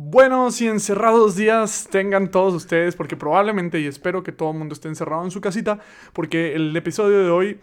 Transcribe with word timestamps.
Buenos 0.00 0.60
y 0.60 0.68
encerrados 0.68 1.34
días 1.34 1.88
tengan 1.90 2.30
todos 2.30 2.54
ustedes, 2.54 2.94
porque 2.94 3.16
probablemente 3.16 3.80
y 3.80 3.88
espero 3.88 4.22
que 4.22 4.30
todo 4.30 4.52
el 4.52 4.56
mundo 4.56 4.72
esté 4.72 4.86
encerrado 4.86 5.24
en 5.24 5.32
su 5.32 5.40
casita, 5.40 5.80
porque 6.12 6.54
el 6.54 6.76
episodio 6.76 7.18
de 7.18 7.30
hoy, 7.30 7.60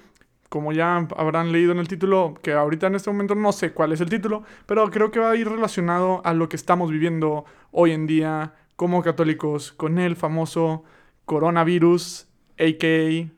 como 0.49 0.73
ya 0.73 1.07
habrán 1.15 1.53
leído 1.53 1.71
en 1.71 1.79
el 1.79 1.87
título, 1.87 2.33
que 2.43 2.51
ahorita 2.51 2.87
en 2.87 2.95
este 2.95 3.09
momento 3.09 3.35
no 3.35 3.53
sé 3.53 3.71
cuál 3.71 3.93
es 3.93 4.01
el 4.01 4.09
título, 4.09 4.43
pero 4.65 4.91
creo 4.91 5.11
que 5.11 5.21
va 5.21 5.31
a 5.31 5.35
ir 5.37 5.47
relacionado 5.47 6.21
a 6.25 6.33
lo 6.33 6.49
que 6.49 6.57
estamos 6.57 6.91
viviendo 6.91 7.45
hoy 7.71 7.93
en 7.93 8.05
día 8.05 8.53
como 8.75 9.01
católicos 9.01 9.71
con 9.71 9.97
el 9.97 10.17
famoso 10.17 10.83
coronavirus, 11.23 12.27
aka 12.55 13.31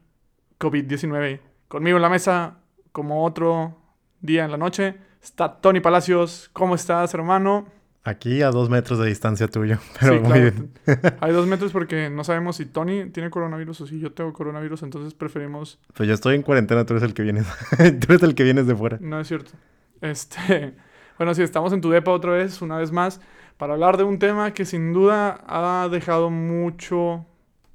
COVID-19. 0.60 1.40
Conmigo 1.68 1.98
en 1.98 2.02
la 2.02 2.10
mesa, 2.10 2.62
como 2.92 3.26
otro 3.26 3.78
día 4.22 4.46
en 4.46 4.50
la 4.50 4.58
noche, 4.58 4.96
está 5.22 5.62
Tony 5.62 5.82
Palacios. 5.82 6.50
¿Cómo 6.52 6.74
estás, 6.74 7.14
hermano? 7.14 7.77
Aquí 8.08 8.42
a 8.42 8.52
dos 8.52 8.70
metros 8.70 9.00
de 9.00 9.08
distancia 9.08 9.50
tuyo, 9.50 9.80
pero 10.00 10.14
Sí, 10.14 10.20
muy 10.20 10.32
claro. 10.32 10.42
bien. 10.42 10.72
Hay 11.20 11.34
dos 11.34 11.46
metros 11.46 11.74
porque 11.74 12.10
no 12.10 12.24
sabemos 12.24 12.56
si 12.56 12.66
Tony 12.66 13.10
tiene 13.10 13.30
coronavirus 13.30 13.82
o 13.82 13.86
si 13.88 14.00
yo 14.00 14.14
tengo 14.14 14.32
coronavirus, 14.32 14.84
entonces 14.84 15.14
preferimos... 15.14 15.78
Pues 15.94 16.08
yo 16.08 16.16
estoy 16.16 16.36
en 16.36 16.42
cuarentena, 16.42 16.86
tú 16.86 16.94
eres 16.94 17.04
el 17.04 17.14
que 17.14 17.24
vienes. 17.24 17.46
tú 17.78 18.14
eres 18.14 18.24
el 18.24 18.34
que 18.34 18.46
vienes 18.46 18.66
de 18.66 18.76
fuera. 18.76 18.98
No 19.02 19.20
es 19.20 19.28
cierto. 19.28 19.52
Este... 20.00 20.74
Bueno, 21.18 21.34
sí, 21.34 21.42
estamos 21.42 21.74
en 21.74 21.82
tu 21.82 21.90
depa 21.90 22.12
otra 22.12 22.32
vez, 22.32 22.62
una 22.62 22.78
vez 22.78 22.92
más, 22.92 23.20
para 23.58 23.74
hablar 23.74 23.98
de 23.98 24.04
un 24.06 24.20
tema 24.20 24.54
que 24.54 24.64
sin 24.64 24.94
duda 24.94 25.44
ha 25.48 25.90
dejado 25.90 26.30
mucho, 26.30 27.26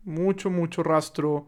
mucho, 0.05 0.49
mucho 0.49 0.83
rastro 0.83 1.47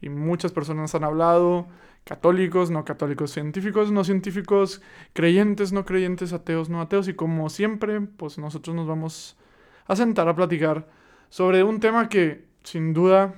y 0.00 0.08
muchas 0.08 0.52
personas 0.52 0.94
han 0.94 1.04
hablado, 1.04 1.66
católicos, 2.04 2.70
no 2.70 2.84
católicos, 2.84 3.30
científicos, 3.30 3.90
no 3.90 4.04
científicos, 4.04 4.82
creyentes, 5.12 5.72
no 5.72 5.84
creyentes, 5.84 6.32
ateos, 6.32 6.68
no 6.68 6.80
ateos, 6.80 7.08
y 7.08 7.14
como 7.14 7.48
siempre, 7.50 8.00
pues 8.00 8.38
nosotros 8.38 8.76
nos 8.76 8.86
vamos 8.86 9.36
a 9.86 9.96
sentar 9.96 10.28
a 10.28 10.34
platicar 10.36 10.86
sobre 11.30 11.62
un 11.62 11.80
tema 11.80 12.08
que 12.08 12.44
sin 12.62 12.92
duda, 12.94 13.34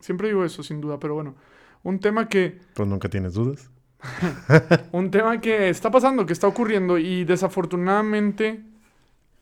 siempre 0.00 0.28
digo 0.28 0.44
eso, 0.44 0.62
sin 0.62 0.80
duda, 0.80 0.98
pero 0.98 1.14
bueno, 1.14 1.34
un 1.82 1.98
tema 2.00 2.28
que 2.28 2.58
Pues 2.74 2.88
nunca 2.88 3.08
tienes 3.08 3.34
dudas. 3.34 3.70
un 4.92 5.10
tema 5.10 5.40
que 5.40 5.68
está 5.68 5.90
pasando, 5.90 6.26
que 6.26 6.32
está 6.32 6.46
ocurriendo 6.46 6.98
y 6.98 7.24
desafortunadamente 7.24 8.62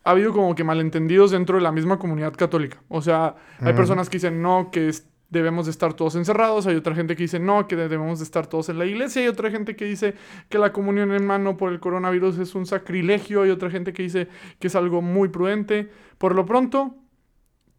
ha 0.04 0.10
habido 0.10 0.32
como 0.32 0.54
que 0.54 0.64
malentendidos 0.64 1.30
dentro 1.30 1.56
de 1.56 1.62
la 1.62 1.72
misma 1.72 1.98
comunidad 1.98 2.34
católica. 2.34 2.82
O 2.88 3.00
sea, 3.00 3.36
hay 3.60 3.72
personas 3.72 4.08
que 4.10 4.18
dicen 4.18 4.42
no, 4.42 4.70
que 4.70 4.88
es- 4.88 5.06
debemos 5.34 5.66
de 5.66 5.72
estar 5.72 5.92
todos 5.92 6.14
encerrados, 6.14 6.66
hay 6.66 6.76
otra 6.76 6.94
gente 6.94 7.16
que 7.16 7.24
dice 7.24 7.38
no, 7.38 7.68
que 7.68 7.76
debemos 7.76 8.20
de 8.20 8.24
estar 8.24 8.46
todos 8.46 8.70
en 8.70 8.78
la 8.78 8.86
iglesia, 8.86 9.20
hay 9.20 9.28
otra 9.28 9.50
gente 9.50 9.76
que 9.76 9.84
dice 9.84 10.14
que 10.48 10.58
la 10.58 10.72
comunión 10.72 11.12
en 11.12 11.26
mano 11.26 11.58
por 11.58 11.72
el 11.72 11.80
coronavirus 11.80 12.38
es 12.38 12.54
un 12.54 12.64
sacrilegio, 12.64 13.42
hay 13.42 13.50
otra 13.50 13.70
gente 13.70 13.92
que 13.92 14.04
dice 14.04 14.28
que 14.58 14.68
es 14.68 14.74
algo 14.74 15.02
muy 15.02 15.28
prudente. 15.28 15.90
Por 16.16 16.34
lo 16.34 16.46
pronto, 16.46 16.94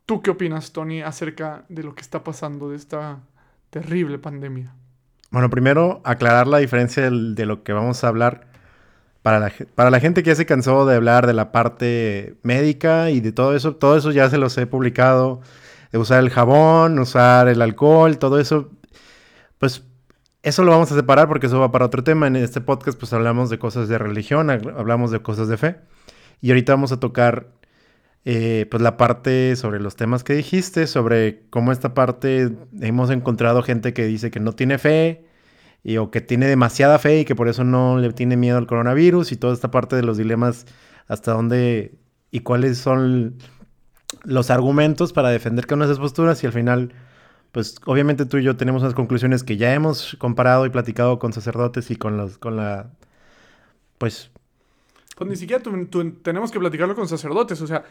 ¿tú 0.05 0.21
qué 0.21 0.29
opinas, 0.29 0.73
Tony, 0.73 1.01
acerca 1.01 1.65
de 1.69 1.83
lo 1.83 1.95
que 1.95 2.01
está 2.01 2.23
pasando 2.23 2.69
de 2.69 2.75
esta 2.75 3.21
terrible 3.71 4.19
pandemia? 4.19 4.75
Bueno, 5.31 5.49
primero 5.49 6.01
aclarar 6.03 6.47
la 6.47 6.59
diferencia 6.59 7.09
de 7.09 7.45
lo 7.45 7.63
que 7.63 7.73
vamos 7.73 8.03
a 8.03 8.09
hablar. 8.09 8.47
Para 9.21 9.39
la, 9.39 9.51
para 9.73 9.89
la 9.89 9.99
gente 9.99 10.21
que 10.21 10.29
ya 10.29 10.35
se 10.35 10.45
cansó 10.45 10.85
de 10.85 10.95
hablar 10.95 11.25
de 11.25 11.33
la 11.33 11.51
parte 11.51 12.35
médica 12.43 13.09
y 13.09 13.21
de 13.21 13.31
todo 13.31 13.55
eso, 13.55 13.75
todo 13.75 13.97
eso 13.97 14.11
ya 14.11 14.29
se 14.29 14.37
los 14.37 14.55
he 14.59 14.67
publicado. 14.67 15.41
Usar 15.97 16.19
el 16.23 16.29
jabón, 16.29 16.99
usar 16.99 17.47
el 17.47 17.61
alcohol, 17.61 18.17
todo 18.17 18.39
eso. 18.39 18.71
Pues 19.57 19.83
eso 20.43 20.63
lo 20.63 20.71
vamos 20.71 20.91
a 20.91 20.95
separar 20.95 21.27
porque 21.27 21.47
eso 21.47 21.59
va 21.59 21.71
para 21.71 21.85
otro 21.85 22.03
tema. 22.03 22.27
En 22.27 22.35
este 22.35 22.61
podcast 22.61 22.99
pues 22.99 23.13
hablamos 23.13 23.49
de 23.49 23.59
cosas 23.59 23.87
de 23.87 23.97
religión, 23.97 24.47
hab- 24.49 24.77
hablamos 24.77 25.11
de 25.11 25.21
cosas 25.21 25.47
de 25.47 25.57
fe. 25.57 25.77
Y 26.41 26.49
ahorita 26.51 26.73
vamos 26.73 26.91
a 26.91 26.99
tocar 26.99 27.47
eh, 28.25 28.67
pues 28.71 28.81
la 28.81 28.97
parte 28.97 29.55
sobre 29.55 29.79
los 29.79 29.95
temas 29.95 30.23
que 30.23 30.33
dijiste, 30.33 30.87
sobre 30.87 31.47
cómo 31.49 31.71
esta 31.71 31.93
parte 31.93 32.51
hemos 32.81 33.09
encontrado 33.11 33.63
gente 33.63 33.93
que 33.93 34.05
dice 34.05 34.31
que 34.31 34.39
no 34.39 34.53
tiene 34.53 34.77
fe 34.79 35.25
y, 35.83 35.97
o 35.97 36.11
que 36.11 36.21
tiene 36.21 36.47
demasiada 36.47 36.99
fe 36.99 37.19
y 37.21 37.25
que 37.25 37.35
por 37.35 37.47
eso 37.47 37.63
no 37.63 37.99
le 37.99 38.11
tiene 38.13 38.35
miedo 38.37 38.57
al 38.57 38.67
coronavirus 38.67 39.31
y 39.31 39.37
toda 39.37 39.53
esta 39.53 39.71
parte 39.71 39.95
de 39.95 40.03
los 40.03 40.17
dilemas 40.17 40.65
hasta 41.07 41.33
dónde 41.33 41.99
y 42.31 42.39
cuáles 42.41 42.79
son 42.79 43.37
los 44.25 44.49
argumentos 44.49 45.13
para 45.13 45.29
defender 45.29 45.65
cada 45.65 45.77
una 45.77 45.85
de 45.85 45.93
esas 45.93 46.01
posturas 46.01 46.43
y 46.43 46.47
al 46.47 46.53
final 46.53 46.93
pues 47.51 47.77
obviamente 47.85 48.25
tú 48.25 48.37
y 48.37 48.43
yo 48.43 48.57
tenemos 48.57 48.81
unas 48.81 48.93
conclusiones 48.93 49.43
que 49.43 49.57
ya 49.57 49.73
hemos 49.73 50.15
comparado 50.19 50.65
y 50.65 50.69
platicado 50.69 51.19
con 51.19 51.33
sacerdotes 51.33 51.89
y 51.91 51.95
con 51.95 52.17
los 52.17 52.37
con 52.37 52.57
la 52.57 52.91
pues 53.97 54.31
Pues 55.15 55.29
ni 55.29 55.37
siquiera 55.37 55.63
tu- 55.63 55.85
tu- 55.85 56.11
tenemos 56.11 56.51
que 56.51 56.59
platicarlo 56.59 56.93
con 56.93 57.07
sacerdotes. 57.07 57.61
O 57.61 57.67
sea, 57.67 57.85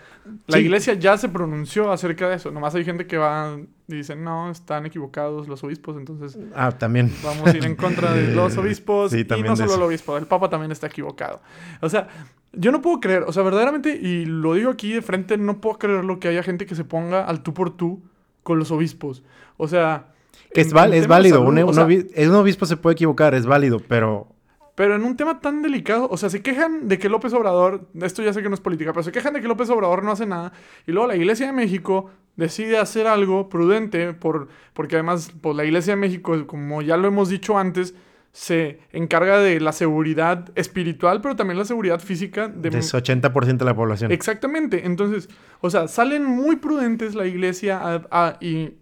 la 0.46 0.58
Sí. 0.58 0.62
iglesia 0.64 0.92
ya 0.94 1.16
se 1.16 1.30
pronunció 1.30 1.90
acerca 1.90 2.28
de 2.28 2.36
eso. 2.36 2.50
Nomás 2.50 2.74
hay 2.74 2.84
gente 2.84 3.06
que 3.06 3.16
va 3.16 3.56
y 3.88 3.94
dice, 3.94 4.14
no, 4.14 4.50
están 4.50 4.84
equivocados 4.84 5.48
los 5.48 5.64
obispos, 5.64 5.96
entonces 5.96 6.38
ah 6.54 6.70
también 6.72 7.10
vamos 7.22 7.46
a 7.46 7.56
ir 7.56 7.64
en 7.64 7.76
contra 7.76 8.12
de 8.12 8.28
los 8.34 8.56
obispos. 8.58 9.12
Sí, 9.12 9.26
y 9.36 9.42
no 9.42 9.56
solo 9.56 9.74
el 9.74 9.82
obispo, 9.82 10.18
el 10.18 10.26
papa 10.26 10.50
también 10.50 10.70
está 10.70 10.86
equivocado. 10.86 11.40
O 11.80 11.88
sea, 11.88 12.08
yo 12.52 12.70
no 12.70 12.82
puedo 12.82 13.00
creer, 13.00 13.22
o 13.26 13.32
sea, 13.32 13.42
verdaderamente, 13.42 13.96
y 13.96 14.26
lo 14.26 14.52
digo 14.54 14.70
aquí 14.70 14.92
de 14.92 15.00
frente, 15.02 15.38
no 15.38 15.60
puedo 15.62 15.78
creerlo 15.78 16.20
que 16.20 16.28
haya 16.28 16.42
gente 16.42 16.66
que 16.66 16.74
se 16.74 16.84
ponga 16.84 17.24
al 17.24 17.42
tú 17.42 17.54
por 17.54 17.74
tú 17.74 18.02
con 18.42 18.58
los 18.58 18.70
obispos. 18.70 19.22
O 19.56 19.66
sea... 19.66 20.08
que 20.52 20.60
es, 20.60 20.66
es 20.68 20.72
válido 21.08 21.38
salud, 21.38 21.48
un, 21.48 21.58
o 21.58 22.28
un 22.28 22.34
obispo 22.34 22.66
se 22.66 22.76
puede 22.76 22.92
equivocar 22.94 23.34
es 23.34 23.46
válido 23.46 23.80
pero 23.80 24.28
Pero 24.74 24.96
en 24.96 25.04
un 25.04 25.16
tema 25.16 25.40
tan 25.40 25.62
delicado, 25.62 26.08
o 26.10 26.16
sea, 26.16 26.28
se 26.30 26.42
quejan 26.42 26.88
de 26.88 26.98
que 26.98 27.08
López 27.08 27.32
Obrador, 27.32 27.88
esto 28.02 28.22
ya 28.22 28.32
sé 28.32 28.42
que 28.42 28.48
no 28.48 28.54
es 28.56 28.60
política, 28.60 28.92
pero 28.92 29.04
se 29.04 29.12
quejan 29.12 29.32
de 29.34 29.40
que 29.40 29.46
López 29.48 29.70
Obrador 29.70 30.02
no 30.02 30.10
hace 30.10 30.26
nada, 30.26 30.52
y 30.86 30.92
luego 30.92 31.06
la 31.08 31.16
Iglesia 31.16 31.46
de 31.46 31.52
México 31.52 32.10
decide 32.36 32.78
hacer 32.78 33.06
algo 33.06 33.48
prudente, 33.48 34.12
por, 34.14 34.48
porque 34.72 34.96
además, 34.96 35.32
pues 35.40 35.54
la 35.56 35.64
Iglesia 35.64 35.92
de 35.94 36.00
México, 36.00 36.46
como 36.48 36.82
ya 36.82 36.96
lo 36.96 37.06
hemos 37.06 37.28
dicho 37.28 37.56
antes, 37.56 37.94
se 38.32 38.80
encarga 38.90 39.38
de 39.38 39.60
la 39.60 39.70
seguridad 39.70 40.50
espiritual, 40.56 41.20
pero 41.20 41.36
también 41.36 41.56
la 41.56 41.64
seguridad 41.64 42.00
física 42.00 42.48
de, 42.48 42.70
ese 42.70 42.96
80% 42.98 43.58
de 43.58 43.64
la 43.64 43.76
población 43.76 44.10
Exactamente. 44.10 44.86
Entonces, 44.86 45.28
o 45.60 45.70
sea, 45.70 45.86
salen 45.86 46.24
muy 46.24 46.56
prudentes 46.56 47.14
la 47.14 47.26
iglesia 47.26 47.78
a- 47.80 48.02
a- 48.10 48.36
y, 48.40 48.74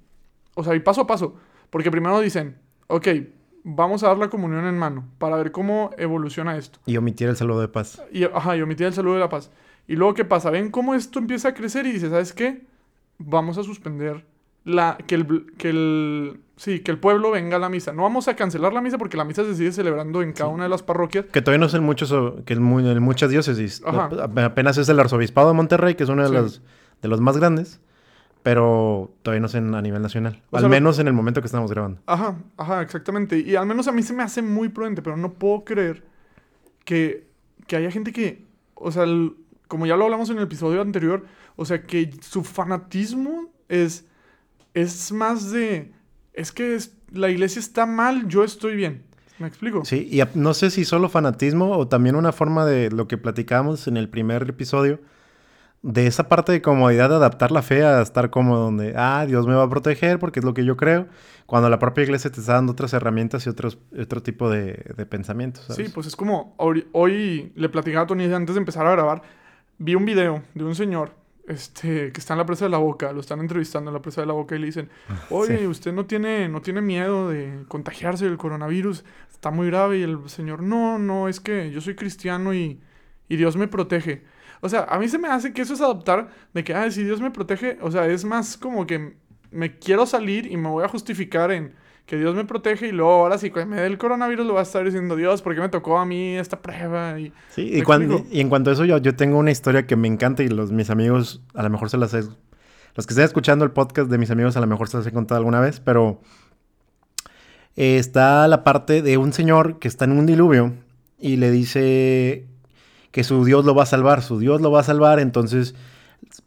o 0.55 0.65
sea, 0.65 0.75
y 0.75 0.81
paso 0.81 1.03
a 1.03 1.07
paso. 1.07 1.37
Porque 1.69 1.91
primero 1.91 2.19
dicen, 2.21 2.57
ok, 2.87 3.09
vamos 3.65 4.03
a 4.03 4.09
dar 4.09 4.19
la 4.19 4.29
comunión 4.29 4.67
en 4.67 4.79
mano 4.79 5.05
para 5.19 5.37
ver 5.37 5.53
cómo 5.53 5.91
evoluciona 5.99 6.57
esto. 6.57 6.79
y 6.87 6.97
omitir 6.97 7.29
el 7.29 7.37
saludo 7.37 7.61
de 7.61 7.69
paz 7.69 8.03
Y, 8.13 8.25
ajá, 8.25 8.57
y 8.57 8.63
omitir 8.63 8.87
el 8.87 8.93
saludo 8.95 9.15
de 9.15 9.21
la 9.21 9.29
paz. 9.29 9.51
Y 9.87 9.97
luego, 9.97 10.15
¿qué 10.15 10.25
pasa? 10.25 10.51
Ven 10.51 10.71
cómo 10.71 10.95
esto 10.95 11.19
empieza 11.19 11.49
a 11.49 11.55
crecer 11.55 11.87
y 11.87 11.93
dice, 11.93 12.09
¿sabes 12.11 12.33
qué? 12.33 12.63
Vamos 13.19 13.59
a 13.59 13.63
suspender 13.63 14.25
la, 14.65 14.97
que 15.07 15.17
el, 15.17 15.47
que 15.59 15.71
el, 15.71 16.41
sí, 16.57 16.81
que 16.81 16.91
el 16.93 16.99
pueblo 16.99 17.31
venga 17.33 17.57
a 17.57 17.59
la 17.59 17.69
misa. 17.69 17.93
No 17.93 18.03
vamos 18.03 18.29
a 18.29 18.37
cancelar 18.37 18.73
la 18.73 18.81
misa 18.81 18.97
porque 18.99 19.17
la 19.17 19.25
misa 19.25 19.45
se 19.45 19.55
sigue 19.57 19.73
celebrando 19.73 20.23
en 20.23 20.33
cada 20.33 20.51
una 20.51 20.65
de 20.65 20.69
las 20.71 20.83
parroquias. 20.85 21.25
Que 21.27 21.43
todavía 21.43 21.59
no 21.59 21.67
es 21.67 21.75
en, 21.75 21.83
muchos, 21.83 22.13
que 22.45 22.53
en, 22.55 22.63
mu- 22.63 22.79
en 22.81 23.03
muchas 23.03 23.31
diócesis. 23.31 23.83
Ajá. 23.85 24.09
Apenas 24.45 24.79
es 24.79 24.89
el 24.89 25.01
arzobispado 25.01 25.49
de 25.49 25.55
Monterrey, 25.55 25.95
que 25.97 26.05
es 26.05 26.09
uno 26.09 26.23
de, 26.23 26.29
Sí. 26.29 26.35
los, 26.35 26.63
de 27.03 27.09
los 27.09 27.21
más 27.21 27.37
grandes, 27.37 27.81
pero 28.43 29.15
todavía 29.23 29.41
no 29.41 29.47
es 29.47 29.55
en, 29.55 29.75
a 29.75 29.83
nivel 29.83 30.03
nacional. 30.03 30.43
O 30.51 30.57
Al 30.57 30.63
sea, 30.63 30.69
lo- 30.69 30.75
menos 30.75 30.99
en 30.99 31.07
el 31.09 31.13
momento 31.15 31.41
que 31.41 31.47
estamos 31.47 31.71
grabando. 31.71 32.01
Ajá, 32.07 32.37
ajá, 32.57 32.83
exactamente. 32.83 33.39
Y 33.39 33.55
al 33.57 33.67
menos 33.67 33.87
a 33.89 33.93
mí 33.93 34.03
se 34.03 34.13
me 34.13 34.23
hace 34.23 34.43
muy 34.43 34.69
prudente, 34.69 35.03
pero 35.03 35.17
no 35.17 35.33
puedo 35.35 35.65
creer 35.65 36.05
que, 36.85 37.29
que 37.67 37.77
haya 37.77 37.91
gente 37.91 38.13
que, 38.13 38.45
o 38.75 38.91
sea, 38.91 39.05
el- 39.05 39.35
como 39.69 39.87
ya 39.87 39.97
lo 39.97 40.05
hablamos 40.05 40.29
en 40.31 40.39
el 40.39 40.45
episodio 40.45 40.81
anterior, 40.83 41.25
o 41.57 41.65
sea, 41.65 41.83
que 41.87 42.11
su 42.21 42.43
fanatismo 42.45 43.51
es, 43.69 44.07
es 44.75 45.13
más 45.13 45.51
de, 45.51 45.93
es 46.33 46.53
que 46.53 46.75
es- 46.75 46.97
la 47.13 47.29
iglesia 47.31 47.61
está 47.61 47.87
mal, 47.87 48.27
yo 48.29 48.43
estoy 48.45 48.75
bien. 48.75 49.03
¿Me 49.39 49.49
explico? 49.49 49.85
Sí, 49.85 50.09
y 50.11 50.21
a- 50.21 50.31
no 50.35 50.55
sé 50.55 50.71
si 50.71 50.85
solo 50.85 51.09
fanatismo 51.09 51.77
o 51.77 51.89
también 51.89 52.17
una 52.17 52.33
forma 52.33 52.65
de 52.67 52.91
lo 52.91 53.09
que 53.09 53.19
platicábamos 53.19 53.89
en 53.89 53.97
el 53.97 54.09
primer 54.09 54.49
episodio, 54.49 55.01
de 55.83 56.07
esa 56.07 56.29
parte 56.29 56.53
de 56.53 56.63
comodidad 56.63 57.09
de 57.09 57.17
adaptar 57.17 57.51
la 57.51 57.61
fe 57.63 57.85
a 57.85 58.01
estar 58.03 58.31
cómodo, 58.31 58.65
donde, 58.65 58.95
ah, 58.97 59.25
Dios 59.27 59.47
me 59.47 59.55
va 59.55 59.65
a 59.65 59.69
proteger 59.69 60.19
porque 60.21 60.39
es 60.39 60.45
lo 60.45 60.55
que 60.55 60.65
yo 60.65 60.77
creo, 60.77 61.09
cuando 61.47 61.69
la 61.69 61.79
propia 61.81 62.05
iglesia 62.05 62.31
te 62.31 62.41
está 62.41 62.55
dando 62.55 62.73
otras 62.73 62.93
herramientas 62.93 63.45
y 63.47 63.51
otros, 63.51 63.79
otro 63.99 64.23
tipo 64.23 64.49
de, 64.49 64.93
de 64.97 65.07
pensamientos. 65.07 65.67
Sí, 65.75 65.87
pues 65.93 66.07
es 66.07 66.15
como 66.15 66.55
hoy, 66.57 66.87
hoy 66.93 67.53
le 67.57 67.69
platicaba 67.69 68.05
a 68.05 68.07
Tony 68.07 68.33
antes 68.33 68.55
de 68.55 68.61
empezar 68.61 68.87
a 68.87 68.93
grabar, 68.93 69.23
vi 69.79 69.95
un 69.97 70.05
video 70.05 70.43
de 70.55 70.65
un 70.65 70.75
señor 70.77 71.15
este, 71.49 72.13
que 72.13 72.21
está 72.21 72.35
en 72.35 72.39
la 72.39 72.47
presa 72.47 72.67
de 72.67 72.71
la 72.71 72.79
boca, 72.79 73.13
lo 73.13 73.19
están 73.21 73.41
entrevistando 73.41 73.91
en 73.91 73.95
la 73.95 74.01
presa 74.03 74.21
de 74.21 74.29
la 74.29 74.33
boca 74.35 74.55
y 74.55 74.61
le 74.61 74.67
dicen, 74.67 74.89
oye, 75.31 75.59
Sí. 75.59 75.67
usted 75.67 75.93
no 75.93 76.07
tiene, 76.07 76.49
no 76.49 76.63
tiene 76.63 76.81
miedo 76.81 77.29
de 77.29 77.65
contagiarse 77.67 78.25
del 78.27 78.39
coronavirus, 78.39 79.05
está 79.33 79.51
muy 79.51 79.67
grave 79.67 79.99
y 79.99 80.03
el 80.03 80.29
señor, 80.29 80.63
no, 80.63 81.01
no, 81.01 81.27
es 81.29 81.41
que 81.41 81.73
yo 81.73 81.81
soy 81.81 81.97
cristiano 81.97 82.55
y, 82.55 82.81
y 83.29 83.37
Dios 83.37 83.57
me 83.57 83.67
protege. 83.67 84.23
O 84.65 84.69
sea, 84.69 84.85
a 84.85 84.97
mí 85.01 85.09
se 85.09 85.19
me 85.19 85.27
hace 85.27 85.53
que 85.53 85.63
eso 85.63 85.75
es 85.75 85.81
adoptar 85.81 86.29
de 86.55 86.63
que, 86.63 86.73
ah, 86.73 86.89
si 86.89 87.03
Dios 87.03 87.21
me 87.21 87.33
protege, 87.33 87.79
o 87.83 87.91
sea, 87.91 88.07
es 88.07 88.25
más 88.25 88.57
como 88.57 88.87
que 88.87 89.17
me 89.51 89.77
quiero 89.77 90.07
salir 90.07 90.51
y 90.51 90.57
me 90.57 90.69
voy 90.69 90.85
a 90.85 90.89
justificar 90.89 91.51
en 91.51 91.75
que 92.07 92.17
Dios 92.17 92.37
me 92.37 92.45
protege 92.45 92.87
y 92.87 92.93
luego 92.93 93.11
ahora 93.11 93.39
sí, 93.39 93.51
cuando 93.51 93.75
me 93.75 93.81
dé 93.81 93.89
el 93.89 93.99
coronavirus 93.99 94.47
lo 94.47 94.55
va 94.55 94.61
a 94.61 94.63
estar 94.63 94.85
diciendo 94.85 95.17
Dios, 95.17 95.43
¿por 95.43 95.57
qué 95.57 95.61
me 95.61 95.69
tocó 95.69 95.99
a 95.99 96.07
mí 96.07 96.37
esta 96.37 96.61
prueba? 96.63 97.19
Y, 97.19 97.33
sí, 97.51 97.71
y, 97.73 97.83
cuando, 97.83 98.25
y 98.31 98.41
en 98.41 98.49
cuanto 98.49 98.71
a 98.71 98.73
eso 98.75 98.85
yo, 98.85 98.99
yo 98.99 99.17
tengo 99.17 99.37
una 99.37 99.51
historia 99.51 99.85
que 99.85 99.97
me 99.97 100.07
encanta 100.07 100.45
y 100.45 100.49
los, 100.49 100.71
mis 100.71 100.91
amigos 100.91 101.43
a 101.55 101.65
lo 101.65 101.71
mejor 101.71 101.91
se 101.91 101.97
las 101.99 102.15
he, 102.15 102.23
los 102.95 103.07
que 103.07 103.15
estén 103.15 103.25
escuchando 103.25 103.65
el 103.65 103.73
podcast 103.73 104.09
de 104.09 104.19
mis 104.19 104.31
amigos 104.31 104.57
a 104.57 104.61
lo 104.61 104.69
mejor 104.69 104.89
se 104.89 104.97
las 104.97 105.07
he 105.09 105.13
contado 105.13 105.39
alguna 105.39 105.59
vez, 105.59 105.81
pero 105.81 106.21
eh, 107.75 107.99
está 107.99 108.47
la 108.47 108.63
parte 108.63 109.03
de 109.03 109.17
un 109.17 109.33
señor 109.33 109.81
que 109.81 109.89
está 109.89 110.05
en 110.05 110.13
un 110.13 110.27
diluvio 110.27 110.73
y 111.19 111.37
le 111.37 111.51
dice 111.51 112.47
que 113.13 113.23
su 113.23 113.45
Dios 113.45 113.65
lo 113.65 113.75
va 113.75 113.85
a 113.85 113.87
salvar, 113.87 114.23
su 114.23 114.39
Dios 114.41 114.61
lo 114.61 114.73
va 114.73 114.81
a 114.81 114.85
salvar, 114.85 115.21
entonces 115.21 115.75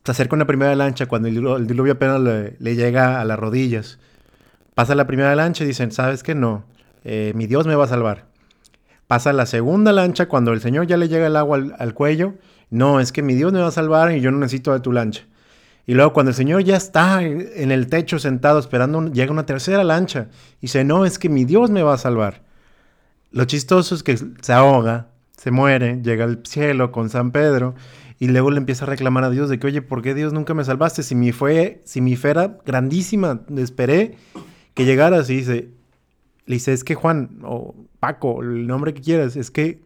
se 0.03 0.11
acerca 0.11 0.35
una 0.35 0.47
primera 0.47 0.75
lancha 0.75 1.05
cuando 1.05 1.27
el 1.27 1.67
diluvio, 1.67 1.93
apenas 1.93 2.19
le, 2.19 2.75
llega 2.75 3.21
a 3.21 3.25
las 3.25 3.39
rodillas. 3.39 3.99
Pasa 4.73 4.95
la 4.95 5.07
primera 5.07 5.33
lancha 5.35 5.63
y 5.63 5.67
dicen, 5.67 5.91
¿sabes 5.91 6.23
qué? 6.23 6.35
No, 6.35 6.65
eh, 7.03 7.31
mi 7.35 7.47
Dios 7.47 7.67
me 7.67 7.75
va 7.75 7.85
a 7.85 7.87
salvar. 7.87 8.25
Pasa 9.07 9.31
la 9.31 9.45
segunda 9.45 9.91
lancha 9.91 10.27
cuando 10.27 10.51
el 10.51 10.59
Señor 10.59 10.87
ya 10.87 10.97
le 10.97 11.07
llega 11.07 11.27
el 11.27 11.35
agua 11.35 11.61
al, 11.77 11.93
cuello. 11.93 12.33
No, 12.71 12.99
es 12.99 13.11
que 13.11 13.21
mi 13.21 13.35
Dios 13.35 13.53
me 13.53 13.61
va 13.61 13.67
a 13.67 13.71
salvar 13.71 14.11
y 14.11 14.19
yo 14.19 14.31
no 14.31 14.39
necesito 14.39 14.73
de 14.73 14.79
tu 14.79 14.91
lancha. 14.91 15.23
Y 15.85 15.93
luego 15.93 16.13
cuando 16.13 16.31
el 16.31 16.35
Señor 16.35 16.63
ya 16.63 16.75
está 16.75 17.21
en 17.21 17.71
el 17.71 17.87
techo 17.87 18.17
sentado 18.17 18.57
esperando, 18.57 19.11
llega 19.11 19.31
una 19.31 19.45
tercera 19.45 19.83
lancha. 19.83 20.29
Y 20.57 20.61
dice, 20.63 20.83
no, 20.83 21.05
es 21.05 21.19
que 21.19 21.29
mi 21.29 21.45
Dios 21.45 21.69
me 21.69 21.83
va 21.83 21.93
a 21.93 21.99
salvar. 21.99 22.41
Lo 23.31 23.45
chistoso 23.45 23.93
es 23.93 24.01
que 24.01 24.17
se 24.17 24.53
ahoga, 24.53 25.09
se 25.45 25.51
muere, 25.51 26.01
llega 26.01 26.23
al 26.23 26.39
cielo 26.43 26.91
con 26.91 27.11
San 27.11 27.29
Pedro 27.29 27.75
y 28.17 28.29
luego 28.29 28.49
le 28.49 28.57
empieza 28.57 28.83
a 28.83 28.87
reclamar 28.87 29.23
a 29.25 29.29
Dios 29.29 29.47
de 29.47 29.59
que, 29.59 29.67
oye, 29.67 29.83
¿por 29.83 30.01
qué 30.01 30.15
Dios 30.15 30.33
nunca 30.33 30.55
me 30.55 30.63
salvaste? 30.63 31.03
Si 31.03 31.13
mi, 31.13 31.31
fue, 31.33 31.83
si 31.85 32.01
mi 32.01 32.15
fe 32.15 32.31
era 32.31 32.57
grandísima, 32.65 33.41
esperé 33.55 34.17
que 34.73 34.85
llegaras 34.85 35.29
y 35.29 35.35
dice, 35.35 35.69
le 36.47 36.55
dice, 36.55 36.73
es 36.73 36.83
que 36.83 36.95
Juan 36.95 37.41
o 37.43 37.75
Paco, 37.99 38.41
el 38.41 38.65
nombre 38.65 38.95
que 38.95 39.01
quieras, 39.01 39.35
es 39.35 39.51
que 39.51 39.77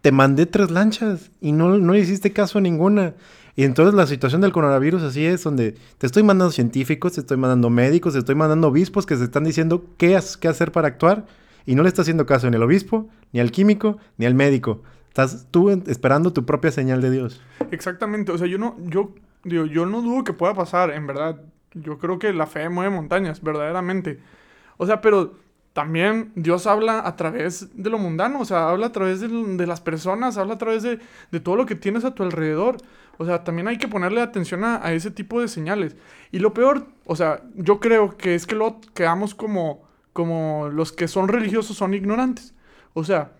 te 0.00 0.10
mandé 0.10 0.46
tres 0.46 0.72
lanchas 0.72 1.30
y 1.40 1.52
no, 1.52 1.78
no 1.78 1.94
hiciste 1.94 2.32
caso 2.32 2.58
a 2.58 2.60
ninguna. 2.60 3.14
Y 3.54 3.62
entonces 3.62 3.94
la 3.94 4.08
situación 4.08 4.40
del 4.40 4.50
coronavirus 4.50 5.04
así 5.04 5.24
es, 5.24 5.44
donde 5.44 5.76
te 5.98 6.06
estoy 6.06 6.24
mandando 6.24 6.50
científicos, 6.50 7.12
te 7.12 7.20
estoy 7.20 7.36
mandando 7.36 7.70
médicos, 7.70 8.14
te 8.14 8.18
estoy 8.18 8.34
mandando 8.34 8.66
obispos 8.66 9.06
que 9.06 9.16
se 9.16 9.22
están 9.22 9.44
diciendo 9.44 9.84
qué, 9.96 10.20
qué 10.40 10.48
hacer 10.48 10.72
para 10.72 10.88
actuar 10.88 11.24
y 11.66 11.74
no 11.74 11.82
le 11.82 11.88
está 11.88 12.02
haciendo 12.02 12.26
caso 12.26 12.48
ni 12.50 12.56
al 12.56 12.62
obispo, 12.62 13.08
ni 13.32 13.40
al 13.40 13.50
químico, 13.50 13.98
ni 14.16 14.26
al 14.26 14.34
médico. 14.34 14.82
Estás 15.08 15.46
tú 15.50 15.70
esperando 15.86 16.32
tu 16.32 16.44
propia 16.44 16.72
señal 16.72 17.00
de 17.00 17.10
Dios. 17.10 17.40
Exactamente, 17.70 18.32
o 18.32 18.38
sea, 18.38 18.46
yo 18.48 18.58
no, 18.58 18.76
yo, 18.80 19.14
digo, 19.44 19.64
yo 19.66 19.86
no 19.86 20.02
dudo 20.02 20.24
que 20.24 20.32
pueda 20.32 20.54
pasar, 20.54 20.90
en 20.90 21.06
verdad. 21.06 21.40
Yo 21.72 21.98
creo 21.98 22.18
que 22.18 22.32
la 22.32 22.46
fe 22.46 22.68
mueve 22.68 22.90
montañas, 22.90 23.42
verdaderamente. 23.42 24.20
O 24.76 24.86
sea, 24.86 25.00
pero 25.00 25.34
también 25.72 26.32
Dios 26.34 26.66
habla 26.66 27.06
a 27.06 27.16
través 27.16 27.76
de 27.80 27.90
lo 27.90 27.98
mundano, 27.98 28.40
o 28.40 28.44
sea, 28.44 28.70
habla 28.70 28.86
a 28.86 28.92
través 28.92 29.20
de, 29.20 29.66
las 29.66 29.80
personas, 29.80 30.36
habla 30.36 30.54
a 30.54 30.58
través 30.58 30.82
de, 30.82 30.98
todo 31.40 31.56
lo 31.56 31.66
que 31.66 31.74
tienes 31.74 32.04
a 32.04 32.14
tu 32.14 32.22
alrededor. 32.22 32.76
O 33.16 33.24
sea, 33.24 33.44
también 33.44 33.68
hay 33.68 33.78
que 33.78 33.86
ponerle 33.86 34.20
atención 34.20 34.64
a, 34.64 34.84
a, 34.84 34.92
ese 34.92 35.12
tipo 35.12 35.40
de 35.40 35.46
señales. 35.46 35.96
Y 36.32 36.40
lo 36.40 36.52
peor, 36.54 36.88
o 37.06 37.14
sea, 37.14 37.42
yo 37.54 37.78
creo 37.78 38.16
que 38.16 38.34
es 38.34 38.46
que 38.46 38.56
lo 38.56 38.80
quedamos 38.94 39.34
como, 39.34 39.83
como 40.14 40.70
los 40.72 40.92
que 40.92 41.08
son 41.08 41.28
religiosos 41.28 41.76
son 41.76 41.92
ignorantes. 41.92 42.54
O 42.94 43.04
sea, 43.04 43.32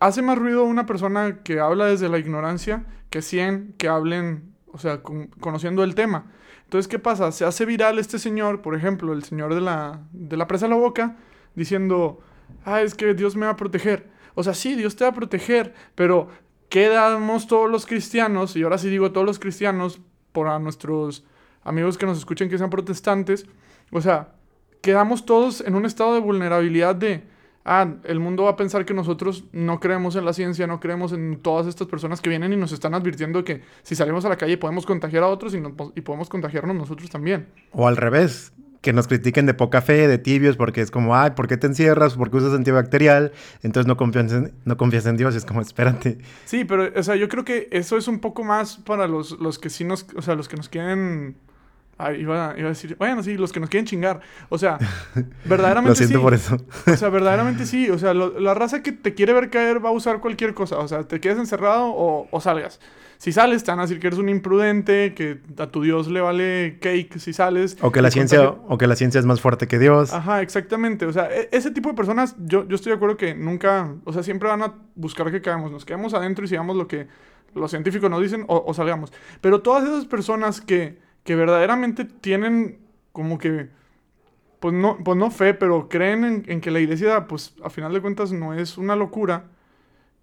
hace 0.00 0.20
más 0.20 0.36
ruido 0.36 0.64
una 0.64 0.84
persona 0.84 1.42
que 1.42 1.60
habla 1.60 1.86
desde 1.86 2.10
la 2.10 2.18
ignorancia 2.18 2.84
que 3.08 3.22
100 3.22 3.76
que 3.78 3.88
hablen, 3.88 4.52
o 4.66 4.78
sea, 4.78 5.02
conociendo 5.02 5.82
el 5.82 5.94
tema. 5.94 6.26
Entonces, 6.64 6.88
¿qué 6.88 6.98
pasa? 6.98 7.32
Se 7.32 7.44
hace 7.44 7.64
viral 7.64 7.98
este 7.98 8.18
señor, 8.18 8.60
por 8.60 8.74
ejemplo, 8.74 9.12
el 9.12 9.24
señor 9.24 9.54
de 9.54 9.60
la, 9.60 10.02
de 10.12 10.36
la 10.36 10.46
presa 10.46 10.66
de 10.66 10.70
la 10.70 10.76
boca, 10.76 11.16
diciendo, 11.54 12.20
ah, 12.64 12.82
es 12.82 12.94
que 12.94 13.14
Dios 13.14 13.36
me 13.36 13.46
va 13.46 13.52
a 13.52 13.56
proteger. 13.56 14.10
O 14.34 14.42
sea, 14.42 14.54
sí, 14.54 14.74
Dios 14.74 14.96
te 14.96 15.04
va 15.04 15.10
a 15.10 15.14
proteger, 15.14 15.74
pero 15.94 16.28
quedamos 16.68 17.46
todos 17.46 17.70
los 17.70 17.86
cristianos, 17.86 18.54
y 18.56 18.62
ahora 18.62 18.78
sí 18.78 18.88
digo 18.88 19.12
todos 19.12 19.26
los 19.26 19.38
cristianos, 19.38 20.00
por 20.32 20.48
a 20.48 20.58
nuestros 20.58 21.24
amigos 21.62 21.98
que 21.98 22.06
nos 22.06 22.18
escuchen 22.18 22.48
que 22.48 22.58
sean 22.58 22.70
protestantes, 22.70 23.46
o 23.90 24.00
sea, 24.00 24.34
quedamos 24.80 25.26
todos 25.26 25.60
en 25.60 25.74
un 25.74 25.84
estado 25.86 26.14
de 26.14 26.20
vulnerabilidad 26.20 26.94
de, 26.94 27.22
ah, 27.64 27.94
el 28.04 28.20
mundo 28.20 28.44
va 28.44 28.50
a 28.50 28.56
pensar 28.56 28.84
que 28.84 28.94
nosotros 28.94 29.44
no 29.52 29.80
creemos 29.80 30.16
en 30.16 30.24
la 30.24 30.32
ciencia, 30.32 30.66
no 30.66 30.80
creemos 30.80 31.12
en 31.12 31.38
todas 31.40 31.66
estas 31.66 31.86
personas 31.86 32.20
que 32.20 32.30
vienen 32.30 32.52
y 32.52 32.56
nos 32.56 32.72
están 32.72 32.94
advirtiendo 32.94 33.44
que 33.44 33.62
si 33.82 33.94
salimos 33.94 34.24
a 34.24 34.28
la 34.28 34.36
calle 34.36 34.56
podemos 34.58 34.86
contagiar 34.86 35.22
a 35.22 35.28
otros 35.28 35.54
y, 35.54 35.58
y 35.94 36.00
podemos 36.00 36.28
contagiarnos 36.28 36.76
nosotros 36.76 37.10
también. 37.10 37.48
O 37.72 37.86
al 37.86 37.96
revés, 37.96 38.52
que 38.80 38.92
nos 38.92 39.06
critiquen 39.08 39.46
de 39.46 39.54
poca 39.54 39.82
fe, 39.82 40.08
de 40.08 40.18
tibios, 40.18 40.56
porque 40.56 40.80
es 40.80 40.90
como, 40.90 41.14
ay, 41.14 41.32
¿por 41.32 41.48
qué 41.48 41.56
te 41.56 41.66
encierras? 41.66 42.14
¿Por 42.14 42.30
qué 42.30 42.38
usas 42.38 42.54
antibacterial? 42.54 43.32
Entonces 43.62 43.86
no 43.86 43.96
confías 43.96 44.32
en, 44.32 44.52
no 44.64 44.76
confías 44.76 45.06
en 45.06 45.16
Dios, 45.16 45.34
es 45.34 45.44
como, 45.44 45.60
espérate. 45.60 46.18
Sí, 46.46 46.64
pero, 46.64 46.88
o 46.94 47.02
sea, 47.02 47.16
yo 47.16 47.28
creo 47.28 47.44
que 47.44 47.68
eso 47.70 47.96
es 47.98 48.08
un 48.08 48.20
poco 48.20 48.42
más 48.42 48.78
para 48.78 49.06
los, 49.06 49.32
los 49.32 49.58
que 49.58 49.68
sí 49.68 49.84
nos, 49.84 50.06
o 50.16 50.22
sea, 50.22 50.34
los 50.34 50.48
que 50.48 50.56
nos 50.56 50.68
quieren 50.68 51.36
iba, 52.18 52.54
iba, 52.56 52.66
a 52.66 52.70
decir, 52.70 52.96
bueno, 52.98 53.22
sí, 53.22 53.36
los 53.36 53.52
que 53.52 53.60
nos 53.60 53.68
quieren 53.68 53.86
chingar. 53.86 54.20
O 54.48 54.58
sea, 54.58 54.78
verdaderamente 55.44 55.90
Lo 55.90 55.94
siento 55.94 56.18
sí. 56.18 56.22
por 56.22 56.34
eso. 56.34 56.56
o 56.86 56.96
sea, 56.96 57.08
verdaderamente 57.08 57.66
sí. 57.66 57.90
O 57.90 57.98
sea, 57.98 58.14
la 58.14 58.54
raza 58.54 58.82
que 58.82 58.92
te 58.92 59.14
quiere 59.14 59.32
ver 59.32 59.50
caer 59.50 59.84
va 59.84 59.90
a 59.90 59.92
usar 59.92 60.20
cualquier 60.20 60.54
cosa. 60.54 60.78
O 60.78 60.88
sea, 60.88 61.04
te 61.04 61.20
quedes 61.20 61.38
encerrado 61.38 61.86
o, 61.86 62.28
o, 62.30 62.40
salgas. 62.40 62.80
Si 63.18 63.32
sales, 63.32 63.64
te 63.64 63.70
van 63.70 63.80
a 63.80 63.82
decir 63.82 64.00
que 64.00 64.06
eres 64.06 64.18
un 64.18 64.30
imprudente, 64.30 65.12
que 65.14 65.40
a 65.58 65.66
tu 65.66 65.82
Dios 65.82 66.08
le 66.08 66.22
vale 66.22 66.78
cake 66.80 67.18
si 67.18 67.34
sales. 67.34 67.76
O 67.82 67.92
que 67.92 68.00
la 68.00 68.10
ciencia, 68.10 68.48
o 68.48 68.78
que 68.78 68.86
la 68.86 68.96
ciencia 68.96 69.18
es 69.18 69.26
más 69.26 69.42
fuerte 69.42 69.68
que 69.68 69.78
Dios. 69.78 70.12
Ajá, 70.14 70.40
exactamente. 70.40 71.04
O 71.04 71.12
sea, 71.12 71.28
e, 71.30 71.48
ese 71.52 71.70
tipo 71.70 71.90
de 71.90 71.94
personas, 71.94 72.34
yo, 72.38 72.66
yo 72.66 72.76
estoy 72.76 72.90
de 72.90 72.96
acuerdo 72.96 73.18
que 73.18 73.34
nunca, 73.34 73.94
o 74.04 74.12
sea, 74.12 74.22
siempre 74.22 74.48
van 74.48 74.62
a 74.62 74.74
buscar 74.94 75.30
que 75.30 75.42
caemos. 75.42 75.70
Nos 75.70 75.84
quedemos 75.84 76.14
adentro 76.14 76.46
y 76.46 76.48
sigamos 76.48 76.76
lo 76.76 76.88
que 76.88 77.08
los 77.54 77.70
científicos 77.70 78.10
nos 78.10 78.22
dicen 78.22 78.44
o, 78.48 78.64
o 78.66 78.74
salgamos. 78.74 79.12
Pero 79.40 79.60
todas 79.60 79.84
esas 79.84 80.06
personas 80.06 80.60
que 80.60 80.98
que 81.24 81.34
verdaderamente 81.34 82.04
tienen 82.04 82.78
como 83.12 83.38
que, 83.38 83.68
pues 84.60 84.74
no, 84.74 84.98
pues 85.04 85.16
no 85.16 85.30
fe, 85.30 85.54
pero 85.54 85.88
creen 85.88 86.44
en, 86.46 86.60
que 86.60 86.70
la 86.70 86.80
iglesia, 86.80 87.26
pues 87.26 87.54
a 87.62 87.70
final 87.70 87.92
de 87.92 88.00
cuentas 88.00 88.32
no 88.32 88.54
es 88.54 88.78
una 88.78 88.96
locura. 88.96 89.44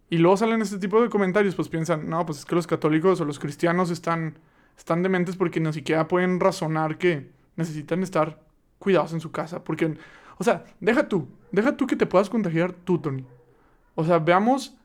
Y 0.09 0.17
luego 0.19 0.37
salen 0.37 0.61
este 0.61 0.77
tipo 0.79 1.01
de 1.01 1.09
comentarios, 1.09 1.55
pues 1.55 1.67
piensan, 1.67 2.09
no, 2.09 2.25
pues 2.25 2.39
es 2.39 2.45
que 2.45 2.55
los 2.55 2.67
católicos 2.67 3.19
o 3.19 3.25
los 3.25 3.39
cristianos 3.39 3.89
están, 3.89 4.37
están 4.77 5.03
dementes 5.03 5.35
porque 5.35 5.59
ni 5.59 5.73
siquiera 5.73 6.07
pueden 6.07 6.39
razonar 6.39 6.97
que 6.97 7.29
necesitan 7.55 8.03
estar 8.03 8.39
cuidados 8.79 9.11
en 9.13 9.19
su 9.19 9.31
casa. 9.31 9.63
Porque, 9.63 9.97
o 10.37 10.43
sea, 10.43 10.63
deja 10.79 11.09
tú, 11.09 11.27
deja 11.51 11.75
tú 11.75 11.87
que 11.87 11.95
te 11.95 12.05
puedas 12.05 12.29
contagiar 12.29 12.71
tú, 12.71 12.99
Tony. 12.99 13.25
O 13.95 14.05
sea, 14.05 14.19
veamos 14.19 14.77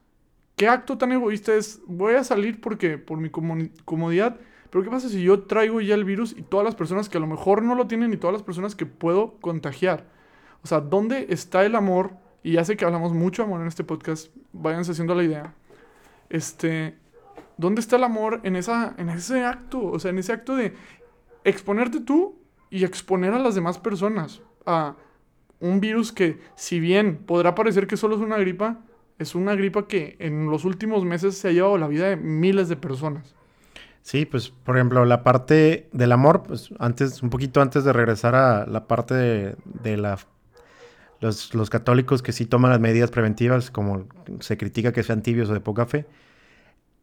qué 0.57 0.69
acto 0.69 0.99
tan 0.99 1.13
egoísta 1.13 1.55
es, 1.55 1.81
voy 1.87 2.15
a 2.15 2.25
salir 2.25 2.61
porque, 2.61 2.99
por 2.99 3.19
mi 3.19 3.31
comodidad, 3.31 4.41
pero 4.73 4.85
¿qué 4.85 4.91
pasa 4.91 5.11
si 5.11 5.23
yo 5.23 5.43
traigo 5.43 5.83
ya 5.83 5.95
el 5.95 6.05
virus 6.05 6.35
y 6.35 6.41
todas 6.41 6.65
las 6.65 6.75
personas 6.75 7.11
que 7.11 7.19
a 7.19 7.21
lo 7.21 7.27
mejor 7.27 7.63
no 7.63 7.75
lo 7.75 7.87
tienen 7.89 8.15
y 8.15 8.17
todas 8.17 8.33
las 8.33 8.43
personas 8.43 8.75
que 8.75 8.87
puedo 8.87 9.35
contagiar? 9.43 10.07
O 10.65 10.67
sea, 10.67 10.81
¿dónde 10.81 11.27
está 11.29 11.63
el 11.67 11.75
amor? 11.75 12.13
Y 12.43 12.53
ya 12.53 12.65
sé 12.65 12.79
que 12.79 12.87
hablamos 12.87 13.13
mucho 13.13 13.43
amor 13.43 13.61
en 13.61 13.67
este 13.67 13.85
podcast, 13.85 14.35
váyanse 14.51 14.93
haciendo 14.93 15.15
la 15.15 15.25
idea. 15.25 15.55
Este, 16.31 16.97
¿dónde 17.59 17.83
está 17.83 17.97
el 17.97 18.05
amor 18.05 18.41
en, 18.45 18.57
esa, 18.57 18.95
en 18.97 19.11
ese 19.11 19.45
acto? 19.45 19.85
O 19.85 19.99
sea, 19.99 20.11
en 20.11 20.17
ese 20.17 20.33
acto 20.33 20.57
de 20.57 20.73
exponerte 21.45 22.01
tú 22.01 22.39
y 22.71 22.85
exponer 22.85 23.35
a 23.35 23.39
las 23.41 23.55
demás 23.55 23.77
personas 23.79 24.41
a 24.65 24.97
un 25.61 25.81
virus 25.81 26.13
que, 26.13 26.41
si 26.55 26.81
bien 26.81 27.19
podrá 27.27 27.55
parecer 27.55 27.87
que 27.87 27.99
solo 27.99 28.17
es 28.17 28.23
una 28.23 28.39
gripa, 28.39 28.81
es 29.19 29.35
una 29.35 29.55
gripa 29.55 29.87
que 29.87 30.17
en 30.19 30.47
los 30.51 30.65
últimos 30.65 31.05
meses 31.05 31.37
se 31.37 31.49
ha 31.49 31.53
llevado 31.53 31.77
la 31.77 31.89
vida 31.89 32.09
de 32.09 32.17
miles 32.17 32.71
de 32.71 32.77
personas. 32.77 33.35
Sí, 34.03 34.27
pues 34.27 34.51
por 34.51 34.77
ejemplo, 34.77 35.05
la 35.05 35.23
parte 35.23 35.89
del 35.93 36.13
amor, 36.13 36.43
pues 36.43 36.71
antes, 36.79 37.23
un 37.23 37.31
poquito 37.31 37.61
antes 37.61 37.85
de 37.85 37.93
regresar 37.93 38.35
a 38.35 38.67
la 38.67 38.87
parte 38.89 39.15
de, 39.15 39.97
la 39.97 40.19
los, 41.21 41.55
los, 41.55 41.71
católicos 41.71 42.21
que 42.21 42.33
sí 42.33 42.45
toman 42.47 42.73
las 42.73 42.81
medidas 42.81 43.13
preventivas, 43.13 43.71
como 43.71 44.07
se 44.41 44.57
critica 44.59 44.93
que 44.93 45.05
sean 45.05 45.23
tibios 45.23 45.51
o 45.51 45.55
de 45.55 45.61
poca 45.61 45.87
fe. 45.87 46.07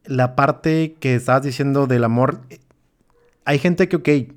La 0.05 0.35
parte 0.35 0.95
que 0.99 1.15
estabas 1.15 1.43
diciendo 1.43 1.87
del 1.87 2.03
amor, 2.03 2.41
hay 3.45 3.59
gente 3.59 3.87
que, 3.87 3.95
ok, 3.95 4.33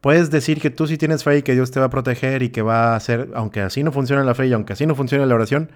puedes 0.00 0.30
decir 0.30 0.60
que 0.60 0.70
tú 0.70 0.86
sí 0.86 0.98
tienes 0.98 1.24
fe 1.24 1.38
y 1.38 1.42
que 1.42 1.54
Dios 1.54 1.72
te 1.72 1.80
va 1.80 1.86
a 1.86 1.90
proteger 1.90 2.44
y 2.44 2.50
que 2.50 2.62
va 2.62 2.92
a 2.92 2.96
hacer, 2.96 3.30
aunque 3.34 3.60
así 3.60 3.82
no 3.82 3.90
funcione 3.90 4.24
la 4.24 4.34
fe 4.36 4.46
y 4.46 4.52
aunque 4.52 4.74
así 4.74 4.86
no 4.86 4.94
funcione 4.94 5.26
la 5.26 5.34
oración, 5.34 5.70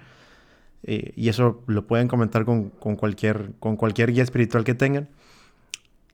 eh, 0.83 1.11
y 1.17 1.27
eso 1.27 1.63
lo 1.67 1.85
pueden 1.85 2.07
comentar 2.07 2.45
con, 2.45 2.69
con, 2.69 2.95
cualquier, 2.95 3.51
con 3.59 3.75
cualquier 3.75 4.13
guía 4.13 4.23
espiritual 4.23 4.63
que 4.63 4.73
tengan 4.73 5.09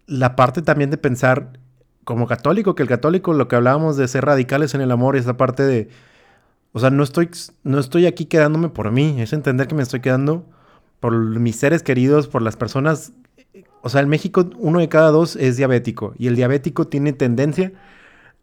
la 0.07 0.35
parte 0.35 0.61
también 0.61 0.89
de 0.89 0.97
pensar 0.97 1.59
como 2.03 2.27
católico, 2.27 2.75
que 2.75 2.83
el 2.83 2.89
católico 2.89 3.33
lo 3.33 3.47
que 3.47 3.55
hablábamos 3.55 3.97
de 3.97 4.07
ser 4.07 4.25
radicales 4.25 4.73
en 4.75 4.81
el 4.81 4.91
amor, 4.91 5.15
esa 5.15 5.37
parte 5.37 5.63
de, 5.63 5.89
o 6.73 6.79
sea, 6.79 6.89
no 6.89 7.03
estoy, 7.03 7.29
no 7.63 7.79
estoy 7.79 8.05
aquí 8.05 8.25
quedándome 8.25 8.69
por 8.69 8.91
mí, 8.91 9.21
es 9.21 9.33
entender 9.33 9.67
que 9.67 9.75
me 9.75 9.83
estoy 9.83 10.01
quedando 10.01 10.45
por 10.99 11.13
mis 11.13 11.55
seres 11.55 11.83
queridos, 11.83 12.27
por 12.27 12.41
las 12.41 12.55
personas. 12.55 13.13
O 13.81 13.89
sea, 13.89 14.01
en 14.01 14.09
México 14.09 14.49
uno 14.57 14.79
de 14.79 14.89
cada 14.89 15.11
dos 15.11 15.35
es 15.35 15.57
diabético 15.57 16.13
y 16.17 16.27
el 16.27 16.35
diabético 16.35 16.87
tiene 16.87 17.13
tendencia 17.13 17.73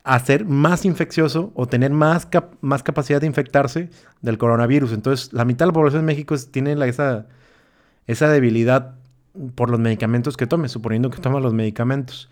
a 0.05 0.19
ser 0.19 0.45
más 0.45 0.85
infeccioso 0.85 1.53
o 1.55 1.67
tener 1.67 1.91
más, 1.91 2.29
más 2.61 2.83
capacidad 2.83 3.21
de 3.21 3.27
infectarse 3.27 3.91
del 4.23 4.39
coronavirus. 4.39 4.93
Entonces, 4.93 5.33
la 5.33 5.45
mitad 5.45 5.67
de 5.67 5.69
la 5.69 5.75
población 5.75 6.03
de 6.03 6.07
México 6.07 6.35
tiene 6.51 6.73
esa, 6.89 7.27
esa 8.07 8.29
debilidad 8.29 8.95
por 9.55 9.71
los 9.71 9.81
medicamentos 9.81 10.37
que 10.37 10.47
tome, 10.47 10.69
suponiendo 10.69 11.11
que 11.11 11.19
toma 11.19 11.41
los 11.41 11.55
medicamentos. 11.55 12.31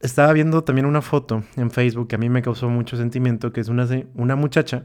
Estaba 0.00 0.32
viendo 0.32 0.64
también 0.64 0.86
una 0.86 1.02
foto 1.02 1.42
en 1.56 1.70
Facebook 1.70 2.08
que 2.08 2.14
a 2.14 2.18
mí 2.18 2.30
me 2.30 2.42
causó 2.42 2.68
mucho 2.68 2.96
sentimiento, 2.96 3.52
que 3.52 3.60
es 3.60 3.68
una, 3.68 3.86
una 4.14 4.36
muchacha 4.36 4.84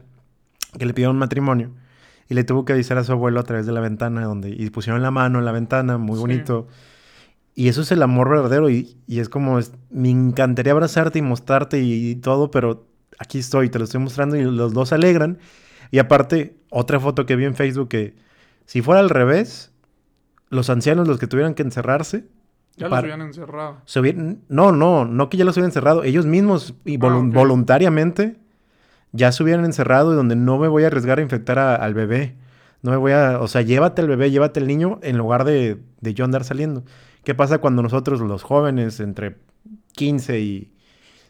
que 0.78 0.84
le 0.84 0.92
pidió 0.92 1.10
un 1.10 1.18
matrimonio 1.18 1.70
y 2.28 2.34
le 2.34 2.44
tuvo 2.44 2.64
que 2.64 2.72
avisar 2.72 2.98
a 2.98 3.04
su 3.04 3.12
abuelo 3.12 3.40
a 3.40 3.44
través 3.44 3.66
de 3.66 3.72
la 3.72 3.80
ventana 3.80 4.24
donde 4.24 4.50
y 4.50 4.68
pusieron 4.70 5.02
la 5.02 5.10
mano 5.10 5.38
en 5.38 5.44
la 5.44 5.52
ventana, 5.52 5.96
muy 5.98 6.18
bonito. 6.18 6.66
Y 7.54 7.68
eso 7.68 7.82
es 7.82 7.92
el 7.92 8.02
amor 8.02 8.28
verdadero 8.28 8.68
y, 8.68 8.98
es 9.08 9.28
como, 9.28 9.58
me 9.90 10.10
encantaría 10.10 10.72
abrazarte 10.72 11.18
y 11.20 11.22
mostrarte 11.22 11.80
y, 11.80 12.16
todo, 12.16 12.50
pero 12.50 12.86
aquí 13.18 13.38
estoy, 13.38 13.70
te 13.70 13.78
lo 13.78 13.84
estoy 13.84 14.00
mostrando 14.00 14.36
y 14.36 14.42
los 14.42 14.74
dos 14.74 14.90
se 14.90 14.96
alegran. 14.96 15.38
Y 15.90 15.98
aparte, 15.98 16.58
otra 16.70 17.00
foto 17.00 17.24
que 17.24 17.36
vi 17.36 17.44
en 17.44 17.54
Facebook 17.54 17.88
que 17.88 18.14
si 18.66 18.82
fuera 18.82 19.00
al 19.00 19.08
revés, 19.08 19.72
los 20.48 20.70
ancianos 20.70 21.08
los 21.08 21.18
que 21.18 21.26
tuvieran 21.26 21.54
que 21.54 21.62
encerrarse. 21.62 22.26
Ya 22.76 22.88
los 22.88 23.00
hubieran 23.00 23.22
encerrado. 23.22 23.80
no, 24.48 24.72
no, 24.72 25.04
no 25.04 25.28
que 25.30 25.36
ya 25.36 25.44
los 25.44 25.56
hubieran 25.56 25.70
encerrado. 25.70 26.04
Ellos 26.04 26.26
mismos 26.26 26.74
y 26.84 26.96
ah, 26.96 26.98
voluntariamente 26.98 28.36
ya 29.12 29.32
se 29.32 29.42
hubieran 29.42 29.64
encerrado 29.64 30.12
y 30.12 30.16
donde 30.16 30.36
no 30.36 30.58
me 30.58 30.68
voy 30.68 30.84
a 30.84 30.88
arriesgar 30.88 31.18
a 31.18 31.22
infectar 31.22 31.58
al 31.58 31.94
bebé. 31.94 32.36
No 32.82 32.90
me 32.90 32.98
voy 32.98 33.12
a, 33.12 33.40
o 33.40 33.48
sea, 33.48 33.62
llévate 33.62 34.02
el 34.02 34.08
bebé, 34.08 34.30
llévate 34.30 34.60
el 34.60 34.66
niño 34.66 35.00
en 35.02 35.16
lugar 35.16 35.44
de, 35.44 35.80
de 36.00 36.14
yo 36.14 36.24
andar 36.24 36.44
saliendo. 36.44 36.84
¿Qué 37.24 37.34
pasa 37.34 37.58
cuando 37.58 37.82
nosotros, 37.82 38.20
los 38.20 38.42
jóvenes, 38.44 39.00
entre 39.00 39.38
15 39.94 40.40
y 40.40 40.72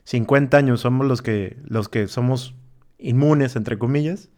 50 0.04 0.56
años, 0.56 0.80
somos 0.80 1.06
los 1.06 1.22
que, 1.22 1.56
los 1.64 1.88
que 1.88 2.08
somos 2.08 2.54
inmunes, 2.98 3.56
entre 3.56 3.78
comillas? 3.78 4.28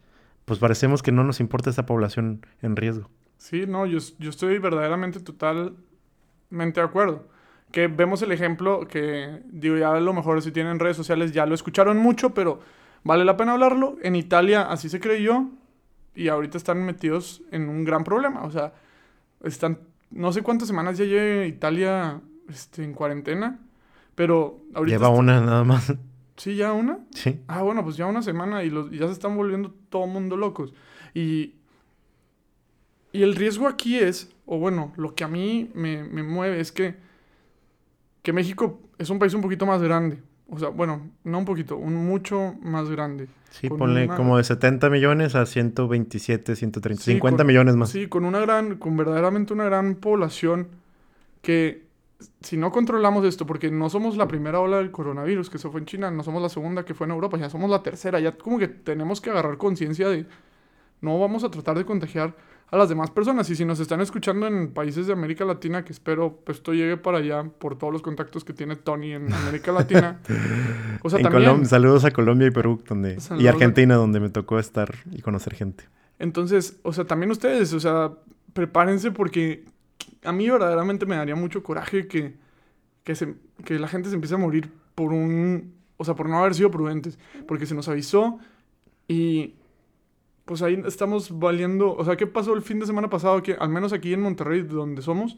Pues 0.45 0.59
parecemos 0.59 1.03
que 1.03 1.11
no 1.11 1.23
nos 1.23 1.41
importa 1.41 1.69
esa 1.69 1.85
población 1.85 2.45
en 2.61 2.75
riesgo. 2.75 3.09
Sí, 3.39 3.65
no, 3.65 3.85
yo, 3.85 3.99
yo 4.19 4.29
estoy 4.29 4.59
verdaderamente 4.59 5.21
totalmente 5.21 6.81
de 6.81 6.81
acuerdo. 6.81 7.27
Que 7.71 7.87
vemos 7.87 8.21
el 8.21 8.33
ejemplo 8.33 8.85
que, 8.87 9.41
digo, 9.45 9.77
ya 9.77 9.93
a 9.93 9.99
lo 9.99 10.13
mejor 10.13 10.41
si 10.41 10.51
tienen 10.51 10.77
redes 10.77 10.97
sociales 10.97 11.31
ya 11.31 11.45
lo 11.45 11.55
escucharon 11.55 11.97
mucho, 11.97 12.33
pero 12.33 12.59
vale 13.03 13.23
la 13.23 13.37
pena 13.37 13.53
hablarlo. 13.53 13.97
En 14.03 14.15
Italia 14.15 14.63
así 14.63 14.89
se 14.89 14.99
creyó 14.99 15.47
y 16.15 16.27
ahorita 16.27 16.57
están 16.57 16.83
metidos 16.83 17.41
en 17.51 17.69
un 17.69 17.85
gran 17.85 18.03
problema. 18.03 18.43
O 18.43 18.51
sea, 18.51 18.73
están, 19.41 19.79
no 20.11 20.33
sé 20.33 20.41
cuántas 20.41 20.67
semanas 20.67 20.97
ya 20.97 21.05
lleva 21.05 21.45
Italia 21.45 22.19
este, 22.49 22.83
en 22.83 22.93
cuarentena, 22.93 23.57
pero 24.15 24.59
ahorita... 24.73 24.97
Lleva 24.97 25.09
una 25.09 25.39
nada 25.39 25.63
más. 25.63 25.93
¿Sí, 26.35 26.57
ya 26.57 26.73
una? 26.73 26.99
Sí. 27.11 27.39
Ah, 27.47 27.61
bueno, 27.61 27.85
pues 27.85 27.95
ya 27.95 28.05
una 28.05 28.21
semana 28.21 28.65
y, 28.65 28.69
los, 28.69 28.91
ya 28.91 29.07
se 29.07 29.13
están 29.13 29.37
volviendo 29.37 29.73
todo 29.89 30.07
mundo 30.07 30.35
locos. 30.35 30.73
Y, 31.13 31.58
y 33.11 33.23
el 33.23 33.35
riesgo 33.35 33.67
aquí 33.67 33.97
es, 33.97 34.31
o 34.45 34.57
bueno, 34.57 34.93
lo 34.97 35.15
que 35.15 35.23
a 35.23 35.27
mí 35.27 35.71
me, 35.73 36.03
me 36.03 36.23
mueve 36.23 36.59
es 36.59 36.71
que, 36.71 36.95
que 38.21 38.33
México 38.33 38.81
es 38.97 39.09
un 39.09 39.19
país 39.19 39.33
un 39.33 39.41
poquito 39.41 39.65
más 39.65 39.81
grande. 39.81 40.19
O 40.51 40.57
sea, 40.57 40.69
bueno, 40.69 41.09
no 41.23 41.37
un 41.37 41.45
poquito, 41.45 41.77
un 41.77 41.95
mucho 41.95 42.55
más 42.61 42.89
grande. 42.89 43.27
Sí, 43.51 43.69
ponle 43.69 44.07
como 44.07 44.37
de 44.37 44.43
70 44.43 44.89
millones 44.89 45.35
a 45.35 45.45
127, 45.45 46.55
130, 46.55 47.03
50 47.03 47.43
millones 47.43 47.75
más. 47.75 47.89
Sí, 47.89 48.07
con 48.07 48.25
una 48.25 48.39
gran, 48.39 48.77
con 48.77 48.95
verdaderamente 48.97 49.53
una 49.53 49.65
gran 49.65 49.95
población 49.95 50.67
que 51.41 51.87
si 52.41 52.57
no 52.57 52.71
controlamos 52.71 53.25
esto, 53.25 53.45
porque 53.45 53.71
no 53.71 53.89
somos 53.89 54.17
la 54.17 54.27
primera 54.27 54.59
ola 54.59 54.77
del 54.77 54.91
coronavirus 54.91 55.49
que 55.49 55.57
se 55.57 55.69
fue 55.69 55.79
en 55.79 55.85
China, 55.85 56.11
no 56.11 56.23
somos 56.23 56.41
la 56.41 56.49
segunda 56.49 56.83
que 56.83 56.93
fue 56.93 57.05
en 57.05 57.11
Europa, 57.11 57.37
ya 57.37 57.49
somos 57.49 57.69
la 57.69 57.81
tercera, 57.81 58.19
ya 58.19 58.33
como 58.33 58.59
que 58.59 58.67
tenemos 58.67 59.21
que 59.21 59.29
agarrar 59.29 59.57
conciencia 59.57 60.09
de 60.09 60.25
no 61.01 61.17
vamos 61.19 61.43
a 61.43 61.51
tratar 61.51 61.77
de 61.77 61.85
contagiar 61.85 62.35
a 62.71 62.77
las 62.77 62.89
demás 62.89 63.11
personas. 63.11 63.49
Y 63.49 63.55
si 63.55 63.65
nos 63.65 63.79
están 63.79 64.01
escuchando 64.01 64.47
en 64.47 64.73
países 64.73 65.07
de 65.07 65.13
América 65.13 65.45
Latina, 65.45 65.83
que 65.83 65.91
espero 65.91 66.39
pues 66.43 66.59
esto 66.59 66.73
llegue 66.73 66.97
para 66.97 67.19
allá 67.19 67.43
por 67.43 67.77
todos 67.77 67.91
los 67.91 68.01
contactos 68.01 68.43
que 68.43 68.53
tiene 68.53 68.75
Tony 68.75 69.13
en 69.13 69.31
América 69.33 69.71
Latina. 69.71 70.19
O 71.01 71.09
sea, 71.09 71.21
también... 71.21 71.65
saludos 71.65 72.03
a 72.03 72.11
Colombia 72.11 72.47
y 72.47 72.51
Perú 72.51 72.83
donde, 72.85 73.17
y 73.37 73.47
Argentina, 73.47 73.95
donde 73.95 74.19
me 74.19 74.29
tocó 74.29 74.59
estar 74.59 74.93
y 75.11 75.21
conocer 75.21 75.55
gente. 75.55 75.85
Entonces, 76.17 76.77
o 76.83 76.91
sea, 76.91 77.05
también 77.05 77.31
ustedes, 77.31 77.71
o 77.71 77.79
sea, 77.79 78.11
prepárense 78.51 79.11
porque 79.11 79.63
a 80.23 80.33
mí 80.33 80.49
verdaderamente 80.49 81.05
me 81.05 81.15
daría 81.15 81.35
mucho 81.35 81.63
coraje 81.63 82.07
que, 82.07 82.35
que, 83.05 83.15
se, 83.15 83.35
que 83.63 83.79
la 83.79 83.87
gente 83.87 84.09
se 84.09 84.15
empiece 84.15 84.35
a 84.35 84.39
morir 84.39 84.69
por 84.93 85.13
un, 85.13 85.73
o 85.95 86.03
sea, 86.03 86.15
por 86.15 86.27
no 86.27 86.39
haber 86.39 86.53
sido 86.53 86.69
prudentes, 86.69 87.17
porque 87.47 87.65
se 87.65 87.75
nos 87.75 87.87
avisó 87.87 88.39
y 89.07 89.55
pues 90.49 90.63
ahí 90.63 90.81
estamos 90.87 91.37
valiendo, 91.37 91.95
o 91.95 92.03
sea, 92.03 92.17
¿qué 92.17 92.25
pasó 92.25 92.55
el 92.55 92.63
fin 92.63 92.79
de 92.79 92.87
semana 92.87 93.07
pasado? 93.07 93.43
Que 93.43 93.53
al 93.53 93.69
menos 93.69 93.93
aquí 93.93 94.13
en 94.13 94.21
Monterrey, 94.21 94.63
donde 94.63 95.03
somos, 95.03 95.37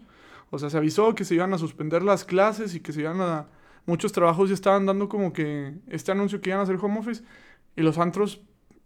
o 0.52 0.58
sea, 0.58 0.70
se 0.70 0.78
avisó 0.78 1.16
que 1.16 1.26
se 1.26 1.36
iban 1.36 1.54
a 1.54 1.58
suspender 1.58 2.02
las 2.02 2.24
clases 2.24 2.76
y 2.76 2.80
que 2.80 2.94
se 2.94 3.02
iban 3.02 3.20
a... 3.20 3.48
Muchos 3.86 4.14
trabajos 4.14 4.48
ya 4.48 4.56
estaban 4.56 4.86
dando 4.86 5.10
como 5.10 5.34
que 5.34 5.74
este 5.90 6.14
anuncio 6.14 6.40
que 6.40 6.52
iban 6.52 6.62
a 6.62 6.64
hacer 6.64 6.78
home 6.82 6.98
office 6.98 7.24
y 7.76 7.82
los 7.82 7.98
antros 7.98 8.40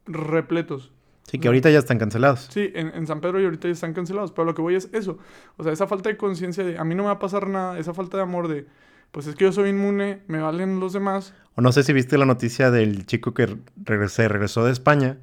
repletos. 0.08 0.92
Sí, 1.28 1.38
que 1.38 1.48
ahorita 1.48 1.70
ya 1.70 1.78
están 1.78 2.00
cancelados. 2.00 2.48
Sí, 2.50 2.72
en, 2.74 2.88
en, 2.88 3.06
San 3.06 3.22
Pedro 3.22 3.40
y 3.40 3.44
ahorita 3.44 3.68
ya 3.68 3.74
están 3.74 3.94
cancelados. 3.94 4.32
Pero 4.32 4.46
lo 4.46 4.56
que 4.56 4.64
voy 4.64 4.74
es 4.74 4.90
eso. 4.94 5.20
O 5.58 5.64
sea, 5.64 5.74
esa 5.74 5.86
falta 5.86 6.10
de 6.10 6.18
conciencia 6.18 6.64
de 6.64 6.80
a 6.80 6.84
mí 6.84 6.96
no 6.96 7.04
me 7.04 7.08
va 7.10 7.16
a 7.16 7.20
pasar 7.20 7.48
nada, 7.48 7.78
esa 7.78 7.94
falta 7.94 8.18
de 8.18 8.24
amor 8.24 8.48
de 8.48 8.66
pues 9.12 9.28
es 9.28 9.36
que 9.36 9.46
yo 9.46 9.52
soy 9.52 9.70
inmune, 9.70 10.24
me 10.26 10.40
valen 10.40 10.80
los 10.80 10.92
demás. 10.92 11.36
O 11.54 11.62
no 11.62 11.72
sé 11.72 11.84
si 11.84 11.94
viste 11.94 12.18
la 12.18 12.26
noticia 12.26 12.72
del 12.72 13.06
chico 13.06 13.36
que 13.36 13.58
regresó 13.84 14.66
de 14.66 14.72
España 14.72 15.20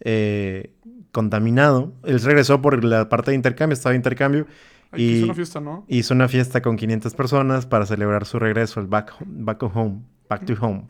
eh, 0.00 0.72
contaminado. 1.12 1.92
Él 2.04 2.20
regresó 2.20 2.60
por 2.62 2.84
la 2.84 3.08
parte 3.08 3.30
de 3.32 3.36
intercambio, 3.36 3.74
estaba 3.74 3.92
de 3.92 3.96
intercambio. 3.96 4.46
y 4.94 5.04
hizo 5.04 5.24
una 5.24 5.34
fiesta, 5.34 5.60
¿no? 5.60 5.84
Hizo 5.88 6.14
una 6.14 6.28
fiesta 6.28 6.62
con 6.62 6.76
500 6.76 7.14
personas 7.14 7.66
para 7.66 7.86
celebrar 7.86 8.26
su 8.26 8.38
regreso, 8.38 8.80
el 8.80 8.86
back, 8.86 9.14
back 9.24 9.62
home, 9.62 10.02
back 10.28 10.44
to 10.44 10.54
home. 10.60 10.84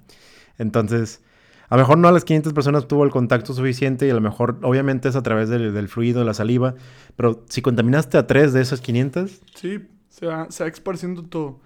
Entonces, 0.58 1.22
a 1.70 1.76
lo 1.76 1.82
mejor 1.82 1.98
no 1.98 2.08
a 2.08 2.12
las 2.12 2.24
500 2.24 2.52
personas 2.52 2.88
tuvo 2.88 3.04
el 3.04 3.10
contacto 3.10 3.54
suficiente 3.54 4.06
y 4.06 4.10
a 4.10 4.14
lo 4.14 4.20
mejor, 4.20 4.58
obviamente, 4.62 5.08
es 5.08 5.16
a 5.16 5.22
través 5.22 5.48
del, 5.48 5.88
fluido, 5.88 6.24
la 6.24 6.34
saliva. 6.34 6.74
Pero 7.16 7.44
si 7.48 7.62
contaminaste 7.62 8.18
a 8.18 8.26
tres 8.26 8.52
de 8.52 8.60
esas 8.60 8.80
500... 8.80 9.40
Sí, 9.54 9.86
se 10.08 10.26
va, 10.26 10.50
se 10.50 10.66
esparciendo 10.66 11.22
todo. 11.22 11.60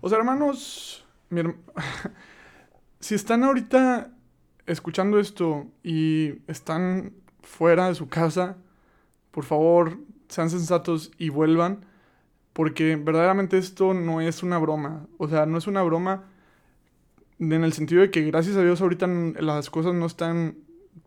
O 0.00 0.08
sea, 0.08 0.16
hermanos, 0.16 1.04
si 3.00 3.14
están 3.14 3.44
ahorita 3.44 4.10
escuchando 4.66 5.18
esto 5.18 5.66
y 5.82 6.34
están 6.46 7.12
fuera 7.42 7.88
de 7.88 7.94
su 7.94 8.08
casa, 8.08 8.56
por 9.30 9.44
favor, 9.44 9.98
sean 10.28 10.50
sensatos 10.50 11.12
y 11.18 11.28
vuelvan, 11.28 11.86
porque 12.52 12.96
verdaderamente 12.96 13.58
esto 13.58 13.94
no 13.94 14.20
es 14.20 14.42
una 14.42 14.58
broma. 14.58 15.06
O 15.18 15.28
sea, 15.28 15.46
no 15.46 15.58
es 15.58 15.66
una 15.66 15.82
broma 15.82 16.24
en 17.38 17.64
el 17.64 17.72
sentido 17.72 18.02
de 18.02 18.10
que 18.10 18.22
gracias 18.22 18.56
a 18.56 18.62
Dios 18.62 18.80
ahorita 18.80 19.06
las 19.06 19.70
cosas 19.70 19.94
no 19.94 20.06
están 20.06 20.58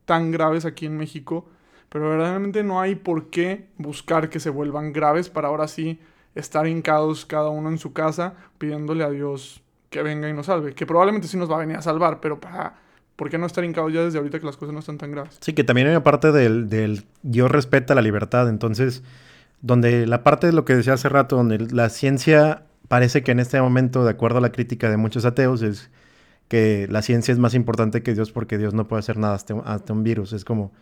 tan 0.05 0.31
graves 0.31 0.65
aquí 0.65 0.85
en 0.85 0.97
México, 0.97 1.47
pero 1.89 2.09
verdaderamente 2.09 2.63
no 2.63 2.81
hay 2.81 2.95
por 2.95 3.29
qué 3.29 3.69
buscar 3.77 4.29
que 4.29 4.39
se 4.39 4.49
vuelvan 4.49 4.93
graves 4.93 5.29
para 5.29 5.49
ahora 5.49 5.67
sí 5.67 5.99
estar 6.33 6.67
hincados 6.67 7.25
cada 7.25 7.49
uno 7.49 7.69
en 7.69 7.77
su 7.77 7.93
casa 7.93 8.35
pidiéndole 8.57 9.03
a 9.03 9.11
Dios 9.11 9.61
que 9.91 10.01
venga 10.01 10.27
y 10.27 10.33
nos 10.33 10.47
salve, 10.47 10.73
que 10.73 10.87
probablemente 10.87 11.27
sí 11.27 11.37
nos 11.37 11.51
va 11.51 11.57
a 11.57 11.59
venir 11.59 11.77
a 11.77 11.83
salvar, 11.83 12.19
pero 12.19 12.39
para 12.39 12.82
¿Por 13.23 13.29
qué 13.29 13.37
no 13.37 13.45
estar 13.45 13.63
hincados 13.63 13.93
ya 13.93 14.03
desde 14.03 14.17
ahorita 14.17 14.37
que 14.41 14.45
las 14.45 14.57
cosas 14.57 14.73
no 14.73 14.81
están 14.81 14.97
tan 14.97 15.11
graves? 15.11 15.37
Sí, 15.39 15.53
que 15.53 15.63
también 15.63 15.87
hay 15.87 15.93
una 15.93 16.03
parte 16.03 16.33
del, 16.33 17.05
Dios 17.21 17.49
respeta 17.49 17.95
la 17.95 18.01
libertad. 18.01 18.49
Entonces, 18.49 19.01
donde 19.61 20.05
la 20.07 20.23
parte 20.23 20.47
de 20.47 20.51
lo 20.51 20.65
que 20.65 20.75
decía 20.75 20.91
hace 20.91 21.07
rato, 21.07 21.37
donde 21.37 21.57
la 21.57 21.87
ciencia 21.87 22.63
parece 22.89 23.23
que 23.23 23.31
en 23.31 23.39
este 23.39 23.61
momento, 23.61 24.03
de 24.03 24.11
acuerdo 24.11 24.39
a 24.39 24.41
la 24.41 24.51
crítica 24.51 24.89
de 24.89 24.97
muchos 24.97 25.23
ateos, 25.23 25.61
es 25.61 25.89
que 26.49 26.85
la 26.89 27.01
ciencia 27.01 27.31
es 27.31 27.39
más 27.39 27.53
importante 27.53 28.03
que 28.03 28.13
Dios 28.13 28.33
porque 28.33 28.57
Dios 28.57 28.73
no 28.73 28.89
puede 28.89 28.99
hacer 28.99 29.15
nada 29.15 29.35
hasta 29.35 29.93
un 29.93 30.03
virus. 30.03 30.33
Es 30.33 30.43
como, 30.43 30.73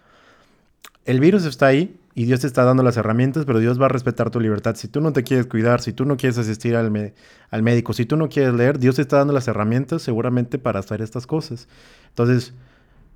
el 1.05 1.19
virus 1.19 1.45
está 1.45 1.67
ahí 1.67 1.95
y 2.15 2.25
Dios 2.25 2.39
te 2.39 2.47
está 2.47 2.63
dando 2.63 2.81
las 2.81 2.97
herramientas, 2.97 3.45
pero 3.45 3.59
Dios 3.59 3.79
va 3.79 3.85
a 3.85 3.89
respetar 3.89 4.31
tu 4.31 4.39
libertad. 4.39 4.75
Si 4.75 4.87
tú 4.87 4.99
no 4.99 5.13
te 5.13 5.23
quieres 5.23 5.45
cuidar, 5.45 5.81
si 5.81 5.93
tú 5.93 6.05
no 6.05 6.17
quieres 6.17 6.39
asistir 6.39 6.75
al, 6.75 7.13
al 7.51 7.63
médico, 7.63 7.93
si 7.93 8.07
tú 8.07 8.17
no 8.17 8.29
quieres 8.29 8.55
leer, 8.55 8.79
Dios 8.79 8.95
te 8.95 9.03
está 9.03 9.17
dando 9.17 9.31
las 9.31 9.47
herramientas 9.47 10.01
seguramente 10.01 10.57
para 10.57 10.79
hacer 10.79 11.03
estas 11.03 11.27
cosas. 11.27 11.67
Entonces, 12.11 12.53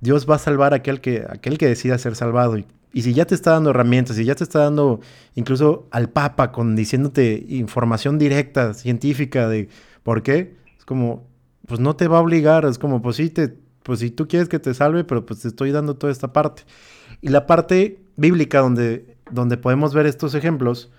Dios 0.00 0.28
va 0.28 0.36
a 0.36 0.38
salvar 0.38 0.72
a 0.72 0.76
aquel 0.76 1.00
que, 1.00 1.26
aquel 1.28 1.58
que 1.58 1.66
decida 1.66 1.98
ser 1.98 2.16
salvado. 2.16 2.58
Y, 2.58 2.66
y, 2.92 3.02
si 3.02 3.14
ya 3.14 3.26
te 3.26 3.34
está 3.34 3.52
dando 3.52 3.70
herramientas, 3.70 4.16
si 4.16 4.24
ya 4.24 4.34
te 4.34 4.44
está 4.44 4.60
dando 4.60 5.00
incluso 5.34 5.86
al 5.90 6.10
Papa 6.10 6.52
con 6.52 6.76
diciéndote 6.76 7.44
información 7.48 8.18
directa, 8.18 8.74
científica 8.74 9.48
de 9.48 9.68
por 10.02 10.22
qué, 10.22 10.56
es 10.78 10.84
como, 10.84 11.26
pues 11.66 11.80
no 11.80 11.96
te 11.96 12.08
va 12.08 12.18
a 12.18 12.20
obligar, 12.20 12.64
es 12.64 12.78
como, 12.78 13.02
pues 13.02 13.16
sí, 13.16 13.30
te, 13.30 13.54
pues 13.82 14.00
si 14.00 14.10
tú 14.10 14.28
quieres 14.28 14.48
que 14.48 14.58
te 14.58 14.74
salve, 14.74 15.04
pero 15.04 15.26
pues 15.26 15.40
te 15.40 15.48
estoy 15.48 15.72
dando 15.72 15.96
toda 15.96 16.12
esta 16.12 16.32
parte. 16.32 16.62
Y 17.20 17.28
la 17.28 17.46
parte 17.46 17.98
bíblica 18.16 18.60
donde, 18.60 19.16
donde 19.30 19.56
podemos 19.56 19.94
ver 19.94 20.06
estos 20.06 20.34
ejemplos 20.34 20.90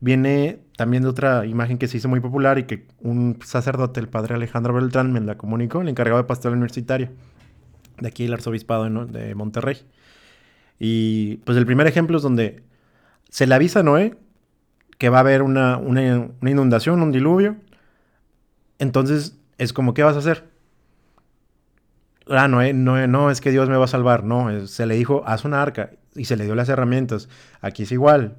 viene 0.00 0.60
también 0.76 1.02
de 1.02 1.10
otra 1.10 1.46
imagen 1.46 1.78
que 1.78 1.88
se 1.88 1.98
hizo 1.98 2.08
muy 2.08 2.20
popular 2.20 2.58
y 2.58 2.64
que 2.64 2.86
un 3.00 3.38
sacerdote, 3.44 4.00
el 4.00 4.08
padre 4.08 4.34
Alejandro 4.34 4.74
Beltrán, 4.74 5.12
me 5.12 5.20
la 5.20 5.36
comunicó, 5.36 5.82
el 5.82 5.88
encargado 5.88 6.22
de 6.22 6.26
pastoral 6.26 6.56
universitaria 6.56 7.10
de 8.00 8.08
aquí 8.08 8.24
el 8.24 8.32
arzobispado 8.32 8.84
de 9.06 9.34
Monterrey. 9.34 9.78
Y 10.78 11.36
pues 11.38 11.56
el 11.58 11.66
primer 11.66 11.86
ejemplo 11.86 12.16
es 12.16 12.22
donde 12.22 12.62
se 13.28 13.46
le 13.46 13.54
avisa 13.54 13.80
a 13.80 13.82
Noé 13.82 14.16
que 14.98 15.08
va 15.08 15.18
a 15.18 15.20
haber 15.20 15.42
una, 15.42 15.76
una, 15.78 16.28
inundación, 16.42 17.02
un 17.02 17.12
diluvio. 17.12 17.56
Entonces 18.78 19.38
es 19.58 19.72
como, 19.72 19.94
¿qué 19.94 20.02
vas 20.02 20.16
a 20.16 20.18
hacer? 20.18 20.44
Ah, 22.28 22.48
Noé, 22.48 22.72
Noé, 22.72 23.08
no, 23.08 23.30
es 23.30 23.40
que 23.40 23.50
Dios 23.50 23.68
me 23.68 23.76
va 23.76 23.84
a 23.84 23.88
salvar. 23.88 24.24
No, 24.24 24.66
se 24.66 24.86
le 24.86 24.94
dijo, 24.96 25.22
haz 25.26 25.44
una 25.44 25.62
arca 25.62 25.90
y 26.14 26.24
se 26.24 26.36
le 26.36 26.44
dio 26.44 26.54
las 26.54 26.68
herramientas. 26.68 27.28
Aquí 27.60 27.84
es 27.84 27.92
igual. 27.92 28.36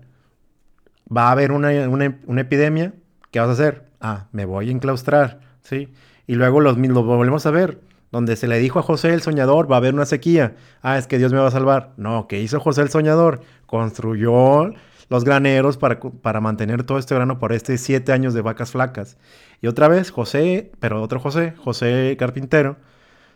Va 1.15 1.29
a 1.29 1.31
haber 1.31 1.51
una, 1.51 1.69
una 1.89 2.41
epidemia, 2.41 2.93
¿qué 3.31 3.39
vas 3.39 3.49
a 3.49 3.53
hacer? 3.53 3.87
Ah, 3.99 4.27
me 4.31 4.45
voy 4.45 4.69
a 4.69 4.71
enclaustrar, 4.71 5.41
¿sí? 5.61 5.89
Y 6.25 6.35
luego 6.35 6.61
los, 6.61 6.77
los 6.77 7.05
volvemos 7.05 7.45
a 7.45 7.51
ver 7.51 7.79
donde 8.11 8.35
se 8.35 8.47
le 8.47 8.59
dijo 8.59 8.79
a 8.79 8.83
José 8.83 9.13
el 9.13 9.21
soñador, 9.21 9.71
va 9.71 9.75
a 9.75 9.77
haber 9.77 9.93
una 9.93 10.05
sequía. 10.05 10.55
Ah, 10.81 10.97
es 10.97 11.07
que 11.07 11.17
Dios 11.17 11.31
me 11.31 11.39
va 11.39 11.47
a 11.47 11.51
salvar. 11.51 11.93
No, 11.97 12.27
¿qué 12.27 12.41
hizo 12.41 12.59
José 12.59 12.81
el 12.81 12.89
soñador? 12.89 13.41
Construyó 13.65 14.73
los 15.09 15.23
graneros 15.23 15.77
para, 15.77 15.99
para 15.99 16.41
mantener 16.41 16.83
todo 16.83 16.97
este 16.97 17.15
grano 17.15 17.39
por 17.39 17.53
estos 17.53 17.79
siete 17.79 18.11
años 18.11 18.33
de 18.33 18.41
vacas 18.41 18.71
flacas. 18.71 19.17
Y 19.61 19.67
otra 19.67 19.87
vez, 19.87 20.11
José, 20.11 20.71
pero 20.79 21.01
otro 21.01 21.19
José, 21.19 21.53
José 21.57 22.15
carpintero, 22.19 22.77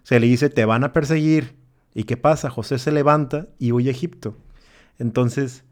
se 0.03 0.19
le 0.19 0.27
dice, 0.27 0.49
te 0.49 0.65
van 0.65 0.83
a 0.83 0.93
perseguir. 0.93 1.55
¿Y 1.93 2.03
qué 2.03 2.17
pasa? 2.17 2.49
José 2.49 2.77
se 2.77 2.91
levanta 2.91 3.47
y 3.57 3.71
huye 3.71 3.89
a 3.89 3.91
Egipto. 3.91 4.37
Entonces, 4.99 5.63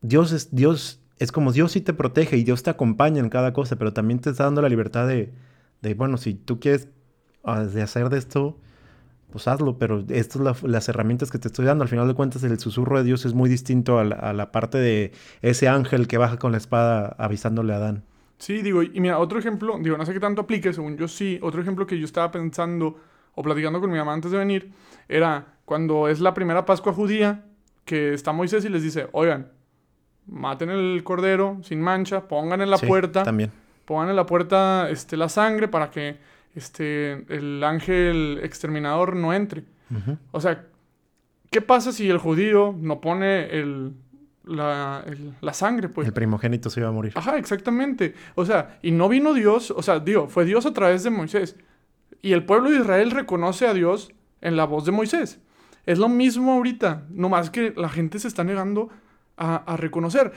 Dios 0.00 0.32
es, 0.32 0.54
Dios 0.54 1.00
es 1.18 1.32
como 1.32 1.52
Dios 1.52 1.72
sí 1.72 1.80
te 1.80 1.94
protege 1.94 2.36
y 2.36 2.44
Dios 2.44 2.62
te 2.62 2.70
acompaña 2.70 3.20
en 3.20 3.30
cada 3.30 3.52
cosa, 3.52 3.76
pero 3.76 3.92
también 3.92 4.20
te 4.20 4.30
está 4.30 4.44
dando 4.44 4.62
la 4.62 4.68
libertad 4.68 5.06
de, 5.06 5.32
de 5.82 5.94
bueno, 5.94 6.18
si 6.18 6.34
tú 6.34 6.60
quieres 6.60 6.88
de 7.54 7.82
hacer 7.82 8.08
de 8.08 8.18
esto, 8.18 8.56
pues 9.30 9.48
hazlo, 9.48 9.78
pero 9.78 10.04
estas 10.08 10.42
son 10.42 10.72
las 10.72 10.88
herramientas 10.88 11.30
que 11.30 11.38
te 11.38 11.48
estoy 11.48 11.64
dando. 11.64 11.82
Al 11.82 11.88
final 11.88 12.08
de 12.08 12.14
cuentas, 12.14 12.42
el 12.42 12.58
susurro 12.58 12.98
de 12.98 13.04
Dios 13.04 13.24
es 13.24 13.34
muy 13.34 13.48
distinto 13.48 13.98
a 13.98 14.04
la, 14.04 14.52
parte 14.52 14.78
de 14.78 15.12
ese 15.42 15.68
ángel 15.68 16.08
que 16.08 16.18
baja 16.18 16.38
con 16.38 16.52
la 16.52 16.58
espada 16.58 17.14
avisándole 17.18 17.72
a 17.72 17.76
Adán. 17.76 18.04
Sí, 18.38 18.60
digo, 18.62 18.82
y 18.82 19.00
mira, 19.00 19.18
otro 19.18 19.38
ejemplo, 19.38 19.78
digo, 19.80 19.96
no 19.96 20.04
sé 20.04 20.12
qué 20.12 20.20
tanto 20.20 20.42
aplique, 20.42 20.72
según 20.72 20.96
yo 20.96 21.08
sí, 21.08 21.38
otro 21.42 21.62
ejemplo 21.62 21.86
que 21.86 21.98
yo 21.98 22.04
estaba 22.04 22.30
pensando 22.30 22.98
o 23.34 23.42
platicando 23.42 23.80
con 23.80 23.90
mi 23.90 23.96
mamá 23.96 24.12
antes 24.12 24.30
de 24.30 24.38
venir, 24.38 24.72
era 25.08 25.56
cuando 25.64 26.08
es 26.08 26.20
la 26.20 26.34
primera 26.34 26.66
Pascua 26.66 26.92
judía, 26.92 27.44
que 27.84 28.12
está 28.12 28.32
Moisés 28.32 28.64
y 28.64 28.68
les 28.68 28.82
dice, 28.82 29.08
oigan, 29.12 29.52
maten 30.26 30.70
el 30.70 31.02
cordero 31.04 31.58
sin 31.62 31.80
mancha, 31.80 32.28
pongan 32.28 32.60
en 32.60 32.70
la 32.70 32.78
puerta, 32.78 33.22
también. 33.22 33.52
pongan 33.84 34.10
en 34.10 34.16
la 34.16 34.26
puerta 34.26 34.88
este, 34.90 35.16
la 35.16 35.28
sangre 35.28 35.68
para 35.68 35.90
que 35.90 36.18
este, 36.56 37.24
el 37.28 37.62
ángel 37.62 38.40
exterminador 38.42 39.14
no 39.14 39.32
entre. 39.32 39.64
O 40.32 40.40
sea, 40.40 40.66
¿qué 41.50 41.60
pasa 41.60 41.92
si 41.92 42.10
el 42.10 42.18
judío 42.18 42.74
no 42.76 43.00
pone 43.00 43.44
el, 43.60 43.92
la, 44.46 45.04
la, 45.40 45.52
sangre, 45.52 45.88
pues. 45.88 46.06
El 46.08 46.14
primogénito 46.14 46.70
se 46.70 46.80
iba 46.80 46.88
a 46.88 46.92
morir. 46.92 47.12
Ajá, 47.14 47.36
exactamente. 47.36 48.14
O 48.34 48.44
sea, 48.44 48.78
y 48.80 48.90
no 48.90 49.08
vino 49.08 49.34
Dios, 49.34 49.70
o 49.70 49.82
sea, 49.82 50.00
digo, 50.00 50.28
fue 50.28 50.44
Dios 50.44 50.66
a 50.66 50.72
través 50.72 51.02
de 51.02 51.10
Moisés. 51.10 51.56
Y 52.22 52.32
el 52.32 52.44
pueblo 52.44 52.70
de 52.70 52.78
Israel 52.78 53.10
reconoce 53.10 53.66
a 53.66 53.74
Dios 53.74 54.12
en 54.40 54.56
la 54.56 54.64
voz 54.64 54.84
de 54.86 54.92
Moisés. 54.92 55.40
Es 55.84 55.98
lo 55.98 56.08
mismo 56.08 56.52
ahorita, 56.52 57.04
nomás 57.10 57.50
que 57.50 57.72
la 57.76 57.88
gente 57.88 58.18
se 58.18 58.28
está 58.28 58.44
negando 58.44 58.88
a, 59.36 59.56
a 59.56 59.76
reconocer. 59.76 60.32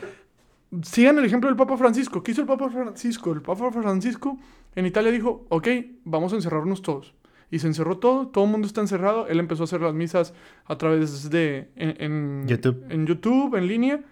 Sigan 0.83 1.17
el 1.17 1.25
ejemplo 1.25 1.49
del 1.49 1.57
Papa 1.57 1.77
Francisco. 1.77 2.21
¿Qué 2.21 2.31
hizo 2.31 2.41
el 2.41 2.47
Papa 2.47 2.69
Francisco? 2.69 3.31
El 3.31 3.41
Papa 3.41 3.71
Francisco 3.71 4.37
en 4.79 4.85
Italia 4.85 5.11
dijo, 5.11 5.45
ok, 5.49 5.67
vamos 6.05 6.31
a 6.31 6.37
encerrarnos 6.37 6.81
todos. 6.81 7.13
Y 7.51 7.59
se 7.59 7.67
encerró 7.67 7.97
todo, 7.97 8.27
todo 8.27 8.45
el 8.45 8.51
mundo 8.51 8.65
está 8.65 8.79
encerrado. 8.79 9.27
Él 9.27 9.39
empezó 9.39 9.63
a 9.63 9.65
hacer 9.65 9.81
las 9.81 9.93
misas 9.93 10.33
a 10.65 10.77
través 10.77 11.29
de... 11.29 11.69
En, 11.75 12.47
YouTube. 12.47 12.85
En 12.89 13.05
YouTube, 13.05 13.55
en 13.55 13.67
línea. 13.67 14.03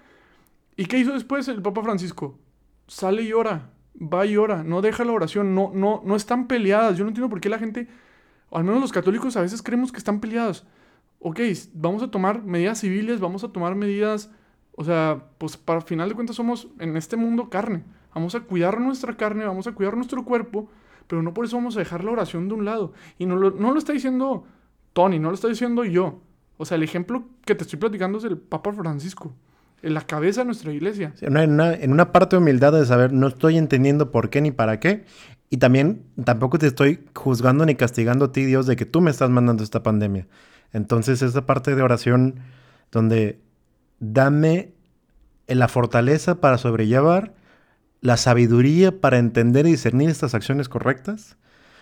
¿Y 0.76 0.86
qué 0.86 0.98
hizo 0.98 1.14
después 1.14 1.48
el 1.48 1.62
Papa 1.62 1.84
Francisco? 1.84 2.38
Sale 2.88 3.22
y 3.22 3.32
ora, 3.32 3.70
va 3.96 4.26
y 4.26 4.36
ora, 4.36 4.64
no 4.64 4.82
deja 4.82 5.06
la 5.06 5.14
oración, 5.14 5.56
no, 5.56 5.72
no, 5.74 6.02
no 6.04 6.16
están 6.16 6.48
peleadas. 6.48 6.98
Yo 6.98 7.06
no 7.06 7.12
entiendo 7.12 7.30
por 7.30 7.40
qué 7.40 7.48
la 7.48 7.60
gente, 7.60 7.88
al 8.52 8.64
menos 8.64 8.82
los 8.82 8.92
católicos 8.92 9.38
a 9.38 9.42
veces 9.42 9.62
creemos 9.62 9.92
que 9.92 10.00
están 10.00 10.20
peleados. 10.20 10.66
Ok, 11.20 11.40
vamos 11.74 12.04
a 12.04 12.12
tomar 12.12 12.44
medidas 12.44 12.80
civiles, 12.80 13.20
vamos 13.20 13.44
a 13.44 13.50
tomar 13.54 13.76
medidas, 13.76 14.32
o 14.74 14.84
sea, 14.84 15.24
pues 15.38 15.58
para 15.58 15.82
final 15.82 16.10
de 16.10 16.16
cuentas 16.16 16.36
somos 16.36 16.68
en 16.80 16.98
este 16.98 17.16
mundo 17.16 17.50
carne. 17.50 17.84
Vamos 18.18 18.34
a 18.34 18.40
cuidar 18.40 18.80
nuestra 18.80 19.16
carne, 19.16 19.46
vamos 19.46 19.68
a 19.68 19.74
cuidar 19.74 19.96
nuestro 19.96 20.26
cuerpo, 20.26 20.68
pero 21.06 21.22
no 21.22 21.36
por 21.36 21.46
eso 21.46 21.56
vamos 21.56 21.76
a 21.76 21.80
dejar 21.80 22.04
la 22.04 22.10
oración 22.10 22.48
de 22.48 22.56
un 22.56 22.66
lado. 22.66 22.92
Y 23.20 23.28
no 23.28 23.36
lo, 23.36 23.52
no 23.52 23.72
lo 23.72 23.78
está 23.78 23.94
diciendo 23.94 24.44
Tony, 24.94 25.20
no 25.20 25.30
lo 25.30 25.36
está 25.36 25.48
diciendo 25.50 25.86
yo. 25.86 26.20
O 26.58 26.66
sea, 26.66 26.78
el 26.78 26.84
ejemplo 26.84 27.26
que 27.46 27.54
te 27.54 27.62
estoy 27.62 27.78
platicando 27.78 28.18
es 28.18 28.24
el 28.24 28.40
Papa 28.40 28.74
Francisco, 28.74 29.36
en 29.84 29.94
la 29.94 30.02
cabeza 30.02 30.42
de 30.42 30.46
nuestra 30.46 30.74
iglesia. 30.74 31.14
en, 31.22 31.38
una, 31.38 31.76
en 31.76 31.92
una 31.92 32.12
parte 32.12 32.36
de 32.36 32.42
humildad 32.42 32.74
de 32.74 32.88
saber, 32.88 33.14
no 33.14 33.28
estoy 33.28 33.56
entendiendo 33.56 34.10
por 34.10 34.32
qué 34.32 34.42
ni 34.42 34.50
para 34.50 34.80
qué. 34.80 35.06
Y 35.52 35.58
también 35.58 36.02
tampoco 36.26 36.58
te 36.58 36.66
estoy 36.66 37.06
juzgando 37.14 37.68
ni 37.68 37.76
castigando 37.76 38.26
a 38.26 38.32
ti, 38.32 38.46
Dios, 38.46 38.66
de 38.66 38.76
que 38.78 38.88
tú 38.88 39.00
me 39.00 39.12
estás 39.12 39.30
mandando 39.30 39.64
esta 39.64 39.84
pandemia. 39.84 40.26
Entonces, 40.74 41.22
esa 41.22 41.46
parte 41.46 41.76
de 41.76 41.84
oración 41.84 42.40
donde 42.92 43.40
dame 44.00 44.74
la 45.46 45.68
fortaleza 45.68 46.42
para 46.42 46.58
sobrellevar 46.58 47.37
la 48.02 48.18
sabiduría 48.18 49.00
para 49.00 49.18
entender 49.18 49.66
y 49.66 49.72
discernir 49.72 50.10
estas 50.10 50.34
acciones 50.34 50.70
correctas? 50.70 51.38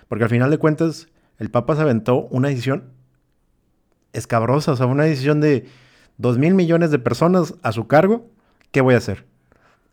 Porque 0.07 0.23
al 0.23 0.29
final 0.29 0.51
de 0.51 0.57
cuentas, 0.57 1.07
el 1.37 1.49
Papa 1.49 1.75
se 1.75 1.81
aventó 1.81 2.27
una 2.31 2.49
decisión 2.49 2.91
escabrosa, 4.13 4.71
o 4.71 4.75
sea, 4.75 4.85
una 4.85 5.03
decisión 5.03 5.41
de 5.41 5.67
dos 6.17 6.37
mil 6.37 6.53
millones 6.53 6.91
de 6.91 6.99
personas 6.99 7.55
a 7.63 7.71
su 7.71 7.87
cargo, 7.87 8.29
¿qué 8.71 8.81
voy 8.81 8.95
a 8.95 8.99
hacer? 8.99 9.25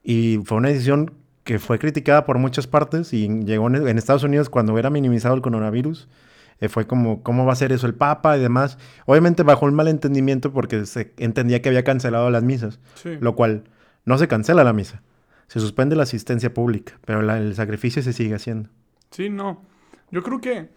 Y 0.03 0.41
fue 0.45 0.59
una 0.59 0.69
decisión 0.69 1.15
que 1.45 1.59
fue 1.59 1.79
criticada 1.79 2.25
por 2.25 2.39
muchas 2.39 2.69
partes 2.69 3.13
y 3.13 3.29
llegó 3.45 3.69
en, 3.69 3.99
Estados 3.99 4.23
Unidos 4.23 4.49
cuando 4.49 4.79
era 4.79 4.91
minimizado 4.91 5.35
el 5.35 5.43
coronavirus. 5.43 6.09
Eh, 6.61 6.69
fue 6.69 6.87
como, 6.87 7.25
¿cómo 7.25 7.45
va 7.45 7.53
a 7.53 7.57
ser 7.57 7.73
eso 7.73 7.89
el 7.89 7.95
Papa 7.95 8.37
y 8.37 8.41
demás? 8.41 8.79
Obviamente 9.07 9.43
bajo 9.43 9.67
un 9.67 9.75
mal 9.75 9.89
entendimiento 9.89 10.53
porque 10.53 10.87
se 10.87 11.13
entendía 11.17 11.61
que 11.61 11.69
había 11.69 11.83
cancelado 11.83 12.31
las 12.31 12.45
misas, 12.45 12.79
lo 13.05 13.35
cual 13.35 13.65
no 14.05 14.19
se 14.19 14.29
cancela 14.29 14.63
la 14.63 14.73
misa 14.73 15.03
se 15.53 15.61
suspende 15.61 15.95
la 15.97 16.05
asistencia 16.05 16.55
pública, 16.55 16.99
pero 17.05 17.21
el 17.21 17.55
sacrificio 17.55 18.01
se 18.01 18.15
sigue 18.15 18.35
haciendo. 18.35 18.71
Sí, 19.11 19.29
no. 19.29 19.61
Yo 20.11 20.23
creo 20.23 20.41
que 20.41 20.71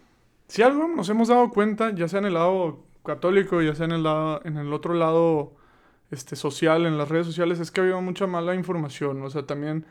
si 0.49 0.63
algo 0.63 0.89
nos 0.89 1.07
hemos 1.07 1.29
dado 1.29 1.49
cuenta, 1.49 1.95
ya 1.95 2.09
sea 2.09 2.19
en 2.19 2.25
el 2.25 2.33
lado 2.33 2.83
católico, 3.05 3.61
ya 3.61 3.73
sea 3.73 3.85
en 3.85 3.93
el 3.93 4.03
lado, 4.03 4.41
en 4.43 4.57
el 4.57 4.73
otro 4.73 4.93
lado 4.93 5.53
este, 6.11 6.35
social, 6.35 6.85
en 6.85 6.97
las 6.97 7.07
redes 7.07 7.25
sociales, 7.25 7.61
es 7.61 7.71
que 7.71 7.79
ha 7.79 7.83
habido 7.85 8.01
mucha 8.01 8.27
mala 8.27 8.53
información. 8.53 9.21
O 9.21 9.29
sea, 9.29 9.45
también 9.45 9.85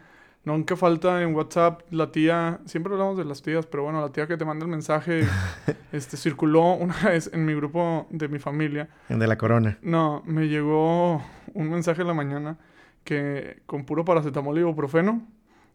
nunca 0.45 0.77
falta 0.77 1.23
en 1.23 1.35
WhatsApp 1.35 1.81
la 1.91 2.13
tía, 2.13 2.61
siempre 2.67 2.93
hablamos 2.93 3.17
de 3.17 3.25
las 3.25 3.41
tías, 3.41 3.65
pero 3.65 3.85
bueno, 3.85 4.03
la 4.03 4.13
tía 4.13 4.27
que 4.27 4.37
te 4.37 4.45
manda 4.45 4.67
el 4.67 4.71
mensaje, 4.71 5.23
este, 5.93 6.19
circuló 6.19 6.75
una 6.75 7.09
vez 7.09 7.31
en 7.33 7.47
mi 7.47 7.55
grupo 7.55 8.07
de 8.11 8.29
mi 8.29 8.39
familia. 8.39 8.91
En 9.09 9.19
de 9.19 9.29
la 9.29 9.39
corona. 9.39 9.79
No, 9.81 10.23
me 10.27 10.47
llegó 10.47 11.25
un 11.55 11.71
mensaje 11.71 12.03
en 12.03 12.09
la 12.09 12.15
mañana 12.15 12.59
que 13.05 13.63
con 13.67 13.85
puro 13.85 14.05
paracetamol 14.05 14.57
y 14.57 14.61
ibuprofeno 14.61 15.27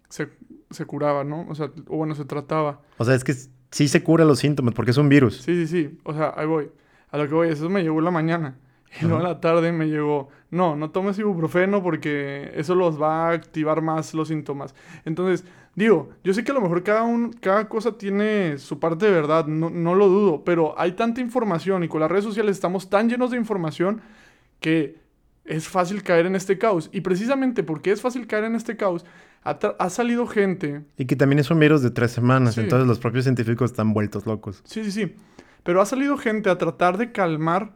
se, 0.10 0.30
se 0.72 0.86
curaba, 0.86 1.24
¿no? 1.24 1.46
O 1.50 1.56
sea, 1.56 1.72
o 1.88 1.98
bueno, 1.98 2.16
se 2.16 2.26
trataba. 2.26 2.82
O 2.98 3.06
sea, 3.06 3.16
es 3.16 3.24
que 3.24 3.34
sí 3.72 3.88
se 3.88 4.04
cura 4.04 4.26
los 4.26 4.40
síntomas 4.40 4.74
porque 4.74 4.92
es 4.92 4.98
un 4.98 5.10
virus. 5.10 5.38
Sí, 5.38 5.66
sí, 5.66 5.68
sí. 5.68 6.00
O 6.04 6.14
sea, 6.14 6.34
ahí 6.36 6.48
voy. 6.48 6.70
A 7.12 7.18
lo 7.18 7.28
que 7.28 7.34
voy, 7.34 7.50
eso 7.50 7.70
me 7.70 7.82
llegó 7.82 8.00
en 8.00 8.06
la 8.06 8.12
mañana. 8.12 8.58
Y 9.00 9.06
luego 9.06 9.20
en 9.20 9.28
la 9.28 9.40
tarde 9.40 9.72
me 9.72 9.88
llegó, 9.88 10.30
no, 10.50 10.76
no 10.76 10.90
tomes 10.90 11.20
ibuprofeno 11.20 11.84
porque 11.84 12.52
eso 12.56 12.74
los 12.74 13.00
va 13.00 13.28
a 13.28 13.32
activar 13.34 13.82
más 13.82 14.16
los 14.16 14.30
síntomas. 14.30 14.74
Entonces, 15.06 15.46
digo, 15.76 16.10
yo 16.24 16.34
sé 16.34 16.44
que 16.44 16.52
a 16.52 16.56
lo 16.56 16.62
mejor 16.62 16.82
cada, 16.82 17.04
un, 17.04 17.32
cada 17.34 17.70
cosa 17.70 17.98
tiene 17.98 18.58
su 18.58 18.80
parte 18.80 19.06
de 19.06 19.12
verdad, 19.12 19.46
no, 19.46 19.70
no 19.70 19.94
lo 19.94 20.08
dudo, 20.08 20.44
pero 20.44 20.74
hay 20.78 20.94
tanta 20.94 21.22
información 21.22 21.84
y 21.84 21.88
con 21.88 22.02
las 22.02 22.10
redes 22.10 22.26
sociales 22.26 22.56
estamos 22.58 22.90
tan 22.90 23.10
llenos 23.10 23.30
de 23.30 23.38
información 23.38 24.02
que 24.60 24.98
es 25.50 25.68
fácil 25.68 26.04
caer 26.04 26.28
en 26.28 26.36
este 26.36 26.58
caos. 26.58 26.90
Y 26.94 27.02
precisamente 27.02 27.64
porque 27.64 27.92
es 27.92 28.02
fácil 28.02 28.28
caer 28.28 28.46
en 28.46 28.56
este 28.56 28.78
caos, 28.78 29.04
ha, 29.44 29.90
salido 29.90 30.28
gente... 30.28 30.84
Y 30.96 31.06
que 31.06 31.16
también 31.16 31.40
es 31.40 31.50
un 31.50 31.60
virus 31.60 31.82
de 31.82 31.90
tres 31.90 32.12
semanas, 32.12 32.58
entonces 32.58 32.88
los 32.88 33.00
propios 33.00 33.26
científicos 33.26 33.72
están 33.72 33.94
vueltos 33.94 34.28
locos. 34.28 34.62
Sí, 34.66 34.84
sí, 34.84 34.92
sí. 34.92 35.16
Pero 35.64 35.82
ha 35.82 35.86
salido 35.86 36.18
gente 36.18 36.52
a 36.52 36.58
tratar 36.58 36.98
de 36.98 37.12
calmar 37.12 37.72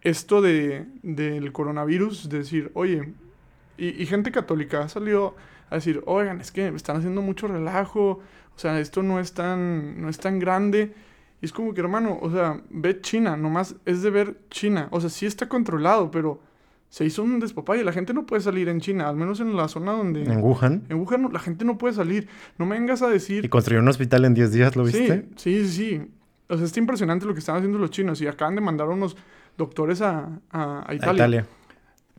esto 0.00 0.40
de, 0.40 0.86
del 1.02 1.52
coronavirus, 1.52 2.30
de 2.30 2.38
decir, 2.38 2.70
oye, 2.74 3.12
y, 3.76 4.06
gente 4.06 4.32
católica 4.32 4.82
ha 4.82 4.88
salido 4.88 5.36
a 5.68 5.74
decir, 5.76 6.02
oigan, 6.06 6.40
es 6.40 6.50
que 6.50 6.68
están 6.68 6.96
haciendo 6.96 7.20
mucho 7.20 7.46
relajo, 7.46 8.20
o 8.54 8.58
sea, 8.58 8.80
esto 8.80 9.02
no 9.02 9.20
es 9.20 9.34
tan, 9.34 10.00
no 10.00 10.08
es 10.08 10.18
tan 10.18 10.38
grande. 10.38 10.94
Y 11.42 11.46
es 11.46 11.52
como 11.52 11.74
que, 11.74 11.80
hermano, 11.80 12.18
o 12.20 12.30
sea, 12.30 12.60
ve 12.70 13.00
China, 13.00 13.36
nomás 13.36 13.76
es 13.84 14.02
de 14.02 14.10
ver 14.10 14.36
China. 14.50 14.88
O 14.90 15.00
sea, 15.00 15.10
sí 15.10 15.26
está 15.26 15.48
controlado, 15.48 16.10
pero 16.10 16.40
se 16.90 17.04
hizo 17.04 17.22
un 17.22 17.40
y 17.40 17.84
La 17.84 17.92
gente 17.92 18.12
no 18.12 18.26
puede 18.26 18.42
salir 18.42 18.68
en 18.68 18.80
China, 18.80 19.08
al 19.08 19.14
menos 19.14 19.38
en 19.38 19.56
la 19.56 19.68
zona 19.68 19.92
donde... 19.92 20.24
En 20.24 20.40
Wuhan. 20.42 20.82
En 20.88 20.98
Wuhan 20.98 21.32
la 21.32 21.38
gente 21.38 21.64
no 21.64 21.78
puede 21.78 21.94
salir. 21.94 22.28
No 22.58 22.66
me 22.66 22.76
vengas 22.76 23.00
a 23.00 23.08
decir... 23.08 23.44
Y 23.44 23.48
construyó 23.48 23.80
un 23.80 23.86
hospital 23.86 24.24
en 24.24 24.34
10 24.34 24.52
días, 24.52 24.74
¿lo 24.74 24.82
viste? 24.82 25.28
Sí, 25.36 25.64
sí, 25.64 25.68
sí. 25.68 26.10
O 26.48 26.56
sea, 26.56 26.66
está 26.66 26.80
impresionante 26.80 27.26
lo 27.26 27.32
que 27.32 27.38
están 27.38 27.56
haciendo 27.56 27.78
los 27.78 27.90
chinos 27.90 28.20
y 28.20 28.26
acaban 28.26 28.56
de 28.56 28.60
mandar 28.60 28.88
unos 28.88 29.16
doctores 29.56 30.02
a, 30.02 30.40
a, 30.50 30.84
Italia. 30.92 31.10
A 31.10 31.14
Italia. 31.14 31.46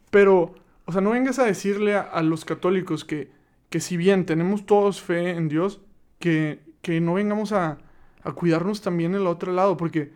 Pero, 0.09 0.55
o 0.85 0.91
sea, 0.93 1.01
no 1.01 1.11
vengas 1.11 1.37
a 1.39 1.43
decirle 1.43 1.95
a, 1.95 2.21
los 2.21 2.45
católicos 2.45 3.03
que, 3.03 3.29
que 3.69 3.81
si 3.81 3.97
bien 3.97 4.25
tenemos 4.25 4.65
todos 4.65 5.01
fe 5.01 5.31
en 5.31 5.49
Dios, 5.49 5.81
que, 6.17 6.61
que 6.81 7.01
no 7.01 7.15
vengamos 7.15 7.51
a, 7.51 7.77
a 8.23 8.31
cuidarnos 8.31 8.79
también 8.79 9.15
el 9.15 9.27
otro 9.27 9.51
lado, 9.51 9.75
porque, 9.75 10.13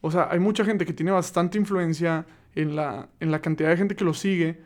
o 0.00 0.10
sea, 0.10 0.28
hay 0.30 0.38
mucha 0.38 0.64
gente 0.64 0.86
que 0.86 0.94
tiene 0.94 1.10
bastante 1.10 1.58
influencia 1.58 2.24
en 2.54 2.76
la, 2.76 3.08
en 3.20 3.30
la 3.30 3.40
cantidad 3.40 3.68
de 3.70 3.76
gente 3.76 3.96
que 3.96 4.04
lo 4.04 4.14
sigue, 4.14 4.60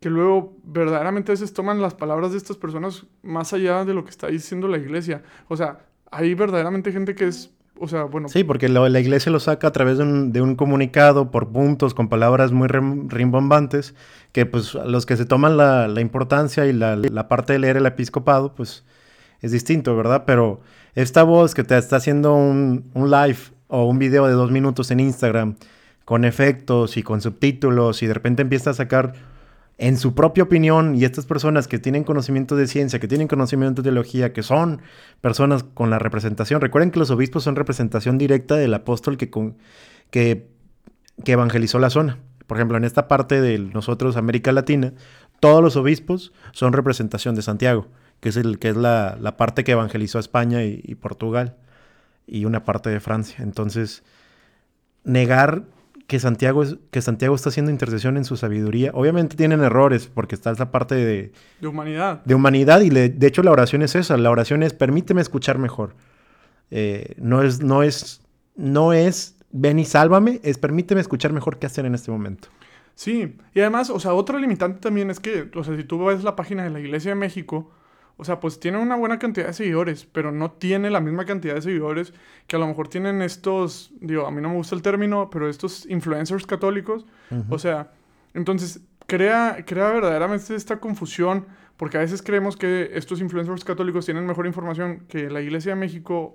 que 0.00 0.10
luego 0.10 0.56
verdaderamente 0.64 1.32
a 1.32 1.34
veces 1.34 1.52
toman 1.52 1.82
las 1.82 1.94
palabras 1.94 2.32
de 2.32 2.38
estas 2.38 2.56
personas 2.56 3.06
más 3.22 3.52
allá 3.52 3.84
de 3.84 3.94
lo 3.94 4.04
que 4.04 4.10
está 4.10 4.28
diciendo 4.28 4.68
la 4.68 4.78
iglesia. 4.78 5.22
O 5.48 5.56
sea, 5.56 5.80
hay 6.10 6.34
verdaderamente 6.34 6.92
gente 6.92 7.14
que 7.14 7.26
es, 7.26 7.50
o 7.78 7.88
sea, 7.88 8.04
bueno... 8.04 8.28
Sí, 8.28 8.44
porque 8.44 8.68
la 8.68 9.00
iglesia 9.00 9.32
lo 9.32 9.40
saca 9.40 9.68
a 9.68 9.72
través 9.72 9.98
de 9.98 10.04
un, 10.04 10.32
de 10.32 10.40
un, 10.40 10.54
comunicado 10.54 11.30
por 11.30 11.48
puntos, 11.48 11.94
con 11.94 12.08
palabras 12.08 12.52
muy 12.52 12.68
rimbombantes, 12.68 13.94
que 14.32 14.46
pues 14.46 14.74
los 14.74 15.04
que 15.04 15.16
se 15.16 15.26
toman 15.26 15.56
la, 15.56 15.88
la 15.88 16.00
importancia 16.00 16.66
y 16.66 16.72
la, 16.72 16.96
la, 16.96 17.28
parte 17.28 17.54
de 17.54 17.58
leer 17.58 17.76
el 17.76 17.86
episcopado, 17.86 18.54
pues 18.54 18.84
es 19.40 19.50
distinto, 19.50 19.96
¿verdad? 19.96 20.24
Pero 20.26 20.60
esta 20.94 21.24
voz 21.24 21.54
que 21.54 21.64
te 21.64 21.76
está 21.76 21.96
haciendo 21.96 22.34
un, 22.34 22.90
un 22.94 23.10
live 23.10 23.38
o 23.66 23.84
un 23.84 23.98
video 23.98 24.26
de 24.26 24.32
dos 24.32 24.50
minutos 24.50 24.90
en 24.90 25.00
Instagram, 25.00 25.56
con 26.08 26.24
efectos 26.24 26.96
y 26.96 27.02
con 27.02 27.20
subtítulos 27.20 28.02
y 28.02 28.06
de 28.06 28.14
repente 28.14 28.40
empieza 28.40 28.70
a 28.70 28.72
sacar 28.72 29.12
en 29.76 29.98
su 29.98 30.14
propia 30.14 30.42
opinión 30.42 30.94
y 30.94 31.04
estas 31.04 31.26
personas 31.26 31.68
que 31.68 31.78
tienen 31.78 32.02
conocimiento 32.02 32.56
de 32.56 32.66
ciencia, 32.66 32.98
que 32.98 33.08
tienen 33.08 33.28
conocimiento 33.28 33.82
de 33.82 33.88
teología, 33.88 34.32
que 34.32 34.42
son 34.42 34.80
personas 35.20 35.64
con 35.64 35.90
la 35.90 35.98
representación. 35.98 36.62
Recuerden 36.62 36.92
que 36.92 36.98
los 36.98 37.10
obispos 37.10 37.44
son 37.44 37.56
representación 37.56 38.16
directa 38.16 38.56
del 38.56 38.72
apóstol 38.72 39.18
que, 39.18 39.28
que, 40.08 40.48
que 41.26 41.32
evangelizó 41.32 41.78
la 41.78 41.90
zona. 41.90 42.16
Por 42.46 42.56
ejemplo, 42.56 42.78
en 42.78 42.84
esta 42.84 43.06
parte 43.06 43.42
de 43.42 43.58
nosotros, 43.58 44.16
América 44.16 44.50
Latina, 44.50 44.94
todos 45.40 45.62
los 45.62 45.76
obispos 45.76 46.32
son 46.52 46.72
representación 46.72 47.34
de 47.34 47.42
Santiago, 47.42 47.86
que 48.20 48.30
es, 48.30 48.38
el, 48.38 48.58
que 48.58 48.70
es 48.70 48.76
la, 48.78 49.18
la 49.20 49.36
parte 49.36 49.62
que 49.62 49.72
evangelizó 49.72 50.18
España 50.18 50.64
y, 50.64 50.80
y 50.82 50.94
Portugal, 50.94 51.56
y 52.26 52.46
una 52.46 52.64
parte 52.64 52.88
de 52.88 53.00
Francia. 53.00 53.40
Entonces, 53.40 54.04
negar 55.04 55.64
que 56.08 56.18
Santiago, 56.18 56.62
es, 56.62 56.76
que 56.90 57.02
Santiago 57.02 57.36
está 57.36 57.50
haciendo 57.50 57.70
intercesión 57.70 58.16
en 58.16 58.24
su 58.24 58.36
sabiduría. 58.36 58.90
Obviamente 58.94 59.36
tienen 59.36 59.60
errores 59.60 60.10
porque 60.12 60.34
está 60.34 60.50
esa 60.50 60.72
parte 60.72 60.94
de... 60.94 61.32
De 61.60 61.68
humanidad. 61.68 62.24
De 62.24 62.34
humanidad 62.34 62.80
y 62.80 62.88
de 62.88 63.26
hecho 63.26 63.42
la 63.42 63.52
oración 63.52 63.82
es 63.82 63.94
esa. 63.94 64.16
La 64.16 64.30
oración 64.30 64.62
es 64.62 64.72
permíteme 64.72 65.20
escuchar 65.20 65.58
mejor. 65.58 65.94
Eh, 66.70 67.14
no 67.18 67.42
es, 67.42 67.62
no 67.62 67.82
es, 67.82 68.22
no 68.56 68.94
es 68.94 69.36
ven 69.50 69.78
y 69.78 69.84
sálvame, 69.84 70.40
es 70.42 70.56
permíteme 70.56 71.02
escuchar 71.02 71.32
mejor 71.32 71.58
qué 71.58 71.66
hacer 71.66 71.84
en 71.84 71.94
este 71.94 72.10
momento. 72.10 72.48
Sí, 72.94 73.36
y 73.54 73.60
además, 73.60 73.90
o 73.90 74.00
sea, 74.00 74.14
otra 74.14 74.38
limitante 74.38 74.80
también 74.80 75.10
es 75.10 75.20
que, 75.20 75.50
o 75.54 75.62
sea, 75.62 75.76
si 75.76 75.84
tú 75.84 76.04
ves 76.04 76.24
la 76.24 76.36
página 76.36 76.64
de 76.64 76.70
la 76.70 76.80
Iglesia 76.80 77.10
de 77.10 77.16
México, 77.16 77.70
o 78.20 78.24
sea, 78.24 78.40
pues 78.40 78.58
tiene 78.58 78.78
una 78.78 78.96
buena 78.96 79.20
cantidad 79.20 79.46
de 79.46 79.52
seguidores, 79.52 80.04
pero 80.10 80.32
no 80.32 80.50
tiene 80.50 80.90
la 80.90 80.98
misma 80.98 81.24
cantidad 81.24 81.54
de 81.54 81.62
seguidores 81.62 82.12
que 82.48 82.56
a 82.56 82.58
lo 82.58 82.66
mejor 82.66 82.88
tienen 82.88 83.22
estos, 83.22 83.92
digo, 84.00 84.26
a 84.26 84.32
mí 84.32 84.42
no 84.42 84.48
me 84.48 84.56
gusta 84.56 84.74
el 84.74 84.82
término, 84.82 85.30
pero 85.30 85.48
estos 85.48 85.86
influencers 85.86 86.44
católicos. 86.44 87.06
O 87.48 87.60
sea, 87.60 87.92
entonces 88.34 88.80
crea, 89.06 89.64
crea 89.64 89.92
verdaderamente 89.92 90.56
esta 90.56 90.80
confusión, 90.80 91.46
porque 91.76 91.96
a 91.96 92.00
veces 92.00 92.20
creemos 92.20 92.56
que 92.56 92.90
estos 92.94 93.20
influencers 93.20 93.64
católicos 93.64 94.04
tienen 94.04 94.26
mejor 94.26 94.48
información 94.48 95.04
que 95.08 95.30
la 95.30 95.40
Iglesia 95.40 95.74
de 95.74 95.76
México 95.76 96.34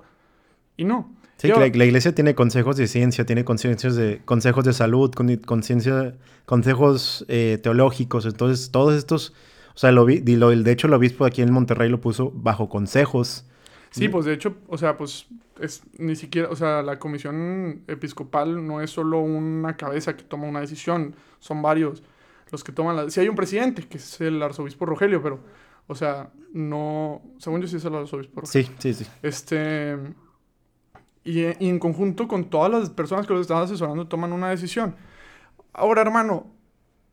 y 0.77 0.85
no. 0.85 1.13
Sí, 1.35 1.49
la, 1.49 1.65
iglesia 1.67 2.15
tiene 2.15 2.33
consejos 2.33 2.77
de 2.77 2.87
ciencia, 2.87 3.25
tiene 3.25 3.43
consejos 3.43 3.97
de, 3.97 4.21
consejos 4.23 4.63
de 4.63 4.71
salud, 4.71 5.11
consejos 6.45 7.25
eh, 7.27 7.59
teológicos, 7.61 8.25
entonces 8.25 8.71
todos 8.71 8.93
estos 8.93 9.33
o 9.75 9.77
sea, 9.77 9.91
lo 9.91 10.05
vi, 10.05 10.19
de 10.19 10.71
hecho 10.71 10.87
el 10.87 10.93
obispo 10.93 11.25
aquí 11.25 11.41
en 11.41 11.51
Monterrey 11.51 11.89
lo 11.89 11.99
puso 11.99 12.31
bajo 12.33 12.69
consejos. 12.69 13.45
Sí, 13.91 14.09
pues 14.09 14.25
de 14.25 14.33
hecho, 14.33 14.55
o 14.67 14.77
sea, 14.77 14.97
pues 14.97 15.27
es 15.59 15.83
ni 15.97 16.15
siquiera, 16.15 16.49
o 16.49 16.55
sea, 16.55 16.81
la 16.81 16.97
comisión 16.97 17.83
episcopal 17.87 18.65
no 18.65 18.81
es 18.81 18.89
solo 18.89 19.19
una 19.19 19.77
cabeza 19.77 20.17
que 20.17 20.23
toma 20.23 20.47
una 20.47 20.61
decisión, 20.61 21.15
son 21.39 21.61
varios 21.61 22.03
los 22.51 22.63
que 22.63 22.71
toman 22.71 22.95
la... 22.95 23.09
Sí 23.09 23.19
hay 23.19 23.29
un 23.29 23.35
presidente, 23.35 23.87
que 23.87 23.97
es 23.97 24.21
el 24.21 24.41
arzobispo 24.41 24.85
Rogelio, 24.85 25.21
pero, 25.21 25.39
o 25.87 25.95
sea, 25.95 26.29
no, 26.53 27.21
según 27.39 27.61
yo 27.61 27.67
sí 27.67 27.77
es 27.77 27.85
el 27.85 27.95
arzobispo 27.95 28.41
Rogelio. 28.41 28.67
Sí, 28.67 28.93
sí, 28.93 28.93
sí. 28.93 29.09
Este, 29.23 29.97
y, 31.23 31.41
y 31.41 31.69
en 31.69 31.79
conjunto 31.79 32.27
con 32.27 32.49
todas 32.49 32.71
las 32.71 32.89
personas 32.91 33.25
que 33.25 33.33
los 33.33 33.41
están 33.41 33.63
asesorando 33.63 34.07
toman 34.07 34.33
una 34.33 34.49
decisión. 34.49 34.95
Ahora, 35.73 36.01
hermano, 36.01 36.47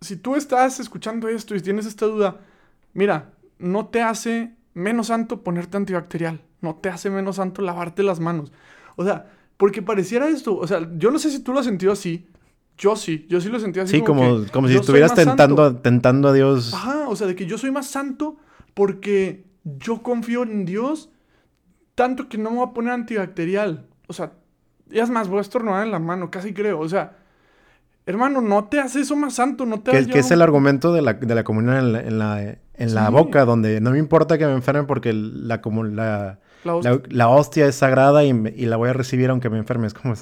si 0.01 0.16
tú 0.16 0.37
estás 0.37 0.79
escuchando 0.79 1.29
esto 1.29 1.55
y 1.55 1.61
tienes 1.61 1.87
esta 1.87 2.07
duda, 2.07 2.40
Mira, 2.92 3.33
no 3.59 3.87
te 3.87 4.03
hace 4.03 4.55
menos 4.74 5.09
santo 5.09 5.42
ponerte 5.42 5.76
antibacterial. 5.76 6.40
No 6.61 6.76
te 6.76 6.88
hace 6.88 7.11
menos 7.11 7.37
santo 7.37 7.62
lavarte 7.62 8.03
las 8.03 8.20
manos. 8.20 8.53
O 8.96 9.05
sea, 9.05 9.31
porque 9.57 9.83
pareciera 9.83 10.29
esto. 10.29 10.57
O 10.57 10.66
sea, 10.66 10.88
yo 10.96 11.11
no 11.11 11.18
sé 11.18 11.31
si 11.31 11.40
tú 11.40 11.53
lo 11.53 11.61
has 11.61 11.66
sentido 11.66 11.92
así. 11.92 12.26
Yo 12.76 12.96
sí, 12.96 13.26
yo 13.29 13.40
sí 13.40 13.50
lo 13.50 13.61
sentí 13.61 13.79
así. 13.81 13.96
Sí, 13.96 14.03
como, 14.03 14.46
como, 14.53 14.68
si 14.68 14.76
estuvieras 14.76 15.14
tentando, 15.14 15.76
tentando 15.76 16.29
a 16.29 16.33
Dios. 16.33 16.72
Ajá, 16.72 17.09
o 17.09 17.16
sea, 17.16 17.26
de 17.26 17.37
que 17.37 17.44
yo 17.44 17.59
soy 17.59 17.70
más 17.70 17.87
santo 17.87 18.37
porque 18.72 19.44
yo 19.64 20.03
confío 20.03 20.44
en 20.44 20.64
Dios 20.64 21.11
tanto 21.94 22.31
que 22.31 22.38
no 22.38 22.50
me 22.50 22.57
voy 22.57 22.68
a 22.68 22.72
poner 22.72 22.94
antibacterial. 22.94 23.87
O 24.07 24.14
sea, 24.14 24.33
y 24.90 24.98
es 24.98 25.11
más, 25.11 25.29
voy 25.29 25.38
a 25.38 25.42
estornudar 25.42 25.85
en 25.85 25.92
la 25.92 25.98
mano, 25.98 26.31
casi 26.31 26.55
creo. 26.55 26.81
O 26.81 26.88
sea, 26.88 27.18
hermano, 28.07 28.40
no 28.40 28.64
te 28.64 28.81
hace 28.81 29.00
eso 29.00 29.14
más 29.16 29.35
santo, 29.35 29.66
no 29.66 29.81
te 29.81 30.07
Que, 30.07 30.20
es 30.20 30.31
el 30.31 30.40
argumento 30.40 30.94
de 30.94 31.03
la, 31.03 31.12
de 31.12 31.35
la 31.35 31.44
comunión 31.44 31.76
en 31.76 31.92
la, 31.92 32.00
en 32.00 32.18
la 32.18 32.59
boca, 33.11 33.45
donde 33.45 33.81
no 33.81 33.90
me 33.90 33.99
importa 33.99 34.38
que 34.38 34.47
me 34.47 34.53
enferme 34.53 34.85
porque 34.85 35.12
la, 35.12 35.61
como 35.61 35.85
la, 35.85 36.38
la, 36.64 37.29
hostia. 37.29 37.66
es 37.66 37.75
sagrada 37.77 38.25
y, 38.25 38.33
la 38.33 38.77
voy 38.77 38.90
a 38.90 38.93
recibir 38.93 39.31
aunque 39.31 39.51
me 39.51 39.59
enferme. 39.59 39.87
Es 39.87 39.95
como... 39.95 40.14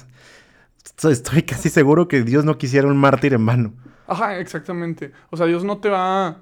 Estoy 1.09 1.43
casi 1.43 1.69
seguro 1.69 2.07
que 2.07 2.23
Dios 2.23 2.45
no 2.45 2.57
quisiera 2.57 2.87
un 2.87 2.97
mártir 2.97 3.33
en 3.33 3.45
vano. 3.45 3.73
Ajá, 4.07 4.39
exactamente. 4.39 5.11
O 5.29 5.37
sea, 5.37 5.45
Dios 5.45 5.63
no 5.63 5.77
te 5.77 5.89
va 5.89 6.39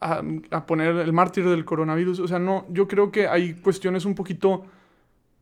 a, 0.00 0.22
a, 0.50 0.66
poner 0.66 0.96
el 0.96 1.12
mártir 1.12 1.48
del 1.48 1.64
coronavirus. 1.64 2.20
O 2.20 2.28
sea, 2.28 2.38
no, 2.38 2.66
yo 2.70 2.86
creo 2.88 3.10
que 3.10 3.26
hay 3.26 3.54
cuestiones 3.54 4.04
un 4.04 4.14
poquito 4.14 4.66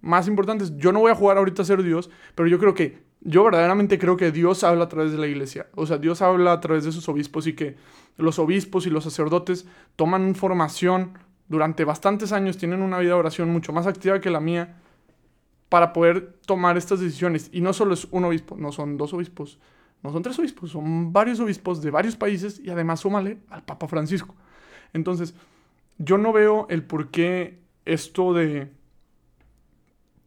más 0.01 0.29
importantes. 0.29 0.77
Yo 0.77 0.93
no 0.93 1.01
voy 1.01 1.13
a 1.13 1.15
jugar 1.15 1.39
ahorita 1.39 1.63
a 1.63 1.65
ser 1.65 1.83
Dios, 1.83 2.11
pero 2.35 2.49
yo 2.49 2.59
creo 2.59 2.75
que, 2.75 3.03
yo 3.21 3.45
verdaderamente 3.45 3.99
creo 3.99 4.17
que 4.17 4.31
Dios 4.31 4.65
habla 4.65 4.85
a 4.85 4.89
través 4.89 5.13
de 5.13 5.19
la 5.19 5.27
iglesia. 5.27 5.67
O 5.75 5.87
sea, 5.87 5.99
Dios 5.99 6.23
habla 6.23 6.53
a 6.53 6.61
través 6.61 6.85
de 6.85 6.93
sus 6.93 7.09
obispos 7.09 7.47
y 7.47 7.55
que 7.55 7.77
los 8.17 8.39
obispos 8.39 8.87
y 8.87 8.91
los 8.91 9.05
sacerdotes 9.05 9.67
toman 9.97 10.35
formación 10.35 11.19
durante 11.49 11.85
bastantes 11.85 12.33
años, 12.33 12.59
tienen 12.59 12.83
una 12.83 12.99
vida 12.99 13.11
de 13.11 13.19
oración 13.19 13.51
mucho 13.51 13.73
más 13.73 13.87
activa 13.87 14.21
que 14.21 14.31
la 14.31 14.41
mía 14.41 14.77
para 15.69 15.93
poder 15.93 16.39
tomar 16.47 16.77
estas 16.77 17.01
decisiones. 17.01 17.51
Y 17.53 17.61
no 17.61 17.73
solo 17.73 17.95
es 17.95 18.07
un 18.11 18.25
obispo, 18.25 18.57
no 18.59 18.71
son 18.71 18.97
dos 18.97 19.15
obispos, 19.15 19.59
no 20.03 20.13
son 20.13 20.23
tres 20.23 20.39
obispos, 20.39 20.71
son 20.71 21.13
varios 21.13 21.41
obispos 21.41 21.83
de 21.83 21.91
varios 21.91 22.17
países 22.17 22.61
y 22.61 22.71
además 22.71 23.01
súmale 23.01 23.39
al 23.51 23.65
Papa 23.65 23.89
Francisco. 23.89 24.35
Entonces, 24.93 25.35
yo 25.99 26.19
no 26.19 26.33
veo 26.33 26.67
el 26.71 26.85
por 26.85 27.11
qué 27.11 27.59
esto 27.85 28.33
de, 28.33 28.71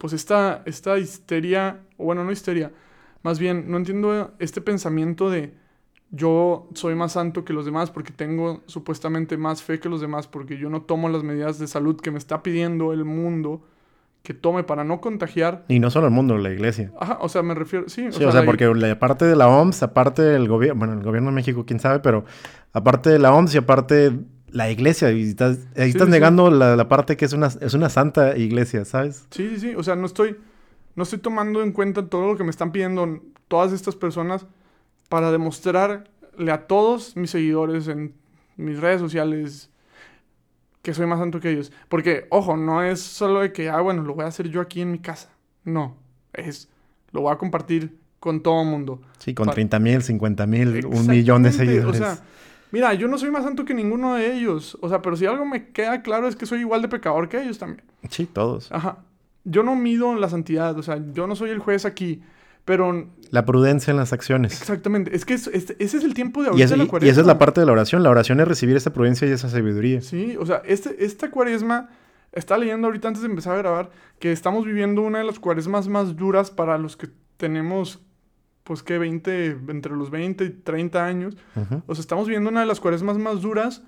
pues 0.01 0.13
esta, 0.13 0.63
esta 0.65 0.97
histeria, 0.97 1.81
o 1.95 2.05
bueno, 2.05 2.23
no 2.23 2.31
histeria, 2.31 2.71
más 3.21 3.37
bien, 3.37 3.69
no 3.69 3.77
entiendo 3.77 4.33
este 4.39 4.59
pensamiento 4.59 5.29
de 5.29 5.53
yo 6.09 6.67
soy 6.73 6.95
más 6.95 7.11
santo 7.11 7.45
que 7.45 7.53
los 7.53 7.65
demás 7.65 7.91
porque 7.91 8.11
tengo 8.11 8.63
supuestamente 8.65 9.37
más 9.37 9.61
fe 9.61 9.79
que 9.79 9.89
los 9.89 10.01
demás, 10.01 10.27
porque 10.27 10.57
yo 10.57 10.71
no 10.71 10.81
tomo 10.81 11.07
las 11.07 11.21
medidas 11.21 11.59
de 11.59 11.67
salud 11.67 12.01
que 12.01 12.09
me 12.09 12.17
está 12.17 12.41
pidiendo 12.41 12.93
el 12.93 13.05
mundo 13.05 13.61
que 14.23 14.33
tome 14.33 14.63
para 14.63 14.83
no 14.83 15.01
contagiar. 15.01 15.65
Y 15.67 15.79
no 15.79 15.91
solo 15.91 16.07
el 16.07 16.13
mundo, 16.13 16.35
la 16.35 16.49
iglesia. 16.49 16.91
Ajá, 16.99 17.19
o 17.21 17.29
sea, 17.29 17.43
me 17.43 17.53
refiero, 17.53 17.87
sí. 17.87 18.07
O 18.07 18.11
sea, 18.31 18.43
porque 18.43 18.65
aparte 18.91 19.25
de 19.25 19.35
la 19.35 19.49
OMS, 19.49 19.83
aparte 19.83 20.23
del 20.23 20.47
gobierno, 20.47 20.79
bueno, 20.79 20.93
el 20.93 21.03
gobierno 21.03 21.29
de 21.29 21.35
México, 21.35 21.63
quién 21.63 21.79
sabe, 21.79 21.99
pero 21.99 22.25
aparte 22.73 23.11
de 23.11 23.19
la 23.19 23.35
OMS 23.35 23.53
y 23.53 23.59
aparte 23.59 24.11
la 24.51 24.69
iglesia, 24.69 25.11
y 25.11 25.23
estás, 25.23 25.59
ahí 25.77 25.89
estás 25.89 26.09
negando 26.09 26.51
La, 26.51 26.75
la, 26.75 26.87
parte 26.87 27.17
que 27.17 27.25
es 27.25 27.33
una, 27.33 27.47
es 27.47 27.73
una 27.73 27.89
santa 27.89 28.37
iglesia, 28.37 28.85
¿sabes? 28.85 29.25
Sí, 29.31 29.49
sí, 29.49 29.59
sí, 29.59 29.75
o 29.75 29.83
sea, 29.83 29.95
no 29.95 30.05
estoy, 30.05 30.37
no 30.95 31.03
estoy 31.03 31.19
tomando 31.19 31.63
en 31.63 31.71
cuenta 31.71 32.07
todo 32.07 32.27
lo 32.27 32.37
que 32.37 32.43
me 32.43 32.49
están 32.49 32.71
pidiendo 32.71 33.21
todas 33.47 33.71
estas 33.71 33.95
personas 33.95 34.45
para 35.09 35.31
demostrarle 35.31 36.51
a 36.51 36.67
todos 36.67 37.15
mis 37.15 37.31
seguidores 37.31 37.87
en 37.87 38.13
mis 38.57 38.79
redes 38.79 39.01
sociales 39.01 39.69
que 40.81 40.93
soy 40.93 41.05
más 41.05 41.19
santo 41.19 41.39
que 41.39 41.49
ellos. 41.51 41.71
Porque, 41.89 42.25
ojo, 42.29 42.57
no 42.57 42.83
es 42.83 43.01
solo 43.01 43.41
de 43.41 43.51
que, 43.51 43.69
ah, 43.69 43.81
bueno, 43.81 44.03
lo 44.03 44.15
voy 44.15 44.25
a 44.25 44.27
hacer 44.27 44.49
yo 44.49 44.61
aquí 44.61 44.81
en 44.81 44.91
mi 44.91 44.99
casa. 44.99 45.29
No, 45.63 45.97
es, 46.33 46.69
lo 47.11 47.21
voy 47.21 47.33
a 47.33 47.37
compartir 47.37 47.97
con 48.19 48.41
todo 48.41 48.61
el 48.63 48.67
mundo. 48.69 49.01
Sí, 49.19 49.33
con 49.33 49.47
Pa- 49.47 49.53
30 49.53 49.79
mil, 49.79 50.01
50 50.01 50.47
mil, 50.47 50.85
un 50.85 51.07
millón 51.07 51.43
de 51.43 51.51
seguidores. 51.51 52.01
O 52.01 52.03
sea, 52.03 52.19
mira, 52.71 52.93
yo 52.93 53.07
no 53.07 53.17
soy 53.17 53.31
más 53.31 53.43
santo 53.43 53.65
que 53.65 53.73
ninguno 53.73 54.15
de 54.15 54.33
ellos. 54.35 54.77
O 54.81 54.89
sea, 54.89 55.01
pero 55.01 55.15
si 55.15 55.25
algo 55.25 55.45
me 55.45 55.67
queda 55.69 56.01
claro 56.01 56.27
es 56.27 56.35
que 56.35 56.45
soy 56.45 56.59
igual 56.61 56.81
de 56.81 56.87
pecador 56.87 57.29
que 57.29 57.41
ellos 57.41 57.57
también. 57.59 57.83
sí, 58.09 58.25
todos. 58.25 58.71
Ajá. 58.71 58.99
Yo 59.43 59.63
no 59.63 59.75
mido 59.75 60.13
la 60.15 60.29
santidad, 60.29 60.77
o 60.77 60.83
sea, 60.83 60.99
yo 61.13 61.25
no 61.27 61.35
soy 61.35 61.49
el 61.49 61.59
juez 61.59 61.85
aquí. 61.85 62.21
Pero 62.63 63.07
La 63.31 63.43
prudencia 63.43 63.89
en 63.89 63.97
las 63.97 64.13
acciones. 64.13 64.53
exactamente, 64.61 65.15
es 65.15 65.25
que 65.25 65.33
es- 65.33 65.47
es- 65.47 65.75
ese 65.79 65.97
es 65.97 66.03
el 66.03 66.13
tiempo 66.13 66.41
de 66.43 66.47
Y, 66.47 66.49
ahorita 66.51 66.65
eso- 66.65 66.73
de 66.73 66.77
la 66.77 66.83
y- 66.83 66.85
y 66.85 66.89
cuaresma. 66.89 67.11
esa 67.11 67.21
es 67.21 67.27
la 67.27 67.39
parte 67.39 67.59
de 67.59 67.65
la 67.65 67.71
oración. 67.71 68.03
La 68.03 68.11
oración 68.11 68.39
es 68.39 68.47
recibir 68.47 68.75
esa 68.75 68.93
prudencia 68.93 69.27
y 69.27 69.31
esa 69.31 69.49
sabiduría. 69.49 70.01
Sí, 70.01 70.37
o 70.39 70.45
sea, 70.45 70.61
este, 70.65 71.03
esta 71.03 71.31
cuaresma, 71.31 71.89
está 72.33 72.57
leyendo 72.59 72.85
ahorita 72.87 73.07
antes 73.07 73.23
de 73.23 73.29
empezar 73.29 73.55
a 73.55 73.57
grabar, 73.57 73.89
que 74.19 74.31
estamos 74.31 74.63
viviendo 74.63 75.01
una 75.01 75.17
de 75.17 75.23
las 75.23 75.39
cuaresmas 75.39 75.87
más 75.87 76.15
duras 76.15 76.51
para 76.51 76.77
los 76.77 76.95
que 76.95 77.09
tenemos, 77.37 77.99
pues 78.63 78.83
que 78.83 78.97
20, 78.97 79.57
entre 79.69 79.95
los 79.95 80.09
20 80.11 80.43
y 80.45 80.49
30 80.49 81.05
años. 81.05 81.35
O 81.87 81.95
sea, 81.95 82.01
estamos 82.01 82.27
viviendo 82.27 82.49
una 82.49 82.59
de 82.61 82.65
las 82.65 82.79
cuaresmas 82.79 83.17
más 83.17 83.41
duras 83.41 83.81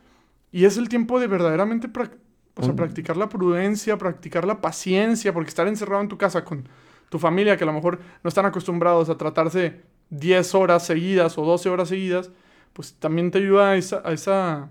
y 0.52 0.66
es 0.66 0.78
el 0.78 0.90
tiempo 0.90 1.20
de 1.20 1.28
verdaderamente 1.28 1.88
o 2.56 2.62
sea, 2.62 2.72
Un- 2.72 2.76
practicar 2.76 3.18
la 3.18 3.30
prudencia, 3.30 3.98
practicar 3.98 4.46
la 4.46 4.62
paciencia, 4.62 5.34
porque 5.34 5.50
estar 5.50 5.68
encerrado 5.68 6.02
en 6.02 6.08
tu 6.10 6.18
casa 6.18 6.44
con 6.46 6.68
tu 7.10 7.20
familia, 7.20 7.58
que 7.58 7.64
a 7.64 7.68
lo 7.68 7.74
mejor 7.74 8.00
no 8.24 8.28
están 8.28 8.46
acostumbrados 8.46 9.10
a 9.10 9.18
tratarse 9.18 9.82
10 10.10 10.54
horas 10.56 10.86
seguidas 10.86 11.38
o 11.38 11.46
12 11.46 11.70
horas 11.70 11.90
seguidas, 11.90 12.30
pues 12.74 12.94
también 12.96 13.32
te 13.32 13.38
ayuda 13.40 13.72
a 13.72 13.76
esa, 13.76 14.02
a 14.06 14.12
esa 14.12 14.70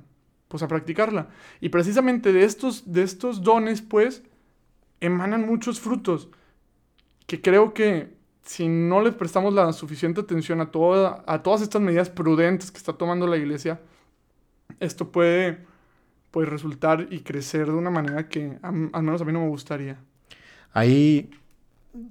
pues 0.48 0.62
a 0.62 0.68
practicarla. 0.68 1.28
Y 1.60 1.70
precisamente 1.70 2.32
de 2.32 2.44
estos, 2.44 2.92
de 2.92 3.02
estos 3.02 3.42
dones, 3.42 3.80
pues, 3.82 4.22
emanan 5.00 5.46
muchos 5.46 5.80
frutos 5.80 6.28
que 7.26 7.40
creo 7.40 7.72
que 7.74 8.14
si 8.44 8.68
no 8.68 9.00
les 9.02 9.14
prestamos 9.14 9.54
la 9.54 9.72
suficiente 9.72 10.20
atención 10.22 10.60
a, 10.60 10.70
toda, 10.70 11.24
a 11.26 11.42
todas 11.42 11.62
estas 11.62 11.82
medidas 11.82 12.10
prudentes 12.10 12.70
que 12.70 12.78
está 12.78 12.92
tomando 12.94 13.26
la 13.26 13.36
iglesia, 13.36 13.80
esto 14.80 15.10
puede 15.12 15.66
pues 16.30 16.48
resultar 16.48 17.08
y 17.10 17.20
crecer 17.20 17.66
de 17.66 17.72
una 17.74 17.90
manera 17.90 18.28
que 18.28 18.58
a- 18.62 18.68
al 18.68 19.02
menos 19.02 19.22
a 19.22 19.24
mí 19.26 19.32
no 19.32 19.40
me 19.42 19.48
gustaría. 19.48 19.98
Ahí, 20.72 21.30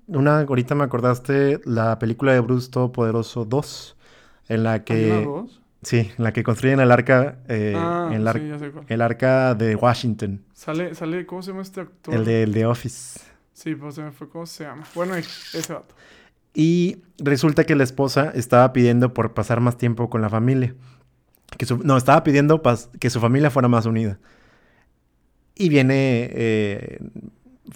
una, 0.07 0.41
ahorita 0.41 0.75
me 0.75 0.83
acordaste 0.83 1.61
la 1.65 1.99
película 1.99 2.33
de 2.33 2.39
Bruce 2.41 2.69
Todopoderoso 2.71 3.45
2, 3.45 3.97
en 4.49 4.63
la 4.63 4.83
¿Hay 4.87 5.03
una 5.03 5.15
que, 5.15 5.21
dos? 5.21 5.61
sí, 5.83 6.11
en 6.17 6.23
la 6.23 6.33
que 6.33 6.43
construyen 6.43 6.79
el 6.79 6.91
arca, 6.91 7.39
eh, 7.49 7.75
ah, 7.77 8.09
ar- 8.27 8.37
sí, 8.37 8.49
el 8.87 9.01
arca 9.01 9.55
de 9.55 9.75
Washington, 9.75 10.41
Sale, 10.53 10.93
sale, 10.95 11.25
¿cómo 11.25 11.41
se 11.41 11.51
llama 11.51 11.61
este 11.63 11.81
actor? 11.81 12.13
el 12.15 12.25
de, 12.25 12.43
el 12.43 12.53
de 12.53 12.65
Office. 12.65 13.19
Sí, 13.53 13.75
pues 13.75 13.95
se 13.95 14.03
me 14.03 14.11
fue, 14.11 14.29
¿cómo 14.29 14.45
se 14.45 14.63
llama? 14.63 14.83
Bueno, 14.95 15.15
ese 15.15 15.73
vato. 15.73 15.95
Y 16.53 16.97
resulta 17.17 17.63
que 17.65 17.75
la 17.75 17.83
esposa 17.83 18.31
estaba 18.35 18.73
pidiendo 18.73 19.13
por 19.13 19.33
pasar 19.33 19.59
más 19.61 19.77
tiempo 19.77 20.09
con 20.09 20.21
la 20.21 20.29
familia. 20.29 20.75
Que 21.57 21.65
su- 21.65 21.77
no, 21.79 21.97
estaba 21.97 22.23
pidiendo 22.23 22.61
que 22.99 23.09
su 23.09 23.19
familia 23.19 23.49
fuera 23.51 23.67
más 23.67 23.85
unida. 23.85 24.19
Y 25.55 25.69
viene 25.69 26.29
eh, 26.33 26.99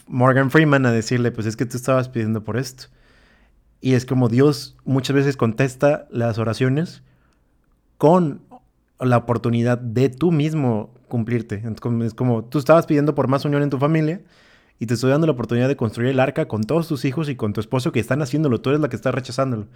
Morgan 0.07 0.49
Freeman 0.51 0.85
a 0.85 0.91
decirle, 0.91 1.31
pues 1.31 1.45
es 1.47 1.55
que 1.55 1.65
tú 1.65 1.77
estabas 1.77 2.09
pidiendo 2.09 2.43
por 2.43 2.57
esto. 2.57 2.85
Y 3.81 3.93
es 3.93 4.05
como 4.05 4.29
Dios 4.29 4.75
muchas 4.83 5.15
veces 5.15 5.37
contesta 5.37 6.07
las 6.09 6.37
oraciones 6.37 7.03
con 7.97 8.41
la 8.99 9.17
oportunidad 9.17 9.77
de 9.77 10.09
tú 10.09 10.31
mismo 10.31 10.93
cumplirte. 11.07 11.61
Ent- 11.63 11.79
como- 11.79 12.03
Es 12.03 12.13
como 12.13 12.43
tú 12.45 12.57
estabas 12.59 12.85
pidiendo 12.87 13.13
por 13.13 13.27
más 13.27 13.45
unión 13.45 13.61
en 13.61 13.69
tu 13.69 13.77
familia 13.77 14.21
y 14.79 14.87
te 14.87 14.93
estoy 14.95 15.11
dando 15.11 15.27
la 15.27 15.33
oportunidad 15.33 15.67
de 15.67 15.75
construir 15.75 16.09
el 16.09 16.19
arca 16.19 16.47
con 16.47 16.63
todos 16.63 16.87
tus 16.87 17.05
hijos 17.05 17.29
y 17.29 17.35
con 17.35 17.53
tu 17.53 17.61
esposo 17.61 17.91
que 17.91 17.99
están 17.99 18.21
haciéndolo. 18.21 18.59
Tú 18.61 18.69
eres 18.69 18.81
la 18.81 18.89
que 18.89 18.95
está 18.95 19.11
rechazándolo. 19.11 19.67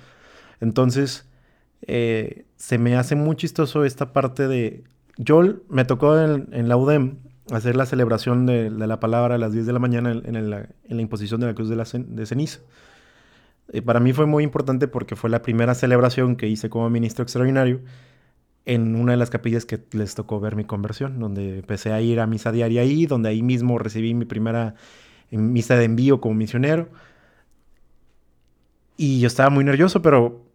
Entonces, 0.60 1.26
eh, 1.88 2.46
se 2.58 2.78
me 2.78 2.98
hace 2.98 3.16
muy 3.16 3.36
chistoso 3.36 3.86
esta 3.86 4.12
parte 4.12 4.48
de... 4.48 4.84
Yo 5.18 5.42
me 5.70 5.86
tocó 5.86 6.18
en, 6.20 6.68
la 6.68 6.78
UDEM 6.78 7.18
hacer 7.52 7.76
la 7.76 7.86
celebración 7.86 8.46
de, 8.46 8.70
la 8.70 9.00
palabra 9.00 9.36
a 9.36 9.38
las 9.38 9.54
10 9.54 9.66
de 9.66 9.74
la 9.74 9.80
mañana 9.80 10.12
en, 10.12 10.50
la, 10.50 10.68
imposición 10.90 11.42
de 11.42 11.48
la 11.48 11.56
cruz 11.56 11.70
de 11.70 12.26
ceniza. 12.26 12.60
Eh, 13.72 13.82
para 13.82 14.00
mí 14.00 14.14
fue 14.14 14.26
muy 14.26 14.44
importante 14.44 14.88
porque 14.88 15.16
fue 15.16 15.30
la 15.30 15.42
primera 15.42 15.76
celebración 15.76 16.36
que 16.36 16.48
hice 16.48 16.70
como 16.70 16.90
ministro 16.90 17.24
extraordinario 17.24 17.82
en 18.73 18.95
una 18.95 19.13
de 19.13 19.17
las 19.17 19.29
capillas 19.29 19.65
que 19.65 19.79
les 19.91 20.15
tocó 20.15 20.39
ver 20.39 20.55
mi 20.55 20.65
conversión, 20.65 21.19
donde 21.19 21.60
empecé 21.60 21.91
a 21.93 22.01
ir 22.01 22.19
a 22.19 22.27
misa 22.27 22.51
diaria 22.51 22.82
ahí, 22.82 23.05
donde 23.08 23.29
ahí 23.29 23.43
mismo 23.43 23.79
recibí 23.79 24.13
mi 24.13 24.25
primera 24.25 24.75
eh, 25.32 25.38
misa 25.38 25.75
de 25.77 25.86
envío 25.86 26.21
como 26.21 26.36
misionero. 26.36 26.89
Y 28.97 29.19
yo 29.19 29.27
estaba 29.27 29.49
muy 29.49 29.63
nervioso, 29.63 30.01
pero 30.01 30.45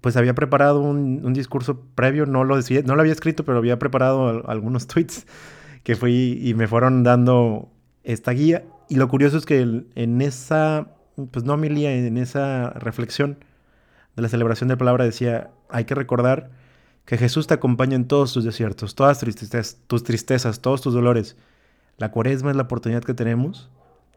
pues 0.00 0.16
había 0.16 0.34
preparado 0.34 0.80
un, 0.80 1.22
un 1.24 1.34
discurso 1.34 1.82
previo, 1.96 2.26
no 2.26 2.44
lo, 2.44 2.56
decía, 2.56 2.82
no 2.84 2.96
lo 2.96 3.02
había 3.02 3.12
escrito, 3.14 3.44
pero 3.44 3.58
había 3.58 3.78
preparado 3.78 4.28
al- 4.28 4.44
algunos 4.48 4.86
tweets 4.86 5.26
que 5.84 5.96
fui 5.96 6.40
y 6.42 6.54
me 6.54 6.68
fueron 6.68 7.02
dando 7.04 7.70
esta 8.04 8.32
guía. 8.32 8.64
Y 8.88 8.96
lo 8.96 9.08
curioso 9.08 9.38
es 9.38 9.46
que 9.46 9.60
el- 9.62 9.88
en 9.96 10.22
esa, 10.22 10.88
pues 11.32 11.44
no 11.44 11.54
homilía, 11.54 11.94
en 11.94 12.18
esa 12.18 12.70
reflexión 12.72 13.38
de 14.16 14.22
la 14.22 14.28
celebración 14.28 14.68
de 14.68 14.74
la 14.74 14.78
palabra 14.78 15.04
decía, 15.04 15.50
hay 15.70 15.84
que 15.86 15.94
recordar 15.94 16.50
que 17.10 17.18
Jesús 17.18 17.48
te 17.48 17.54
acompaña 17.54 17.96
en 17.96 18.06
todos 18.06 18.32
tus 18.32 18.44
desiertos, 18.44 18.94
todas 18.94 19.18
tristezas, 19.18 19.78
tus 19.88 20.04
tristezas, 20.04 20.60
todos 20.60 20.80
tus 20.80 20.94
dolores. 20.94 21.36
La 21.96 22.12
cuaresma 22.12 22.50
es 22.50 22.56
la 22.56 22.62
oportunidad 22.62 23.02
que 23.02 23.14
tenemos 23.14 23.68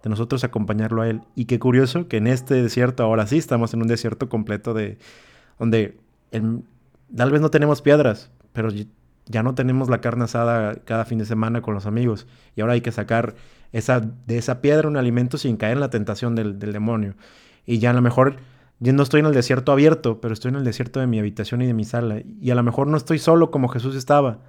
de 0.04 0.12
nosotros 0.12 0.44
acompañarlo 0.44 1.02
a 1.02 1.10
Él. 1.10 1.24
Y 1.34 1.46
qué 1.46 1.58
curioso 1.58 2.08
que 2.08 2.18
en 2.18 2.28
este 2.28 2.54
desierto, 2.54 3.02
ahora 3.02 3.26
sí 3.26 3.40
estamos 3.40 3.74
en 3.74 3.82
un 3.82 3.88
desierto 3.88 4.30
completo 4.30 4.76
de, 4.76 5.00
donde 5.58 5.98
tal 6.30 7.32
vez 7.32 7.42
no 7.42 7.50
tenemos 7.50 7.82
piedras, 7.82 8.30
pero 8.54 8.70
ya 9.26 9.42
no 9.42 9.56
tenemos 9.56 9.90
la 9.90 10.00
carne 10.00 10.26
asada 10.26 10.76
cada 10.86 11.06
fin 11.06 11.18
de 11.18 11.26
semana 11.26 11.64
con 11.64 11.74
los 11.74 11.88
amigos. 11.88 12.28
Y 12.56 12.62
ahora 12.62 12.74
hay 12.74 12.82
que 12.82 12.92
sacar 12.92 13.34
esa, 13.72 14.02
de 14.02 14.38
esa 14.38 14.62
piedra 14.62 14.88
un 14.88 14.98
alimento 14.98 15.40
sin 15.40 15.58
caer 15.58 15.74
en 15.74 15.80
la 15.80 15.90
tentación 15.90 16.36
del, 16.36 16.60
del 16.60 16.74
demonio. 16.74 17.16
Y 17.66 17.80
ya 17.80 17.90
a 17.90 17.94
lo 17.94 18.04
mejor 18.04 18.36
yo 18.80 18.94
no 18.94 19.04
estoy 19.04 19.22
en 19.22 19.28
el 19.28 19.34
desierto 19.34 19.72
abierto, 19.72 20.20
pero 20.22 20.34
estoy 20.34 20.50
en 20.50 20.56
el 20.58 20.64
desierto 20.64 21.00
de 21.00 21.08
mi 21.08 21.20
habitación 21.20 21.62
y 21.62 21.68
de 21.68 21.74
mi 21.74 21.86
sala. 21.86 22.22
Y 22.42 22.52
a 22.52 22.56
lo 22.56 22.64
mejor 22.64 22.88
no 22.88 22.98
estoy 22.98 23.20
solo 23.20 23.52
como 23.52 23.70
Jesús 23.70 23.96
estaba, 23.96 24.40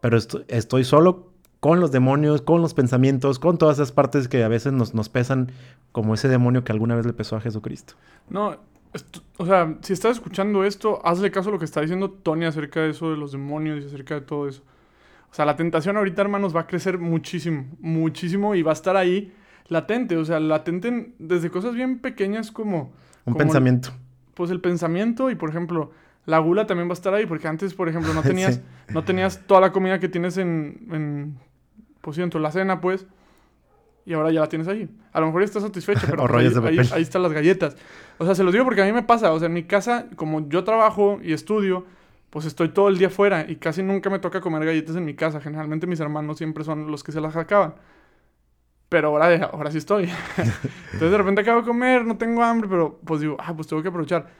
pero 0.00 0.16
esto- 0.16 0.44
estoy 0.48 0.84
solo 0.84 1.30
con 1.60 1.80
los 1.80 1.92
demonios, 1.92 2.42
con 2.42 2.60
los 2.60 2.74
pensamientos, 2.74 3.38
con 3.38 3.56
todas 3.56 3.78
esas 3.78 3.92
partes 3.92 4.28
que 4.28 4.44
a 4.44 4.48
veces 4.48 4.72
nos, 4.72 4.92
pesan 5.08 5.50
como 5.92 6.14
ese 6.14 6.28
demonio 6.28 6.62
que 6.64 6.72
alguna 6.72 6.94
vez 6.94 7.06
le 7.06 7.14
pesó 7.14 7.36
a 7.36 7.40
Jesucristo. 7.40 7.94
No, 8.28 8.56
o 9.38 9.46
sea, 9.46 9.78
si 9.80 9.94
estás 9.94 10.16
escuchando 10.16 10.64
esto, 10.64 11.00
hazle 11.06 11.30
caso 11.30 11.48
a 11.48 11.52
lo 11.52 11.58
que 11.58 11.64
está 11.64 11.80
diciendo 11.80 12.10
Tony 12.10 12.44
acerca 12.44 12.80
de 12.80 12.90
eso 12.90 13.10
de 13.10 13.16
los 13.16 13.32
demonios 13.32 13.82
y 13.82 13.86
acerca 13.86 14.14
de 14.14 14.20
todo 14.20 14.46
eso. 14.48 14.62
O 15.30 15.34
sea, 15.34 15.46
la 15.46 15.56
tentación 15.56 15.96
ahorita, 15.96 16.22
hermanos, 16.22 16.54
va 16.54 16.60
a 16.60 16.66
crecer 16.66 16.98
muchísimo, 16.98 17.66
muchísimo 17.80 18.54
y 18.54 18.62
va 18.62 18.70
a 18.72 18.74
estar 18.74 18.96
ahí 18.96 19.32
latente. 19.68 20.16
O 20.16 20.24
sea, 20.24 20.38
latente 20.40 20.88
en- 20.88 21.14
desde 21.18 21.50
cosas 21.50 21.74
bien 21.74 21.98
pequeñas 22.00 22.52
como... 22.52 22.92
Un 23.26 23.34
pensamiento. 23.34 23.90
Pues 24.34 24.50
el 24.50 24.60
pensamiento 24.60 25.30
y, 25.30 25.34
por 25.34 25.48
ejemplo, 25.50 25.92
la 26.26 26.38
gula 26.38 26.66
también 26.66 26.88
va 26.88 26.92
a 26.92 26.94
estar 26.94 27.14
ahí 27.14 27.26
porque 27.26 27.48
antes, 27.48 27.74
por 27.74 27.88
ejemplo, 27.88 28.12
no 28.14 28.22
tenías, 28.22 28.56
Sí. 28.56 28.62
no 28.92 29.04
tenías 29.04 29.40
toda 29.46 29.60
la 29.60 29.72
comida 29.72 29.98
que 30.00 30.08
tienes 30.08 30.36
en, 30.38 30.86
en, 30.92 31.38
pues 32.00 32.16
sí, 32.16 32.22
en 32.22 32.30
tu 32.30 32.38
la 32.38 32.50
cena, 32.50 32.80
pues. 32.80 33.06
Y 34.06 34.12
ahora 34.12 34.30
ya 34.30 34.40
la 34.40 34.48
tienes 34.48 34.68
ahí. 34.68 34.88
A 35.12 35.20
lo 35.20 35.26
mejor 35.26 35.40
ya 35.42 35.46
estás 35.46 35.62
satisfecho, 35.62 36.06
pero 36.10 36.26
pues, 36.26 36.32
ahí, 36.34 36.42
de 36.44 36.68
ahí- 36.68 36.76
papel. 36.76 36.92
ahí 36.92 37.02
están 37.02 37.22
las 37.22 37.32
galletas. 37.32 37.76
O 38.18 38.24
sea, 38.26 38.34
se 38.34 38.44
los 38.44 38.52
digo 38.52 38.64
porque 38.64 38.82
a 38.82 38.84
mí 38.84 38.92
me 38.92 39.02
pasa. 39.02 39.32
O 39.32 39.38
sea, 39.38 39.46
en 39.46 39.54
mi 39.54 39.62
casa, 39.64 40.06
como 40.16 40.46
yo 40.48 40.62
trabajo 40.64 41.18
y 41.22 41.32
estudio, 41.32 41.86
pues 42.30 42.44
estoy 42.44 42.68
todo 42.70 42.88
el 42.88 42.98
día 42.98 43.08
fuera 43.10 43.48
y 43.48 43.56
casi 43.56 43.82
nunca 43.82 44.10
me 44.10 44.18
toca 44.18 44.40
comer 44.40 44.64
galletas 44.66 44.96
en 44.96 45.04
mi 45.04 45.14
casa. 45.14 45.40
Generalmente 45.40 45.86
mis 45.86 46.00
hermanos 46.00 46.36
siempre 46.36 46.64
son 46.64 46.90
los 46.90 47.02
que 47.04 47.12
se 47.12 47.20
las 47.20 47.36
acaban. 47.36 47.74
Pero 48.88 49.08
ahora, 49.08 49.46
ahora 49.52 49.70
sí 49.70 49.78
estoy. 49.78 50.04
Entonces 50.36 51.10
de 51.10 51.18
repente 51.18 51.40
acabo 51.40 51.60
de 51.60 51.66
comer, 51.66 52.04
no 52.04 52.16
tengo 52.16 52.42
hambre, 52.42 52.68
pero 52.68 53.00
pues 53.04 53.20
digo, 53.20 53.36
ah, 53.40 53.54
pues 53.54 53.66
tengo 53.66 53.82
que 53.82 53.88
aprovechar. 53.88 54.30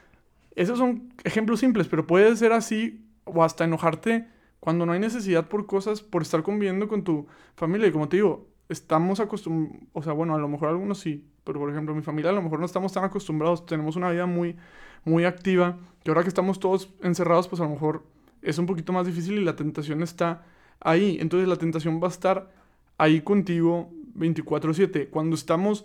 Esos 0.55 0.79
son 0.79 1.13
ejemplos 1.25 1.61
simples, 1.61 1.89
pero 1.89 2.07
puede 2.07 2.35
ser 2.37 2.53
así 2.53 3.05
o 3.25 3.43
hasta 3.43 3.65
enojarte 3.65 4.29
cuando 4.61 4.87
no 4.87 4.93
hay 4.93 5.01
necesidad 5.01 5.49
por 5.49 5.67
cosas, 5.67 6.01
por 6.01 6.23
estar 6.23 6.43
conviviendo 6.43 6.89
con 6.89 7.05
tu 7.05 7.27
familia. 7.57 7.89
Y 7.89 7.93
como 7.93 8.09
te 8.09 8.17
digo, 8.17 8.49
estamos 8.69 9.21
acostumbrados, 9.21 9.83
o 9.93 10.03
sea, 10.03 10.13
bueno, 10.13 10.35
a 10.35 10.39
lo 10.39 10.49
mejor 10.49 10.69
algunos 10.69 10.99
sí, 10.99 11.27
pero 11.45 11.59
por 11.59 11.71
ejemplo, 11.71 11.95
mi 11.95 12.03
familia 12.03 12.31
a 12.31 12.35
lo 12.35 12.43
mejor 12.43 12.61
no 12.61 12.67
estamos 12.67 12.93
tan 12.93 13.05
acostumbrados, 13.05 13.67
tenemos 13.67 13.97
una 13.97 14.11
vida 14.11 14.27
muy, 14.27 14.57
muy 15.05 15.25
activa, 15.25 15.79
y 16.05 16.09
ahora 16.09 16.23
que 16.23 16.29
estamos 16.29 16.61
todos 16.61 16.95
encerrados, 17.03 17.49
pues 17.49 17.61
a 17.61 17.65
lo 17.65 17.71
mejor 17.71 18.05
es 18.43 18.59
un 18.59 18.67
poquito 18.67 18.93
más 18.93 19.07
difícil 19.07 19.39
y 19.39 19.45
la 19.45 19.57
tentación 19.57 20.03
está 20.03 20.45
ahí. 20.81 21.17
Entonces 21.21 21.49
la 21.49 21.57
tentación 21.57 22.01
va 22.03 22.07
a 22.07 22.11
estar 22.11 22.51
ahí 22.99 23.23
contigo 23.23 23.91
24/7. 24.15 25.09
Cuando 25.11 25.35
estamos 25.37 25.85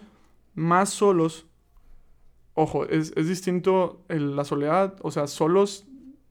más 0.56 0.90
solos, 0.90 1.46
ojo, 2.54 2.86
es, 2.86 3.14
es 3.16 3.28
distinto 3.28 4.02
la 4.10 4.44
soledad, 4.46 4.96
o 5.02 5.12
sea, 5.12 5.28
solos, 5.28 5.86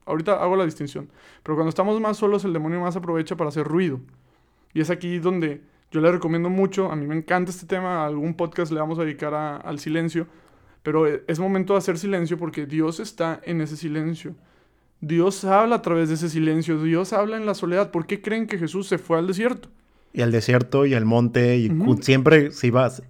ahorita 0.06 0.42
hago 0.42 0.56
la 0.56 0.64
distinción, 0.64 1.08
pero 1.42 1.56
cuando 1.56 1.70
estamos 1.70 2.00
más 2.00 2.16
solos, 2.16 2.44
el 2.44 2.52
demonio 2.52 2.80
más 2.80 2.96
aprovecha 2.96 3.36
para 3.36 3.48
hacer 3.48 3.66
ruido. 3.66 4.00
Y 4.74 4.80
es 4.80 4.90
aquí 4.90 5.18
donde 5.18 5.62
yo 5.90 6.00
le 6.00 6.12
recomiendo 6.12 6.50
mucho, 6.50 6.90
a 6.92 6.96
mí 6.96 7.06
me 7.06 7.16
encanta 7.16 7.50
este 7.50 7.66
tema, 7.66 8.04
algún 8.04 8.34
podcast 8.34 8.70
le 8.72 8.80
vamos 8.80 8.98
a 8.98 9.04
dedicar 9.04 9.34
al 9.34 9.78
silencio, 9.78 10.26
Pero 10.82 11.06
e- 11.06 11.24
es 11.26 11.38
momento 11.40 11.74
de 11.74 11.78
hacer 11.78 11.98
silencio 11.98 12.38
porque 12.38 12.66
Dios 12.66 13.00
está 13.00 13.40
en 13.44 13.60
ese 13.60 13.76
silencio. 13.76 14.34
Dios 15.00 15.44
habla 15.44 15.76
a 15.76 15.82
través 15.82 16.08
de 16.08 16.14
ese 16.16 16.28
silencio. 16.30 16.82
Dios 16.82 17.12
habla 17.12 17.36
en 17.36 17.46
la 17.46 17.54
soledad. 17.54 17.90
¿Por 17.90 18.06
qué 18.06 18.22
creen 18.22 18.46
que 18.46 18.58
Jesús 18.58 18.86
se 18.88 18.98
fue 18.98 19.18
al 19.18 19.26
desierto? 19.26 19.68
Y 20.12 20.22
al 20.22 20.32
desierto 20.32 20.86
y 20.86 20.94
al 20.94 21.04
monte 21.04 21.56
y 21.58 21.70
siempre 22.00 22.50
si 22.50 22.70
vas. 22.70 23.02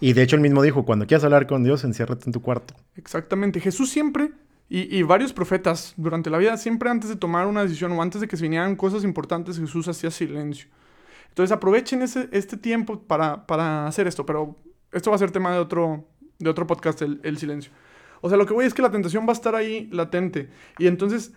Y 0.00 0.14
de 0.14 0.22
hecho 0.22 0.36
él 0.36 0.42
mismo 0.42 0.62
dijo, 0.62 0.84
cuando 0.84 1.06
quieras 1.06 1.24
hablar 1.24 1.46
con 1.46 1.62
Dios, 1.62 1.84
enciérrate 1.84 2.24
en 2.26 2.32
tu 2.32 2.40
cuarto. 2.40 2.74
Exactamente. 2.96 3.60
Jesús 3.60 3.90
siempre, 3.90 4.30
y, 4.68 4.96
y 4.96 5.02
varios 5.02 5.32
profetas 5.32 5.92
durante 5.96 6.30
la 6.30 6.38
vida, 6.38 6.56
siempre 6.56 6.88
antes 6.88 7.10
de 7.10 7.16
tomar 7.16 7.46
una 7.46 7.62
decisión 7.62 7.92
o 7.92 8.00
antes 8.00 8.20
de 8.20 8.28
que 8.28 8.36
se 8.36 8.42
vinieran 8.44 8.76
cosas 8.76 9.04
importantes, 9.04 9.58
Jesús 9.58 9.88
hacía 9.88 10.10
silencio. 10.10 10.68
Entonces 11.28 11.52
aprovechen 11.52 12.02
ese, 12.02 12.28
este 12.32 12.56
tiempo 12.56 13.00
para, 13.02 13.46
para 13.46 13.86
hacer 13.86 14.06
esto, 14.06 14.24
pero 14.26 14.56
esto 14.92 15.10
va 15.10 15.16
a 15.16 15.18
ser 15.18 15.30
tema 15.30 15.52
de 15.52 15.58
otro, 15.58 16.06
de 16.38 16.50
otro 16.50 16.66
podcast, 16.66 17.02
el, 17.02 17.20
el 17.22 17.38
silencio. 17.38 17.72
O 18.20 18.28
sea, 18.28 18.36
lo 18.36 18.46
que 18.46 18.52
voy 18.52 18.66
es 18.66 18.74
que 18.74 18.82
la 18.82 18.90
tentación 18.90 19.24
va 19.26 19.30
a 19.30 19.32
estar 19.32 19.54
ahí 19.54 19.88
latente. 19.92 20.50
Y 20.78 20.86
entonces, 20.86 21.32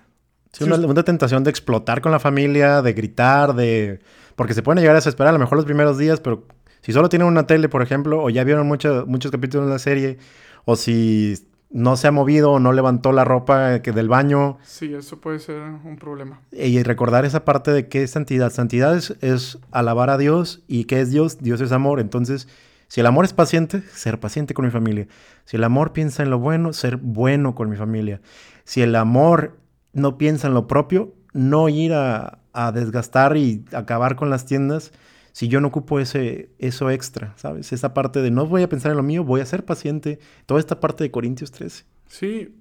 Sí, 0.54 0.64
una, 0.64 0.78
una 0.78 1.04
tentación 1.04 1.44
de 1.44 1.50
explotar 1.50 2.02
con 2.02 2.12
la 2.12 2.20
familia, 2.20 2.82
de 2.82 2.94
gritar, 2.94 3.54
de... 3.56 4.00
Porque 4.36 4.54
se 4.54 4.62
pueden 4.64 4.80
llegar 4.82 4.96
a 4.96 5.00
desesperar 5.00 5.30
a 5.30 5.34
lo 5.34 5.40
mejor 5.40 5.58
los 5.58 5.66
primeros 5.66 5.98
días, 5.98 6.20
pero 6.20 6.46
si 6.82 6.92
solo 6.94 7.10
tienen 7.10 7.28
una 7.28 7.46
tele, 7.48 7.70
por 7.70 7.82
ejemplo, 7.82 8.22
o 8.24 8.30
ya 8.30 8.44
vieron 8.44 8.68
mucho- 8.68 9.06
muchos 9.08 9.32
capítulos 9.32 9.68
de 9.68 9.74
la 9.74 9.80
serie, 9.80 10.18
o 10.66 10.76
si 10.76 11.36
no 11.70 11.98
se 11.98 12.08
ha 12.08 12.12
movido 12.12 12.52
o 12.52 12.60
no 12.60 12.72
levantó 12.72 13.12
la 13.12 13.24
ropa 13.26 13.80
que 13.82 13.92
del 13.92 14.08
baño, 14.08 14.60
sí, 14.64 14.94
eso 14.94 15.20
puede 15.20 15.40
ser 15.40 15.60
un 15.62 15.98
problema. 15.98 16.40
y 16.52 16.82
recordar 16.84 17.26
esa 17.26 17.46
parte 17.46 17.72
de 17.72 17.88
qué 17.88 18.04
es 18.04 18.12
santidad. 18.12 18.52
Santidad 18.52 18.96
es, 18.96 19.16
es 19.22 19.58
alabar 19.72 20.10
a 20.12 20.18
Dios, 20.20 20.62
y 20.68 20.86
qué 20.86 21.02
es 21.02 21.10
Dios, 21.10 21.40
Dios 21.40 21.62
es 21.62 21.72
amor. 21.72 22.00
Entonces, 22.00 22.48
si 22.88 23.00
el 23.02 23.08
amor 23.08 23.26
es 23.26 23.34
paciente, 23.34 23.82
ser 23.94 24.20
paciente 24.20 24.54
con 24.54 24.66
mi 24.66 24.72
familia. 24.72 25.08
Si 25.46 25.58
el 25.58 25.64
amor 25.64 25.94
piensa 25.94 26.22
en 26.22 26.30
lo 26.30 26.38
bueno, 26.38 26.74
ser 26.74 26.98
bueno 26.98 27.56
con 27.56 27.70
mi 27.70 27.76
familia. 27.76 28.22
Si 28.66 28.82
el 28.84 28.96
amor 28.96 29.58
no 29.94 30.18
piensa 30.18 30.48
en 30.48 30.54
lo 30.54 30.68
propio, 30.68 31.14
no 31.34 31.70
ir 31.70 31.94
a, 31.94 32.40
a 32.52 32.72
desgastar 32.72 33.38
y 33.38 33.66
acabar 33.72 34.16
con 34.16 34.30
las 34.30 34.46
tiendas 34.46 34.92
si 35.34 35.48
yo 35.48 35.60
no 35.60 35.70
ocupo 35.70 36.00
ese, 36.00 36.52
eso 36.60 36.92
extra, 36.92 37.34
¿sabes? 37.38 37.74
Esa 37.74 37.94
parte 37.94 38.22
de 38.22 38.30
no 38.30 38.46
voy 38.46 38.62
a 38.62 38.70
pensar 38.70 38.92
en 38.92 38.98
lo 38.98 39.04
mío, 39.04 39.24
voy 39.24 39.42
a 39.42 39.46
ser 39.46 39.66
paciente. 39.66 40.20
Toda 40.46 40.60
esta 40.60 40.80
parte 40.80 41.04
de 41.04 41.12
Corintios 41.12 41.52
13. 41.52 41.86
Sí, 42.08 42.56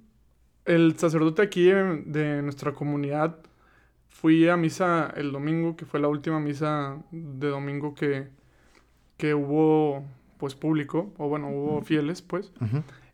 el 0.65 0.97
sacerdote 0.97 1.43
aquí 1.43 1.67
de 1.67 2.41
nuestra 2.43 2.73
comunidad, 2.73 3.37
fui 4.09 4.49
a 4.49 4.57
misa 4.57 5.13
el 5.17 5.33
domingo, 5.33 5.77
que 5.77 5.85
fue 5.85 6.01
la 6.01 6.09
última 6.09 6.41
misa 6.41 6.97
de 7.11 7.49
domingo 7.49 7.95
que, 7.95 8.29
que 9.19 9.35
hubo, 9.35 10.07
pues, 10.39 10.55
público, 10.55 11.13
o 11.19 11.29
bueno, 11.29 11.51
hubo 11.51 11.83
fieles, 11.83 12.23
pues. 12.23 12.53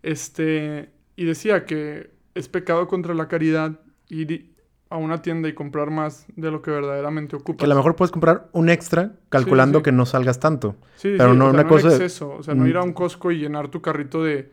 Este, 0.05 0.91
y 1.17 1.25
decía 1.25 1.65
que 1.65 2.11
es 2.37 2.49
pecado 2.49 2.87
contra 2.87 3.13
la 3.13 3.27
caridad 3.27 3.81
ir 4.09 4.55
a 4.91 4.97
una 4.97 5.21
tienda 5.21 5.49
y 5.49 5.53
comprar 5.55 5.91
más 5.91 6.27
de 6.35 6.51
lo 6.51 6.63
que 6.63 6.71
verdaderamente 6.71 7.37
ocupas. 7.37 7.59
Que 7.59 7.65
a 7.67 7.69
lo 7.69 7.75
mejor 7.75 7.95
puedes 7.95 8.11
comprar 8.11 8.49
un 8.53 8.71
extra 8.71 9.13
calculando 9.29 9.81
sí. 9.81 9.83
que 9.85 9.93
no 9.93 10.07
salgas 10.07 10.41
tanto. 10.41 10.77
Sí, 10.97 11.15
pero 11.19 11.35
no 11.35 11.47
o 11.47 11.49
sea, 11.49 11.53
una 11.53 11.63
en 11.63 11.69
cosa- 11.69 11.89
exceso, 11.89 12.31
o 12.39 12.43
sea, 12.43 12.55
no 12.55 12.65
Mm. 12.65 12.69
ir 12.69 12.77
a 12.79 12.83
un 12.83 12.93
Costco 12.95 13.31
y 13.31 13.39
llenar 13.39 13.69
tu 13.69 13.83
carrito 13.83 14.23
de... 14.25 14.51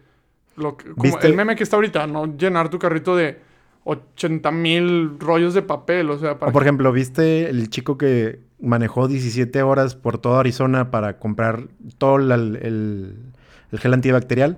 Lo 0.58 0.76
que, 0.78 0.90
como 0.92 1.04
¿Viste? 1.04 1.28
el 1.28 1.36
meme 1.36 1.56
que 1.56 1.64
está 1.64 1.76
ahorita, 1.78 2.08
no 2.08 2.38
llenar 2.38 2.70
tu 2.70 2.80
carrito 2.80 3.16
de 3.16 3.40
80 3.86 4.52
mil 4.52 5.20
rollos 5.20 5.54
de 5.54 5.62
papel, 5.62 6.10
o 6.10 6.18
sea, 6.18 6.40
para 6.40 6.50
O 6.50 6.54
por 6.54 6.64
ejemplo, 6.64 6.92
¿viste 6.92 7.50
el 7.50 7.70
chico 7.70 7.98
que 7.98 8.40
manejó 8.60 9.08
17 9.08 9.62
horas 9.64 9.96
por 9.96 10.18
toda 10.18 10.40
Arizona 10.40 10.92
para 10.92 11.18
comprar 11.20 11.68
todo 11.98 12.18
el- 12.18 12.56
el 13.72 13.80
gel 13.80 13.94
antibacterial? 13.94 14.58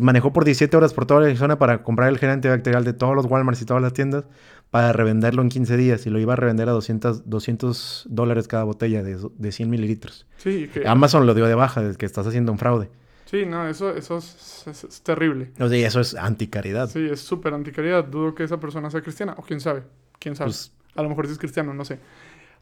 Manejó 0.00 0.32
por 0.32 0.44
17 0.44 0.76
horas 0.76 0.92
por 0.94 1.06
toda 1.06 1.24
Arizona 1.26 1.58
para 1.58 1.82
comprar 1.82 2.08
el 2.08 2.18
gel 2.18 2.30
antibacterial 2.30 2.84
de 2.84 2.92
todos 2.92 3.14
los 3.14 3.26
Walmarts 3.26 3.62
y 3.62 3.64
todas 3.66 3.82
las 3.82 3.92
tiendas 3.92 4.24
para 4.70 4.92
revenderlo 4.92 5.42
en 5.42 5.48
15 5.48 5.76
días 5.76 6.06
y 6.06 6.10
lo 6.10 6.18
iba 6.18 6.32
a 6.32 6.36
revender 6.36 6.68
a 6.68 6.72
200, 6.72 7.28
200 7.30 8.06
dólares 8.10 8.48
cada 8.48 8.64
botella 8.64 9.02
de, 9.04 9.16
de 9.38 9.52
100 9.52 9.70
mililitros. 9.70 10.26
Sí, 10.38 10.68
que- 10.72 10.86
Amazon 10.88 11.24
lo 11.26 11.34
dio 11.34 11.46
de 11.46 11.54
baja, 11.54 11.82
de 11.82 11.94
que 11.96 12.04
estás 12.06 12.26
haciendo 12.26 12.50
un 12.52 12.58
fraude. 12.58 12.90
sí, 13.26 13.46
no, 13.46 13.66
eso, 13.68 13.94
eso 13.94 14.18
es, 14.18 14.64
es- 14.66 14.84
es 14.84 15.00
terrible. 15.02 15.50
O 15.60 15.68
sea, 15.68 15.86
eso 15.86 16.00
es 16.00 16.14
anticaridad. 16.16 16.88
Sí, 16.90 17.06
es 17.08 17.20
súper 17.20 17.54
anticaridad. 17.54 18.04
Dudo 18.04 18.34
que 18.34 18.42
esa 18.44 18.58
persona 18.58 18.90
sea 18.90 19.02
cristiana, 19.02 19.34
o 19.38 19.42
quién 19.42 19.60
sabe, 19.60 19.84
quién 20.18 20.34
sabe. 20.34 20.48
Pues, 20.48 20.72
A 20.96 21.02
lo 21.02 21.08
mejor 21.10 21.26
sí 21.26 21.32
es 21.32 21.38
cristiano, 21.38 21.72
no 21.74 21.84
sé. 21.84 21.98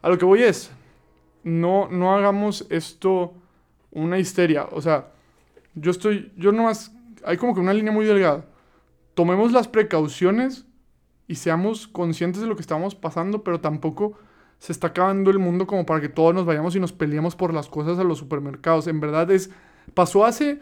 A 0.03 0.09
lo 0.09 0.17
que 0.19 0.25
voy 0.25 0.43
es, 0.43 0.69
no, 1.43 1.87
no 1.89 2.15
hagamos 2.15 2.65
esto 2.69 3.33
una 3.91 4.19
histeria. 4.19 4.65
O 4.71 4.81
sea, 4.81 5.07
yo 5.73 5.89
estoy, 5.91 6.31
yo 6.37 6.51
nomás, 6.51 6.91
hay 7.25 7.37
como 7.37 7.53
que 7.53 7.59
una 7.59 7.73
línea 7.73 7.91
muy 7.91 8.05
delgada. 8.05 8.45
Tomemos 9.13 9.51
las 9.51 9.67
precauciones 9.67 10.65
y 11.27 11.35
seamos 11.35 11.87
conscientes 11.87 12.41
de 12.41 12.47
lo 12.47 12.55
que 12.55 12.61
estamos 12.61 12.95
pasando, 12.95 13.43
pero 13.43 13.59
tampoco 13.61 14.17
se 14.59 14.71
está 14.71 14.87
acabando 14.87 15.31
el 15.31 15.39
mundo 15.39 15.67
como 15.67 15.85
para 15.85 16.01
que 16.01 16.09
todos 16.09 16.33
nos 16.33 16.45
vayamos 16.45 16.75
y 16.75 16.79
nos 16.79 16.93
peleemos 16.93 17.35
por 17.35 17.53
las 17.53 17.67
cosas 17.67 17.99
a 17.99 18.03
los 18.03 18.17
supermercados. 18.17 18.87
En 18.87 18.99
verdad 18.99 19.29
es, 19.31 19.49
pasó 19.93 20.25
hace 20.25 20.59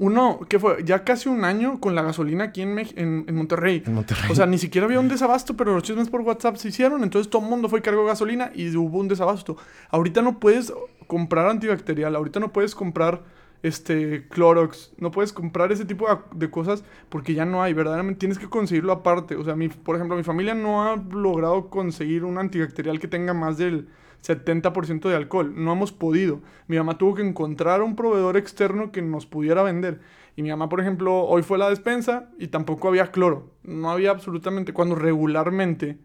uno, 0.00 0.40
¿qué 0.48 0.58
fue? 0.58 0.82
Ya 0.84 1.04
casi 1.04 1.28
un 1.28 1.44
año 1.44 1.80
con 1.80 1.94
la 1.94 2.02
gasolina 2.02 2.44
aquí 2.44 2.62
en, 2.62 2.78
en, 2.78 3.24
en 3.28 3.34
Monterrey. 3.34 3.82
en 3.86 3.94
Monterrey. 3.94 4.30
O 4.30 4.34
sea, 4.34 4.46
ni 4.46 4.58
siquiera 4.58 4.86
había 4.86 5.00
un 5.00 5.08
desabasto, 5.08 5.56
pero 5.56 5.74
los 5.74 5.82
chismes 5.82 6.08
por 6.08 6.22
WhatsApp 6.22 6.56
se 6.56 6.68
hicieron. 6.68 7.02
Entonces 7.02 7.30
todo 7.30 7.42
el 7.42 7.48
mundo 7.48 7.68
fue 7.68 7.78
y 7.78 7.82
cargó 7.82 8.04
gasolina 8.04 8.50
y 8.54 8.74
hubo 8.76 8.98
un 8.98 9.08
desabasto. 9.08 9.56
Ahorita 9.90 10.22
no 10.22 10.40
puedes 10.40 10.72
comprar 11.06 11.46
antibacterial, 11.46 12.16
ahorita 12.16 12.40
no 12.40 12.52
puedes 12.52 12.74
comprar 12.74 13.22
este 13.64 14.28
Clorox, 14.28 14.92
no 14.98 15.10
puedes 15.10 15.32
comprar 15.32 15.72
ese 15.72 15.86
tipo 15.86 16.06
de, 16.06 16.18
de 16.34 16.50
cosas 16.50 16.84
porque 17.08 17.32
ya 17.32 17.46
no 17.46 17.62
hay, 17.62 17.72
verdaderamente 17.72 18.18
tienes 18.18 18.38
que 18.38 18.50
conseguirlo 18.50 18.92
aparte. 18.92 19.36
O 19.36 19.44
sea, 19.44 19.56
mi, 19.56 19.68
por 19.68 19.96
ejemplo, 19.96 20.16
mi 20.16 20.22
familia 20.22 20.54
no 20.54 20.84
ha 20.84 20.96
logrado 20.96 21.70
conseguir 21.70 22.24
un 22.24 22.36
antibacterial 22.36 23.00
que 23.00 23.08
tenga 23.08 23.32
más 23.32 23.56
del 23.56 23.88
70% 24.22 25.08
de 25.08 25.16
alcohol. 25.16 25.54
No 25.56 25.72
hemos 25.72 25.92
podido. 25.92 26.40
Mi 26.66 26.76
mamá 26.76 26.98
tuvo 26.98 27.14
que 27.14 27.22
encontrar 27.22 27.80
un 27.80 27.96
proveedor 27.96 28.36
externo 28.36 28.92
que 28.92 29.00
nos 29.00 29.24
pudiera 29.24 29.62
vender. 29.62 30.00
Y 30.36 30.42
mi 30.42 30.50
mamá, 30.50 30.68
por 30.68 30.80
ejemplo, 30.80 31.22
hoy 31.24 31.42
fue 31.42 31.56
a 31.56 31.60
la 31.60 31.70
despensa 31.70 32.30
y 32.38 32.48
tampoco 32.48 32.88
había 32.88 33.12
cloro. 33.12 33.54
No 33.62 33.90
había 33.90 34.10
absolutamente. 34.10 34.74
Cuando 34.74 34.94
regularmente, 34.94 35.98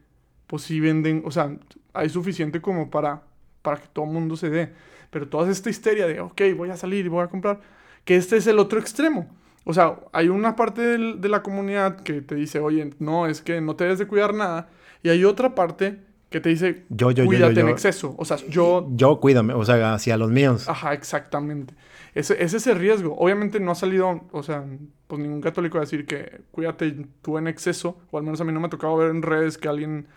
pues 0.47 0.61
sí 0.61 0.79
venden, 0.79 1.23
o 1.25 1.31
sea, 1.31 1.57
hay 1.93 2.07
suficiente 2.07 2.61
como 2.61 2.89
para, 2.89 3.23
para 3.61 3.81
que 3.81 3.87
todo 3.91 4.05
el 4.05 4.11
mundo 4.11 4.37
se 4.37 4.49
dé. 4.49 4.73
Pero 5.09 5.27
toda 5.27 5.49
esta 5.51 5.69
histeria 5.69 6.05
de, 6.07 6.19
ok, 6.19 6.41
voy 6.55 6.69
a 6.69 6.77
salir 6.77 7.05
y 7.05 7.09
voy 7.09 7.23
a 7.23 7.27
comprar, 7.27 7.59
que 8.05 8.15
este 8.15 8.37
es 8.37 8.47
el 8.47 8.59
otro 8.59 8.79
extremo. 8.79 9.27
O 9.65 9.73
sea, 9.73 9.99
hay 10.13 10.29
una 10.29 10.55
parte 10.55 10.81
del- 10.81 11.21
de 11.21 11.29
la 11.29 11.43
comunidad 11.43 12.01
que 12.01 12.21
te 12.21 12.35
dice, 12.35 12.59
oye, 12.59 12.91
no, 12.99 13.27
es 13.27 13.41
que 13.41 13.59
no 13.61 13.75
te 13.75 13.83
debes 13.85 13.99
de 13.99 14.07
cuidar 14.07 14.33
nada. 14.33 14.69
Y 15.03 15.09
hay 15.09 15.23
otra 15.25 15.53
parte 15.55 15.99
que 16.29 16.39
te 16.39 16.49
dice, 16.49 16.85
Yo, 16.89 17.11
yo, 17.11 17.23
yo, 17.23 17.25
cuídate 17.25 17.55
yo, 17.55 17.61
en 17.61 17.69
exceso. 17.69 18.15
O 18.17 18.25
sea, 18.25 18.37
yo 18.49 18.87
Yo 18.91 19.19
cuídame, 19.19 19.53
o 19.53 19.65
sea, 19.65 19.93
hacia 19.95 20.15
los 20.17 20.29
míos. 20.31 20.69
Ajá, 20.69 20.93
exactamente. 20.93 21.73
Ese, 22.15 22.41
ese 22.43 22.57
es 22.57 22.67
el 22.67 22.77
riesgo. 22.77 23.15
Obviamente 23.17 23.59
no 23.59 23.71
ha 23.71 23.75
salido, 23.75 24.21
o 24.31 24.43
sea, 24.43 24.63
pues 25.07 25.21
ningún 25.21 25.41
católico 25.41 25.75
va 25.77 25.81
a 25.81 25.85
decir 25.85 26.05
que 26.05 26.41
cuídate 26.51 26.95
tú 27.21 27.37
en 27.37 27.47
exceso, 27.47 27.99
o 28.11 28.17
al 28.17 28.23
menos 28.23 28.39
a 28.41 28.43
mí 28.43 28.51
no 28.53 28.59
me 28.59 28.67
ha 28.67 28.69
tocado 28.69 28.95
ver 28.97 29.09
en 29.11 29.21
redes 29.23 29.57
que 29.57 29.67
alguien 29.67 30.07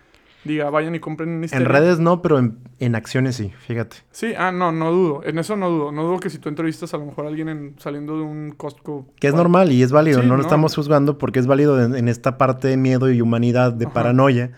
diga, 0.43 0.69
vayan 0.69 0.93
y 0.95 0.99
compren 0.99 1.29
en 1.29 1.35
En 1.37 1.43
Histeria". 1.45 1.67
redes 1.67 1.99
no, 1.99 2.21
pero 2.21 2.39
en, 2.39 2.57
en 2.79 2.95
acciones 2.95 3.35
sí, 3.35 3.51
fíjate. 3.67 3.97
Sí, 4.11 4.33
ah, 4.37 4.51
no, 4.51 4.71
no 4.71 4.91
dudo. 4.91 5.21
En 5.23 5.37
eso 5.39 5.55
no 5.55 5.69
dudo. 5.69 5.91
No 5.91 6.03
dudo 6.03 6.19
que 6.19 6.29
si 6.29 6.37
tú 6.37 6.49
entrevistas 6.49 6.93
a 6.93 6.97
lo 6.97 7.05
mejor 7.05 7.25
a 7.25 7.29
alguien 7.29 7.49
en- 7.49 7.75
saliendo 7.79 8.17
de 8.17 8.23
un 8.23 8.51
Costco. 8.51 9.07
Que 9.19 9.27
es 9.27 9.33
normal 9.35 9.71
y 9.71 9.81
es 9.83 9.91
válido, 9.91 10.21
Sí, 10.21 10.27
no 10.27 10.35
lo 10.35 10.41
estamos 10.41 10.75
juzgando 10.75 11.17
porque 11.17 11.39
es 11.39 11.47
válido 11.47 11.81
en, 11.83 11.95
en 11.95 12.07
esta 12.07 12.37
parte 12.37 12.67
de 12.67 12.77
miedo 12.77 13.09
y 13.11 13.21
humanidad, 13.21 13.73
de 13.73 13.85
Ajá. 13.85 13.93
paranoia, 13.93 14.51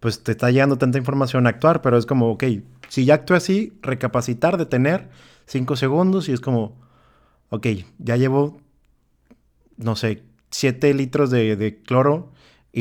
pues 0.00 0.22
te 0.22 0.32
está 0.32 0.50
llegando 0.50 0.78
tanta 0.78 0.98
información 0.98 1.46
a 1.46 1.50
actuar, 1.50 1.82
pero 1.82 1.96
es 1.98 2.06
como, 2.06 2.30
ok, 2.32 2.44
si 2.88 3.04
ya 3.04 3.14
actué 3.14 3.36
así, 3.36 3.72
recapacitar, 3.82 4.56
detener, 4.58 5.08
cinco 5.46 5.76
segundos 5.76 6.28
y 6.28 6.32
es 6.32 6.40
como, 6.40 6.76
ok, 7.50 7.66
ya 7.98 8.16
llevo, 8.16 8.60
no 9.76 9.96
sé, 9.96 10.22
siete 10.50 10.92
litros 10.94 11.30
de, 11.30 11.56
de 11.56 11.76
cloro 11.82 12.30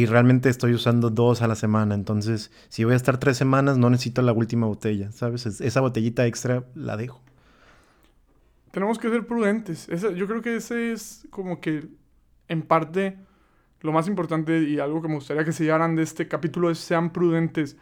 y 0.01 0.05
realmente 0.05 0.49
estoy 0.49 0.73
usando 0.73 1.09
dos 1.09 1.41
a 1.41 1.47
la 1.47 1.55
semana, 1.55 1.95
entonces 1.95 2.51
si 2.69 2.83
voy 2.83 2.93
a 2.93 2.97
estar 2.97 3.17
tres 3.19 3.37
semanas 3.37 3.77
no 3.77 3.89
necesito 3.89 4.21
la 4.21 4.33
última 4.33 4.67
botella, 4.67 5.11
¿sabes? 5.11 5.45
Es- 5.45 5.61
esa 5.61 5.81
botellita 5.81 6.25
extra 6.27 6.63
la 6.75 6.97
dejo. 6.97 7.21
Tenemos 8.71 8.99
que 8.99 9.09
ser 9.09 9.25
prudentes. 9.25 9.89
Ese- 9.89 10.15
yo 10.15 10.27
creo 10.27 10.41
que 10.41 10.55
ese 10.57 10.91
es 10.91 11.27
como 11.29 11.61
que, 11.61 11.87
en 12.47 12.61
parte, 12.63 13.17
lo 13.81 13.91
más 13.91 14.07
importante 14.07 14.59
y 14.63 14.79
algo 14.79 15.01
que 15.01 15.07
me 15.09 15.15
gustaría 15.15 15.45
que 15.45 15.51
se 15.53 15.63
llevaran 15.65 15.95
de 15.95 16.03
este 16.03 16.27
capítulo 16.27 16.69
es 16.71 16.79
sean 16.79 17.11
prudentes 17.13 17.77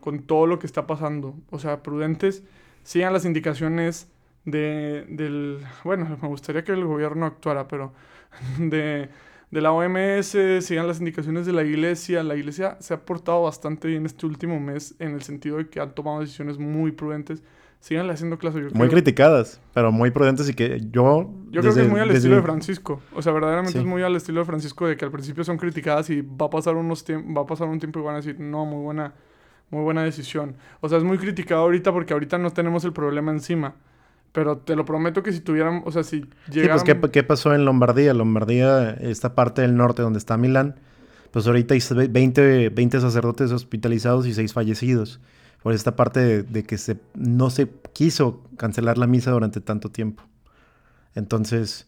con 0.00 0.22
todo 0.24 0.46
lo 0.46 0.58
que 0.58 0.66
está 0.66 0.86
pasando. 0.86 1.36
O 1.50 1.58
sea, 1.58 1.82
prudentes, 1.82 2.44
sigan 2.84 3.12
las 3.12 3.24
indicaciones 3.26 4.08
de, 4.44 5.06
del... 5.10 5.60
Bueno, 5.84 6.18
me 6.22 6.28
gustaría 6.28 6.64
que 6.64 6.72
el 6.72 6.84
gobierno 6.86 7.26
actuara, 7.26 7.68
pero 7.68 7.92
de 9.50 9.60
la 9.60 9.72
OMS, 9.72 10.36
sigan 10.64 10.86
las 10.86 10.98
indicaciones 11.00 11.44
de 11.46 11.52
la 11.52 11.62
iglesia. 11.64 12.22
La 12.22 12.36
iglesia 12.36 12.76
se 12.80 12.94
ha 12.94 13.04
portado 13.04 13.42
bastante 13.42 13.88
bien 13.88 14.06
este 14.06 14.26
último 14.26 14.60
mes 14.60 14.94
en 15.00 15.12
el 15.14 15.22
sentido 15.22 15.56
de 15.58 15.68
que 15.68 15.80
han 15.80 15.94
tomado 15.94 16.20
decisiones 16.20 16.58
muy 16.58 16.92
prudentes. 16.92 17.42
síganle 17.82 18.12
haciendo. 18.12 18.38
Yo 18.38 18.50
Muy 18.52 18.68
creo. 18.70 18.88
criticadas, 18.90 19.58
pero 19.72 19.90
muy 19.90 20.10
prudentes 20.10 20.46
y 20.50 20.52
que 20.52 20.80
yo... 20.90 21.30
Yo 21.50 21.62
creo 21.62 21.74
que 21.74 21.80
es 21.80 21.88
muy 21.88 21.98
al 21.98 22.08
desde 22.08 22.18
estilo 22.18 22.36
de 22.36 22.42
Francisco. 22.42 23.00
O 23.14 23.22
sea, 23.22 23.32
verdaderamente 23.32 23.72
Sí. 23.72 23.78
es 23.78 23.84
muy 23.86 24.02
al 24.02 24.14
estilo 24.16 24.40
de 24.40 24.44
Francisco 24.44 24.86
de 24.86 24.98
que 24.98 25.06
al 25.06 25.10
principio 25.10 25.44
son 25.44 25.56
criticadas 25.56 26.10
y 26.10 26.20
va 26.20 26.44
a 26.44 26.50
pasar 26.50 26.76
unos 26.76 27.02
va 27.08 27.40
a 27.40 27.46
pasar 27.46 27.68
un 27.68 27.78
tiempo 27.78 27.98
y 27.98 28.02
van 28.02 28.12
a 28.12 28.16
decir, 28.18 28.38
"No, 28.38 28.66
muy 28.66 28.82
buena 28.82 29.14
muy 29.70 29.82
buena 29.82 30.02
decisión." 30.02 30.56
O 30.82 30.90
sea, 30.90 30.98
es 30.98 31.04
muy 31.04 31.16
criticado 31.16 31.62
ahorita 31.62 31.90
porque 31.90 32.12
ahorita 32.12 32.36
no 32.36 32.50
tenemos 32.50 32.84
el 32.84 32.92
problema 32.92 33.32
encima. 33.32 33.74
Pero 34.32 34.58
te 34.58 34.76
lo 34.76 34.84
prometo 34.84 35.22
que 35.22 35.32
si 35.32 35.40
tuvieran, 35.40 35.82
o 35.84 35.90
sea, 35.90 36.04
si 36.04 36.20
Sí, 36.20 36.26
llegaran 36.52 36.78
pues 36.84 36.84
¿qué, 37.00 37.10
qué 37.10 37.22
pasó 37.24 37.52
en 37.54 37.64
Lombardía? 37.64 38.14
Lombardía, 38.14 38.90
esta 38.92 39.34
parte 39.34 39.62
del 39.62 39.76
norte 39.76 40.02
donde 40.02 40.18
está 40.20 40.36
Milán, 40.36 40.76
pues 41.32 41.46
ahorita 41.46 41.74
hay 41.74 41.80
20, 42.08 42.68
20 42.70 43.00
sacerdotes 43.00 43.50
hospitalizados 43.50 44.26
y 44.26 44.34
6 44.34 44.52
fallecidos. 44.52 45.20
Por 45.62 45.74
esta 45.74 45.94
parte 45.96 46.20
de, 46.20 46.42
de 46.42 46.62
que 46.62 46.78
se, 46.78 46.98
no 47.14 47.50
se 47.50 47.68
quiso 47.92 48.42
cancelar 48.56 48.98
la 48.98 49.06
misa 49.06 49.30
durante 49.32 49.60
tanto 49.60 49.90
tiempo. 49.90 50.22
Entonces, 51.14 51.86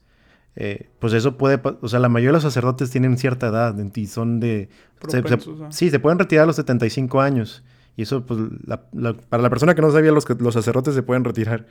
eh, 0.57 0.91
pues 0.99 1.13
eso 1.13 1.39
puede, 1.39 1.61
o 1.81 1.89
sea, 1.89 1.99
la 2.01 2.09
mayoría 2.09 2.31
de 2.31 2.35
los 2.35 2.43
sacerdotes 2.43 2.91
tienen 2.91 3.17
cierta 3.17 3.49
edad 3.49 3.75
y 3.95 4.07
son 4.07 4.41
de... 4.41 4.69
se- 5.11 5.23
sí, 5.71 5.91
se 5.91 5.99
pueden 6.01 6.19
retirar 6.19 6.45
a 6.45 6.47
los 6.47 6.57
75 6.57 7.21
años. 7.21 7.63
Y 7.97 8.03
eso, 8.03 8.25
pues, 8.27 8.41
la- 8.67 8.83
la- 8.93 9.15
para 9.15 9.43
la 9.43 9.51
persona 9.51 9.75
que 9.75 9.83
no 9.83 9.91
sabía, 9.91 10.13
los, 10.13 10.25
que- 10.25 10.35
los 10.35 10.55
sacerdotes 10.55 10.95
se 10.95 11.03
pueden 11.03 11.25
retirar. 11.25 11.67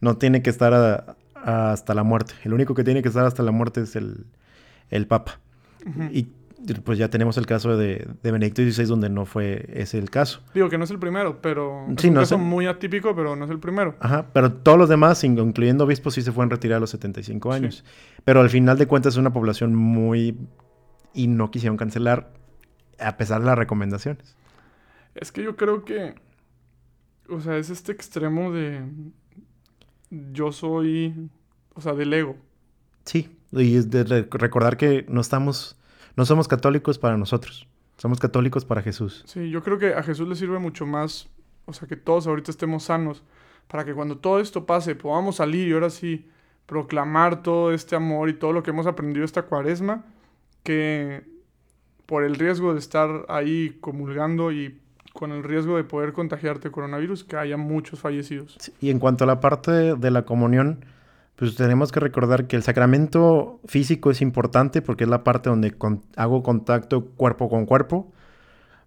No 0.00 0.16
tiene 0.16 0.42
que 0.42 0.50
estar 0.50 0.72
a- 0.74 1.16
a- 1.34 1.72
hasta 1.72 1.94
la 1.94 2.02
muerte. 2.02 2.34
El 2.44 2.52
único 2.54 2.74
que 2.74 2.84
tiene 2.84 3.02
que 3.02 3.08
estar 3.08 3.24
hasta 3.24 3.42
la 3.42 3.50
muerte 3.52 3.80
es 3.82 3.96
el, 3.96 4.26
el 4.90 5.06
Papa. 5.06 5.40
Y 6.12 6.28
pues 6.84 6.98
ya 6.98 7.08
tenemos 7.08 7.38
el 7.38 7.46
caso 7.46 7.76
de, 7.76 8.06
de 8.22 8.32
Benedicto 8.32 8.62
XVI, 8.62 8.84
donde 8.86 9.08
no 9.08 9.24
fue 9.26 9.68
ese 9.72 9.96
el 9.98 10.10
caso. 10.10 10.42
Digo 10.54 10.68
que 10.68 10.76
no 10.76 10.84
es 10.84 10.90
el 10.90 10.98
primero, 10.98 11.40
pero 11.40 11.86
es 11.88 12.00
Sí, 12.02 12.08
un 12.08 12.14
no 12.14 12.20
caso 12.20 12.34
sé. 12.36 12.42
muy 12.42 12.66
atípico, 12.66 13.14
pero 13.14 13.36
no 13.36 13.44
es 13.44 13.50
el 13.50 13.60
primero. 13.60 13.94
Ajá, 14.00 14.26
pero 14.32 14.52
todos 14.52 14.76
los 14.76 14.88
demás, 14.88 15.22
in- 15.24 15.38
incluyendo 15.38 15.84
obispos, 15.84 16.14
sí 16.14 16.22
se 16.22 16.32
fueron 16.32 16.50
retirar 16.50 16.78
a 16.78 16.80
los 16.80 16.90
75 16.90 17.52
Sí. 17.52 17.56
años. 17.56 17.84
Pero 18.24 18.40
al 18.40 18.50
final 18.50 18.76
de 18.76 18.86
cuentas 18.86 19.14
es 19.14 19.18
una 19.18 19.32
población 19.32 19.74
muy... 19.74 20.36
Y 21.14 21.28
no 21.28 21.50
quisieron 21.50 21.76
cancelar 21.76 22.32
a 22.98 23.16
pesar 23.16 23.40
de 23.40 23.46
las 23.46 23.56
recomendaciones. 23.56 24.36
Es 25.14 25.32
que 25.32 25.42
yo 25.44 25.56
creo 25.56 25.84
que, 25.84 26.14
o 27.28 27.40
sea, 27.40 27.56
es 27.56 27.70
este 27.70 27.92
extremo 27.92 28.52
de 28.52 28.82
yo 30.10 30.52
soy, 30.52 31.30
o 31.74 31.80
sea, 31.80 31.94
del 31.94 32.12
ego. 32.12 32.36
Sí, 33.04 33.36
y 33.52 33.76
es 33.76 33.90
de 33.90 34.04
re- 34.04 34.28
recordar 34.30 34.76
que 34.76 35.06
no 35.08 35.20
estamos... 35.20 35.76
No 36.16 36.24
somos 36.24 36.48
católicos 36.48 36.98
para 36.98 37.16
nosotros. 37.16 37.68
Somos 37.96 38.18
católicos 38.18 38.64
para 38.64 38.82
Jesús. 38.82 39.22
Sí, 39.26 39.50
yo 39.50 39.62
creo 39.62 39.78
que 39.78 39.94
a 39.94 40.02
Jesús 40.02 40.28
le 40.28 40.34
sirve 40.36 40.58
mucho 40.58 40.84
más, 40.86 41.28
o 41.64 41.72
sea, 41.72 41.86
que 41.88 41.96
todos 41.96 42.26
ahorita 42.26 42.50
estemos 42.50 42.84
sanos, 42.84 43.22
para 43.68 43.84
que 43.84 43.94
cuando 43.94 44.18
todo 44.18 44.40
esto 44.40 44.66
pase 44.66 44.94
podamos 44.94 45.36
salir 45.36 45.68
y 45.68 45.72
ahora 45.72 45.90
sí 45.90 46.26
proclamar 46.66 47.42
todo 47.42 47.72
este 47.72 47.96
amor 47.96 48.28
y 48.28 48.34
todo 48.34 48.52
lo 48.52 48.62
que 48.62 48.70
hemos 48.70 48.86
aprendido 48.86 49.24
esta 49.24 49.42
cuaresma, 49.42 50.04
que 50.62 51.24
por 52.06 52.24
el 52.24 52.34
riesgo 52.34 52.72
de 52.72 52.78
estar 52.78 53.24
ahí 53.28 53.76
comulgando 53.80 54.52
y 54.52 54.78
con 55.18 55.32
el 55.32 55.42
riesgo 55.42 55.76
de 55.76 55.84
poder 55.84 56.12
contagiarte 56.12 56.70
coronavirus, 56.70 57.24
que 57.24 57.36
haya 57.36 57.56
muchos 57.56 57.98
fallecidos. 57.98 58.56
Sí, 58.60 58.72
Y 58.80 58.90
en 58.90 58.98
cuanto 59.00 59.24
a 59.24 59.26
la 59.26 59.40
parte 59.40 59.72
de 59.96 60.10
la 60.12 60.22
comunión, 60.22 60.84
pues 61.34 61.56
tenemos 61.56 61.90
que 61.92 62.00
recordar 62.00 62.46
que 62.46 62.56
el 62.56 62.62
sacramento 62.62 63.60
físico 63.66 64.10
es 64.10 64.20
importante 64.22 64.80
porque 64.82 65.04
es 65.04 65.10
la 65.10 65.24
parte 65.24 65.50
donde 65.50 65.72
con- 65.72 66.02
hago 66.16 66.42
contacto 66.42 67.06
cuerpo 67.16 67.48
con 67.48 67.66
cuerpo, 67.66 68.12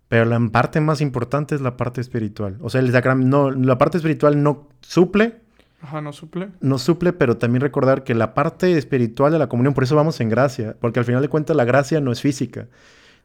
pero 0.07 0.25
la 0.25 0.39
parte 0.51 0.81
más 0.81 1.01
importante 1.01 1.55
es 1.55 1.61
la 1.61 1.77
parte 1.77 2.01
espiritual. 2.01 2.57
O 2.61 2.69
sea, 2.69 2.81
el 2.81 2.91
no, 3.29 3.51
la 3.51 3.77
parte 3.77 3.97
espiritual 3.97 4.41
no 4.43 4.67
suple, 4.81 5.35
Ajá, 5.81 6.01
no 6.01 6.11
suple. 6.13 6.49
no 6.59 6.77
suple, 6.77 7.11
pero 7.13 7.37
también 7.37 7.61
recordar 7.61 8.03
que 8.03 8.13
la 8.15 8.33
parte 8.33 8.77
espiritual 8.77 9.31
de 9.31 9.39
la 9.39 9.47
comunión, 9.47 9.73
por 9.73 9.83
eso 9.83 9.95
vamos 9.95 10.19
en 10.21 10.29
gracia, 10.29 10.75
porque 10.79 10.99
al 10.99 11.05
final 11.05 11.21
de 11.21 11.29
cuentas 11.29 11.55
la 11.55 11.65
gracia 11.65 12.01
no 12.01 12.11
es 12.11 12.21
física. 12.21 12.67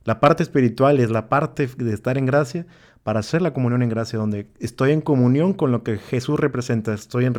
La 0.04 0.20
parte 0.20 0.44
espiritual 0.44 1.00
es 1.00 1.10
la 1.10 1.28
parte 1.28 1.66
de 1.66 1.92
estar 1.92 2.16
en 2.16 2.26
gracia 2.26 2.64
para 3.06 3.20
hacer 3.20 3.40
la 3.40 3.52
comunión 3.52 3.84
en 3.84 3.88
gracia, 3.88 4.18
donde 4.18 4.48
estoy 4.58 4.90
en 4.90 5.00
comunión 5.00 5.52
con 5.52 5.70
lo 5.70 5.84
que 5.84 5.96
Jesús 5.96 6.40
representa, 6.40 6.92
estoy 6.92 7.24
en, 7.24 7.36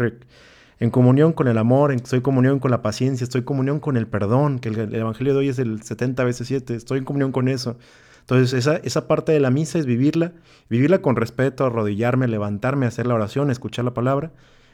en 0.80 0.89
comunión 0.91 1.34
con 1.34 1.49
el 1.49 1.57
amor, 1.57 1.91
estoy 1.91 2.20
en 2.20 2.24
comunión 2.24 2.59
con 2.59 2.72
la 2.72 2.82
paciencia, 2.82 3.26
estoy 3.26 3.39
en 3.39 3.45
comunión 3.45 3.82
con 3.82 3.97
el 3.97 4.07
perdón, 4.07 4.59
que 4.59 4.70
el, 4.70 4.80
el 4.80 4.95
Evangelio 4.95 5.34
de 5.34 5.39
hoy 5.39 5.49
es 5.49 5.59
el 5.59 5.84
70 5.84 6.24
veces 6.24 6.47
7, 6.47 6.74
estoy 6.74 6.99
en 6.99 7.03
comunión 7.03 7.34
con 7.34 7.49
eso. 7.49 7.78
Entonces 8.22 8.53
esa, 8.53 8.78
esa 8.78 9.09
parte 9.09 9.34
de 9.34 9.41
la 9.41 9.51
misa 9.51 9.78
es 9.78 9.86
vivirla, 9.86 10.32
vivirla 10.70 11.01
con 11.01 11.18
respeto, 11.18 11.65
arrodillarme, 11.65 12.30
levantarme, 12.30 12.86
hacer 12.86 13.05
la 13.05 13.15
oración, 13.15 13.51
escuchar 13.51 13.84
la 13.84 13.93
palabra. 13.93 14.32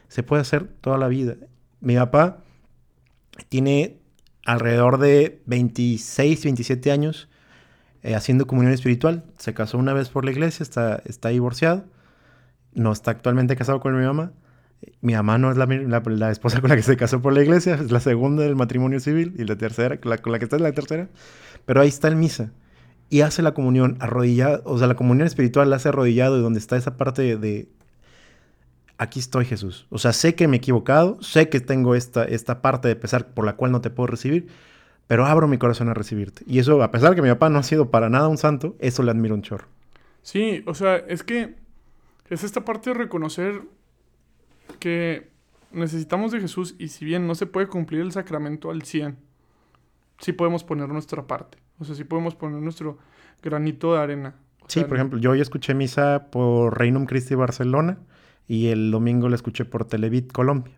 Se 0.10 0.22
puede 0.22 0.44
hacer 0.44 0.68
toda 0.80 1.00
la 1.00 1.08
vida. 1.08 1.38
Mi 1.82 1.96
papá 1.96 2.44
tiene 3.50 3.98
alrededor 4.46 5.00
de 5.00 5.42
26, 5.48 6.44
27 6.44 6.92
años 6.92 7.30
eh, 8.04 8.16
haciendo 8.16 8.46
comunión 8.48 8.74
espiritual. 8.74 9.24
Se 9.38 9.54
casó 9.54 9.78
una 9.78 9.94
vez 9.94 10.10
por 10.10 10.26
la 10.26 10.32
iglesia, 10.32 10.64
está, 10.64 11.02
está 11.06 11.30
divorciado. 11.30 11.86
No 12.74 12.92
está 12.92 13.12
actualmente 13.12 13.56
casado 13.56 13.80
con 13.80 13.98
mi 13.98 14.06
mamá. 14.06 14.32
Mi 15.02 15.14
mamá 15.14 15.38
no 15.38 15.50
es 15.52 15.58
la, 15.58 15.66
la- 15.66 16.32
esposa 16.32 16.60
con 16.60 16.70
la 16.70 16.76
que 16.76 16.84
se 16.84 16.98
casó 16.98 17.22
por 17.22 17.32
la 17.34 17.42
iglesia, 17.42 17.76
es 17.76 17.92
la 17.92 18.02
segunda 18.02 18.44
del 18.44 18.56
matrimonio 18.58 19.00
civil 19.00 19.34
y 19.38 19.46
la 19.46 19.56
tercera, 19.56 19.98
con 20.02 20.32
la 20.32 20.40
que 20.40 20.44
está 20.46 20.58
es 20.58 20.62
la 20.62 20.74
tercera. 20.74 21.08
Pero 21.66 21.80
ahí 21.82 21.88
está 21.88 22.10
el 22.10 22.18
misa. 22.18 22.52
Y 23.10 23.22
hace 23.22 23.42
la 23.44 23.54
comunión 23.54 23.96
arrodillado, 24.02 24.62
o 24.66 24.78
sea, 24.78 24.88
la 24.88 24.96
comunión 24.96 25.28
espiritual 25.28 25.70
la 25.70 25.78
hace 25.78 25.90
arrodillado 25.90 26.38
y 26.38 26.42
donde 26.42 26.60
está 26.60 26.76
esa 26.76 26.98
parte 26.98 27.22
de, 27.22 27.38
de, 27.38 27.70
aquí 28.98 29.20
estoy 29.20 29.46
Jesús. 29.46 29.86
O 29.90 29.98
sea, 29.98 30.14
sé 30.14 30.36
que 30.36 30.48
me 30.48 30.58
he 30.58 30.60
equivocado, 30.60 31.22
sé 31.22 31.50
que 31.50 31.60
tengo 31.60 31.96
esta, 31.96 32.24
esta 32.26 32.62
parte 32.62 32.88
de 32.88 32.96
pesar 32.96 33.28
por 33.34 33.46
la 33.46 33.56
cual 33.56 33.72
no 33.72 33.82
te 33.82 33.90
puedo 33.90 34.08
recibir, 34.08 34.48
pero 35.14 35.28
abro 35.28 35.48
mi 35.48 35.60
corazón 35.60 35.90
a 35.90 35.94
recibirte. 35.94 36.44
Y 36.48 36.58
eso, 36.58 36.82
a 36.82 36.90
pesar 36.90 37.12
de 37.12 37.16
que 37.16 37.22
mi 37.22 37.30
papá 37.30 37.48
no 37.48 37.60
ha 37.60 37.64
sido 37.64 37.92
para 37.92 38.10
nada 38.10 38.28
un 38.30 38.40
santo, 38.40 38.76
eso 38.80 39.04
le 39.04 39.12
admiro 39.12 39.36
un 39.36 39.44
chorro. 39.44 39.68
Sí, 40.24 40.64
o 40.66 40.74
sea, 40.74 40.96
es 40.96 41.22
que 41.22 41.54
es 42.32 42.44
esta 42.44 42.66
parte 42.66 42.90
de 42.90 42.96
reconocer 42.96 43.62
que 44.80 45.30
necesitamos 45.72 46.32
de 46.32 46.42
Jesús 46.42 46.74
y 46.80 46.88
si 46.88 47.06
bien 47.06 47.28
no 47.28 47.36
se 47.36 47.46
puede 47.46 47.68
cumplir 47.68 48.02
el 48.02 48.12
sacramento 48.12 48.72
al 48.72 48.82
100, 48.82 49.16
sí 50.18 50.34
podemos 50.34 50.64
poner 50.64 50.90
nuestra 50.90 51.28
parte. 51.28 51.60
O 51.78 51.86
sea, 51.86 51.94
sí 51.94 52.06
podemos 52.06 52.34
poner 52.34 52.60
nuestro 52.60 52.98
granito 53.44 53.94
de 53.94 54.00
arena. 54.00 54.34
O 54.62 54.66
Sí, 54.68 54.80
sea, 54.80 54.88
por 54.88 54.98
ejemplo, 54.98 55.20
yo 55.20 55.30
hoy 55.30 55.42
escuché 55.42 55.76
misa 55.76 56.32
por 56.32 56.80
Reinum 56.80 57.06
Christi 57.06 57.36
Barcelona 57.36 58.00
y 58.48 58.70
el 58.70 58.90
domingo 58.90 59.30
la 59.30 59.36
escuché 59.36 59.64
por 59.64 59.86
Televit 59.86 60.32
Colombia. 60.32 60.74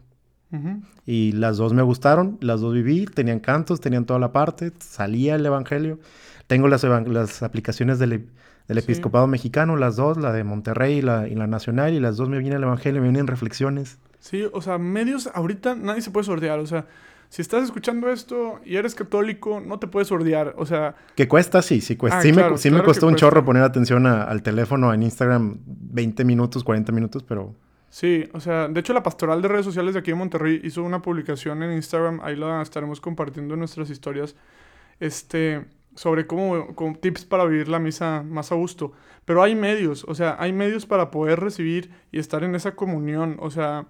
Ujú. 0.56 0.82
Y 1.06 1.32
las 1.34 1.58
dos 1.58 1.74
me 1.74 1.82
gustaron, 1.82 2.38
las 2.42 2.62
dos 2.62 2.74
viví, 2.74 3.06
tenían 3.06 3.40
cantos, 3.40 3.80
tenían 3.82 4.06
toda 4.06 4.20
la 4.20 4.32
parte, 4.32 4.72
salía 4.80 5.36
el 5.36 5.46
evangelio. 5.46 6.00
Tengo 6.48 6.68
las, 6.68 6.84
las 6.84 7.44
aplicaciones 7.44 8.00
del, 8.00 8.10
del 8.10 8.28
Sí. 8.68 8.80
episcopado 8.80 9.28
mexicano, 9.28 9.76
las 9.78 9.96
dos, 9.96 10.18
la 10.18 10.32
de 10.34 10.44
Monterrey 10.44 10.98
y 10.98 11.02
la, 11.02 11.28
y 11.28 11.36
la 11.36 11.48
nacional, 11.48 11.94
y 11.94 12.00
las 12.00 12.18
dos 12.18 12.30
me 12.30 12.40
viene 12.40 12.56
el 12.56 12.64
evangelio, 12.64 13.02
me 13.02 13.08
vienen 13.10 13.28
reflexiones. 13.28 13.98
Sí, 14.20 14.44
o 14.52 14.62
sea, 14.62 14.78
medios, 14.80 15.30
ahorita 15.34 15.76
nadie 15.76 16.02
se 16.02 16.10
puede 16.12 16.24
sordear. 16.26 16.58
O 16.60 16.66
sea, 16.66 16.86
si 17.30 17.42
estás 17.44 17.64
escuchando 17.64 18.10
esto 18.10 18.60
y 18.66 18.76
eres 18.78 18.96
católico, 18.96 19.60
no 19.60 19.78
te 19.78 19.88
puedes 19.88 20.08
sordear. 20.08 20.54
O 20.58 20.66
sea, 20.66 20.96
Que 21.16 21.28
cuesta, 21.28 21.62
sí, 21.62 21.82
sí 21.82 21.96
cuesta. 21.96 22.20
Ah, 22.20 22.22
sí, 22.24 22.32
claro, 22.32 22.52
me, 22.54 22.58
sí 22.58 22.70
claro 22.70 22.84
me 22.84 22.86
costó 22.88 23.06
un 23.08 23.14
cuesta. 23.14 23.28
chorro 23.28 23.46
poner 23.46 23.62
atención 23.64 24.08
a- 24.08 24.24
al 24.24 24.42
teléfono, 24.42 24.94
en 24.94 25.04
Instagram, 25.04 25.58
20 25.66 26.24
minutos, 26.26 26.64
40 26.64 26.92
minutos, 26.92 27.24
pero 27.28 27.54
Sí, 27.96 28.26
o 28.34 28.42
sea, 28.42 28.68
de 28.68 28.78
hecho 28.82 28.92
la 28.92 29.04
pastoral 29.04 29.42
de 29.42 29.48
redes 29.48 29.64
sociales 29.64 29.94
de 29.94 30.02
aquí 30.02 30.12
de 30.12 30.16
Monterrey 30.16 30.60
hizo 30.66 30.84
una 30.84 31.02
publicación 31.02 31.64
en 31.64 31.72
Instagram, 31.72 32.20
ahí 32.24 32.36
la 32.36 32.62
estaremos 32.62 33.00
compartiendo 33.00 33.54
en 33.54 33.62
nuestras 33.62 33.90
historias, 33.90 34.36
este, 35.00 35.64
sobre 35.96 36.28
cómo, 36.28 36.76
cómo- 36.76 36.98
tips 37.00 37.24
para 37.24 37.46
vivir 37.46 37.70
la 37.70 37.80
misa 37.80 38.22
más 38.22 38.52
a 38.52 38.56
gusto. 38.56 38.92
Pero 39.24 39.42
hay 39.44 39.56
medios, 39.56 40.04
o 40.10 40.14
sea, 40.14 40.36
hay 40.40 40.52
medios 40.52 40.86
para 40.86 41.10
poder 41.10 41.40
recibir 41.40 41.90
y 42.12 42.20
estar 42.20 42.44
en 42.44 42.56
esa 42.56 42.76
comunión, 42.76 43.38
o 43.40 43.50
sea, 43.50 43.88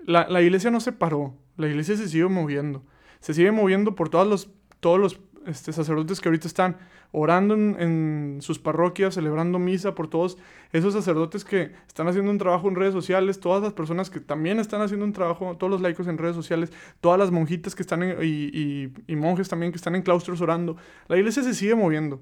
la, 0.00 0.28
la 0.28 0.42
iglesia 0.42 0.72
no 0.72 0.80
se 0.80 0.90
paró, 0.90 1.36
la 1.56 1.68
iglesia 1.68 1.96
se 1.96 2.08
sigue 2.08 2.26
moviendo, 2.26 2.82
se 3.20 3.32
sigue 3.32 3.52
moviendo 3.52 3.94
por 3.94 4.08
todos 4.08 4.26
los, 4.26 4.50
todos 4.80 4.98
los 4.98 5.20
este, 5.46 5.72
sacerdotes 5.72 6.20
que 6.20 6.28
ahorita 6.30 6.48
están 6.48 6.78
orando 7.12 7.54
en, 7.54 8.38
sus 8.40 8.58
parroquias, 8.58 9.14
celebrando 9.14 9.58
misa 9.58 9.94
por 9.94 10.08
todos 10.08 10.38
esos 10.72 10.92
sacerdotes 10.92 11.44
que 11.44 11.72
están 11.86 12.08
haciendo 12.08 12.30
un 12.30 12.38
trabajo 12.38 12.68
en 12.68 12.74
redes 12.74 12.92
sociales, 12.92 13.40
todas 13.40 13.62
las 13.62 13.72
personas 13.72 14.10
que 14.10 14.20
también 14.20 14.58
están 14.58 14.82
haciendo 14.82 15.04
un 15.04 15.12
trabajo, 15.12 15.56
todos 15.56 15.70
los 15.70 15.80
laicos 15.80 16.06
en 16.08 16.18
redes 16.18 16.36
sociales, 16.36 16.72
todas 17.00 17.18
las 17.18 17.30
monjitas 17.30 17.74
que 17.74 17.82
están 17.82 18.02
y 18.22 19.16
monjes 19.16 19.48
también 19.48 19.72
que 19.72 19.76
están 19.76 19.94
en 19.94 20.02
claustros 20.02 20.40
orando. 20.40 20.76
La 21.08 21.16
iglesia 21.16 21.42
se 21.42 21.54
sigue 21.54 21.74
moviendo. 21.74 22.20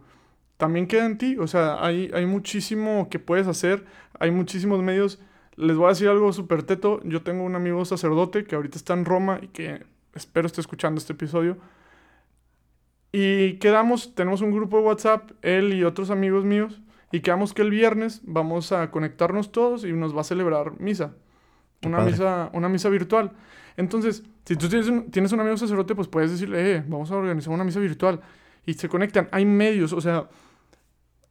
También 0.57 0.87
queda 0.87 1.07
en 1.07 1.19
ti, 1.19 1.37
o 1.39 1.47
sea, 1.49 1.85
hay, 1.85 2.11
hay 2.15 2.27
muchísimo 2.27 3.09
que 3.11 3.19
puedes 3.19 3.49
hacer, 3.49 3.85
hay 4.21 4.31
muchísimos 4.31 4.83
medios. 4.83 5.21
Les 5.57 5.77
voy 5.77 5.87
a 5.87 5.89
decir 5.91 6.09
algo 6.09 6.33
súper 6.33 6.63
teto. 6.63 7.01
Yo 7.05 7.23
tengo 7.23 7.45
un 7.45 7.57
amigo 7.57 7.85
sacerdote 7.85 8.45
que 8.45 8.55
ahorita 8.55 8.79
está 8.79 8.95
en 8.95 9.05
Roma 9.05 9.41
y 9.43 9.49
que 9.49 9.85
espero 10.15 10.47
esté 10.47 10.61
escuchando 10.61 10.99
este 10.99 11.13
episodio. 11.13 11.59
Y 13.17 13.59
quedamos, 13.59 14.13
tenemos 14.17 14.41
un 14.41 14.51
grupo 14.51 14.79
de 14.79 14.83
WhatsApp, 14.83 15.31
él 15.41 15.73
y 15.73 15.85
otros 15.85 16.11
amigos 16.11 16.45
míos, 16.45 16.83
y 17.13 17.21
quedamos 17.21 17.55
que 17.55 17.63
el 17.63 17.71
viernes 17.71 18.21
vamos 18.25 18.73
a 18.73 18.91
conectarnos 18.91 19.53
todos 19.53 19.85
y 19.85 19.93
nos 19.93 20.17
va 20.17 20.23
a 20.23 20.25
celebrar 20.25 20.81
misa. 20.81 21.15
una 21.87 22.01
misa, 22.01 22.51
una 22.55 22.69
misa 22.69 22.89
virtual. 22.89 23.31
Entonces, 23.77 24.25
si 24.45 24.57
tú 24.57 24.69
tienes 24.69 24.89
un, 24.89 25.13
tienes 25.13 25.31
un 25.31 25.39
amigo 25.39 25.57
sacerdote, 25.57 25.95
pues 25.95 26.09
puedes 26.09 26.33
decirle, 26.33 26.79
eh, 26.79 26.85
vamos 26.89 27.09
a 27.13 27.17
organizar 27.17 27.53
una 27.53 27.63
misa 27.63 27.79
virtual. 27.79 28.21
Y 28.67 28.75
se 28.75 28.89
conectan. 28.89 29.29
Hay 29.31 29.45
medios, 29.45 29.93
o 29.93 30.01
sea, 30.01 30.29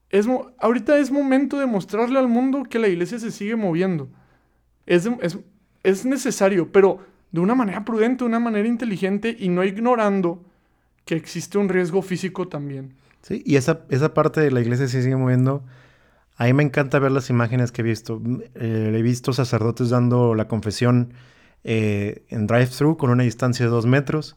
es, 0.09 0.25
ahorita 0.59 0.97
es 0.99 1.11
momento 1.11 1.59
de 1.59 1.65
mostrarle 1.65 2.17
al 2.17 2.29
mundo 2.29 2.63
que 2.63 2.79
la 2.79 2.87
iglesia 2.87 3.19
se 3.19 3.29
sigue 3.29 3.57
moviendo. 3.57 4.07
Es, 4.85 5.05
es, 5.19 5.37
es 5.83 6.05
necesario, 6.05 6.71
pero 6.71 6.99
de 7.33 7.41
una 7.41 7.55
manera 7.55 7.83
prudente, 7.83 8.23
de 8.23 8.29
una 8.29 8.39
manera 8.39 8.69
inteligente 8.69 9.35
y 9.37 9.49
no 9.49 9.65
ignorando 9.65 10.45
que 11.05 11.15
existe 11.15 11.57
un 11.57 11.69
riesgo 11.69 12.01
físico 12.01 12.47
también. 12.47 12.95
Sí, 13.21 13.41
y 13.45 13.55
esa, 13.55 13.81
esa 13.89 14.13
parte 14.13 14.41
de 14.41 14.51
la 14.51 14.61
iglesia 14.61 14.87
se 14.87 15.01
sigue 15.01 15.15
moviendo. 15.15 15.63
A 16.35 16.45
mí 16.45 16.53
me 16.53 16.63
encanta 16.63 16.99
ver 16.99 17.11
las 17.11 17.29
imágenes 17.29 17.71
que 17.71 17.81
he 17.81 17.85
visto. 17.85 18.21
Eh, 18.55 18.93
he 18.95 19.01
visto 19.01 19.33
sacerdotes 19.33 19.89
dando 19.89 20.35
la 20.35 20.47
confesión 20.47 21.13
eh, 21.63 22.25
en 22.29 22.47
drive-thru 22.47 22.97
con 22.97 23.09
una 23.09 23.23
distancia 23.23 23.65
de 23.65 23.71
dos 23.71 23.85
metros. 23.85 24.35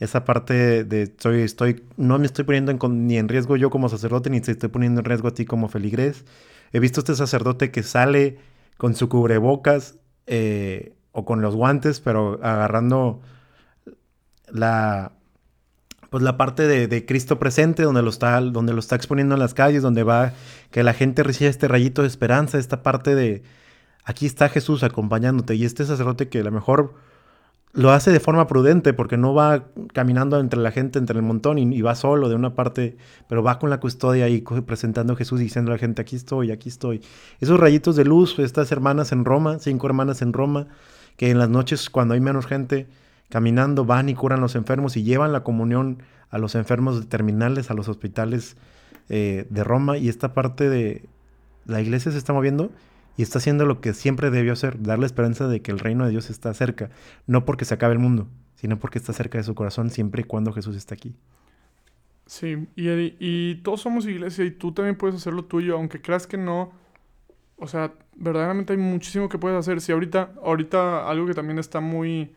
Esa 0.00 0.24
parte 0.24 0.84
de 0.84 1.02
estoy, 1.02 1.40
estoy, 1.40 1.84
no 1.96 2.18
me 2.18 2.26
estoy 2.26 2.44
poniendo 2.44 2.72
ni 2.88 3.18
en 3.18 3.28
riesgo 3.28 3.56
yo 3.56 3.70
como 3.70 3.88
sacerdote, 3.88 4.30
ni 4.30 4.40
te 4.40 4.52
estoy 4.52 4.68
poniendo 4.68 5.00
en 5.00 5.04
riesgo 5.04 5.28
a 5.28 5.34
ti 5.34 5.44
como 5.44 5.68
feligrés. 5.68 6.24
He 6.72 6.80
visto 6.80 7.00
este 7.00 7.16
sacerdote 7.16 7.70
que 7.70 7.82
sale 7.82 8.38
con 8.76 8.94
su 8.94 9.08
cubrebocas 9.08 9.96
eh, 10.26 10.94
o 11.12 11.24
con 11.24 11.40
los 11.40 11.56
guantes, 11.56 12.00
pero 12.00 12.38
agarrando 12.42 13.20
la, 14.52 15.12
pues 16.10 16.22
la 16.22 16.36
parte 16.36 16.66
de, 16.66 17.06
Cristo 17.06 17.38
presente, 17.38 17.82
donde 17.82 18.02
lo, 18.02 18.10
está, 18.10 18.40
donde 18.40 18.72
lo 18.72 18.80
está 18.80 18.96
exponiendo 18.96 19.34
en 19.34 19.40
las 19.40 19.54
calles, 19.54 19.82
donde 19.82 20.02
va, 20.02 20.32
que 20.70 20.82
la 20.82 20.94
gente 20.94 21.22
reciba 21.22 21.50
este 21.50 21.68
rayito 21.68 22.02
de 22.02 22.08
esperanza, 22.08 22.58
esta 22.58 22.82
parte 22.82 23.14
de, 23.14 23.42
aquí 24.04 24.26
está 24.26 24.48
Jesús 24.48 24.82
acompañándote, 24.82 25.54
y 25.54 25.64
este 25.64 25.84
sacerdote 25.84 26.28
que 26.28 26.40
a 26.40 26.44
lo 26.44 26.50
mejor 26.50 26.94
lo 27.74 27.90
hace 27.90 28.10
de 28.10 28.20
forma 28.20 28.46
prudente, 28.46 28.94
porque 28.94 29.18
no 29.18 29.34
va 29.34 29.66
caminando 29.92 30.40
entre 30.40 30.60
la 30.60 30.70
gente, 30.70 30.98
entre 30.98 31.16
el 31.16 31.22
montón, 31.22 31.58
y, 31.58 31.82
va 31.82 31.94
solo 31.94 32.30
de 32.30 32.34
una 32.34 32.54
parte, 32.54 32.96
pero 33.28 33.42
va 33.42 33.58
con 33.58 33.68
la 33.68 33.78
custodia 33.78 34.24
ahí 34.24 34.42
presentando 34.66 35.12
a 35.12 35.16
Jesús 35.16 35.40
y 35.40 35.44
diciendo 35.44 35.70
a 35.70 35.74
la 35.74 35.78
gente, 35.78 36.00
aquí 36.00 36.16
estoy, 36.16 36.50
aquí 36.50 36.70
estoy. 36.70 37.02
Esos 37.40 37.60
rayitos 37.60 37.96
de 37.96 38.04
luz, 38.04 38.38
estas 38.38 38.72
hermanas 38.72 39.12
en 39.12 39.26
Roma, 39.26 39.58
cinco 39.58 39.86
hermanas 39.86 40.22
en 40.22 40.32
Roma, 40.32 40.68
que 41.16 41.30
en 41.30 41.38
las 41.38 41.50
noches 41.50 41.90
cuando 41.90 42.14
hay 42.14 42.20
menos 42.20 42.46
gente, 42.46 42.86
caminando 43.28 43.84
van 43.84 44.08
y 44.08 44.14
curan 44.14 44.40
los 44.40 44.54
enfermos 44.54 44.96
y 44.96 45.02
llevan 45.02 45.32
la 45.32 45.42
comunión 45.42 46.02
a 46.30 46.38
los 46.38 46.54
enfermos 46.54 47.08
terminales, 47.08 47.70
a 47.70 47.74
los 47.74 47.88
hospitales 47.88 48.56
eh, 49.08 49.46
de 49.50 49.64
Roma. 49.64 49.98
Y 49.98 50.08
esta 50.08 50.34
parte 50.34 50.68
de 50.68 51.08
la 51.66 51.80
iglesia 51.80 52.12
se 52.12 52.18
está 52.18 52.32
moviendo 52.32 52.70
y 53.16 53.22
está 53.22 53.38
haciendo 53.38 53.66
lo 53.66 53.80
que 53.80 53.94
siempre 53.94 54.30
debió 54.30 54.52
hacer, 54.52 54.82
darle 54.82 55.06
esperanza 55.06 55.48
de 55.48 55.60
que 55.60 55.70
el 55.70 55.78
reino 55.78 56.04
de 56.04 56.10
Dios 56.10 56.30
está 56.30 56.54
cerca, 56.54 56.90
no 57.26 57.44
porque 57.44 57.64
se 57.64 57.74
acabe 57.74 57.94
el 57.94 57.98
mundo, 57.98 58.28
sino 58.54 58.78
porque 58.78 58.98
está 58.98 59.12
cerca 59.12 59.38
de 59.38 59.44
su 59.44 59.54
corazón 59.54 59.90
siempre 59.90 60.22
y 60.22 60.24
cuando 60.24 60.52
Jesús 60.52 60.76
está 60.76 60.94
aquí. 60.94 61.14
Sí, 62.26 62.68
y, 62.76 63.16
y 63.18 63.56
todos 63.62 63.80
somos 63.80 64.06
iglesia 64.06 64.44
y 64.44 64.50
tú 64.50 64.72
también 64.72 64.96
puedes 64.96 65.16
hacer 65.16 65.32
lo 65.32 65.46
tuyo, 65.46 65.76
aunque 65.76 66.00
creas 66.00 66.26
que 66.26 66.36
no. 66.36 66.72
O 67.56 67.66
sea, 67.66 67.94
verdaderamente 68.14 68.74
hay 68.74 68.78
muchísimo 68.78 69.28
que 69.28 69.38
puedes 69.38 69.58
hacer. 69.58 69.80
Si 69.80 69.92
ahorita, 69.92 70.34
ahorita 70.44 71.08
algo 71.08 71.26
que 71.26 71.34
también 71.34 71.58
está 71.58 71.80
muy 71.80 72.34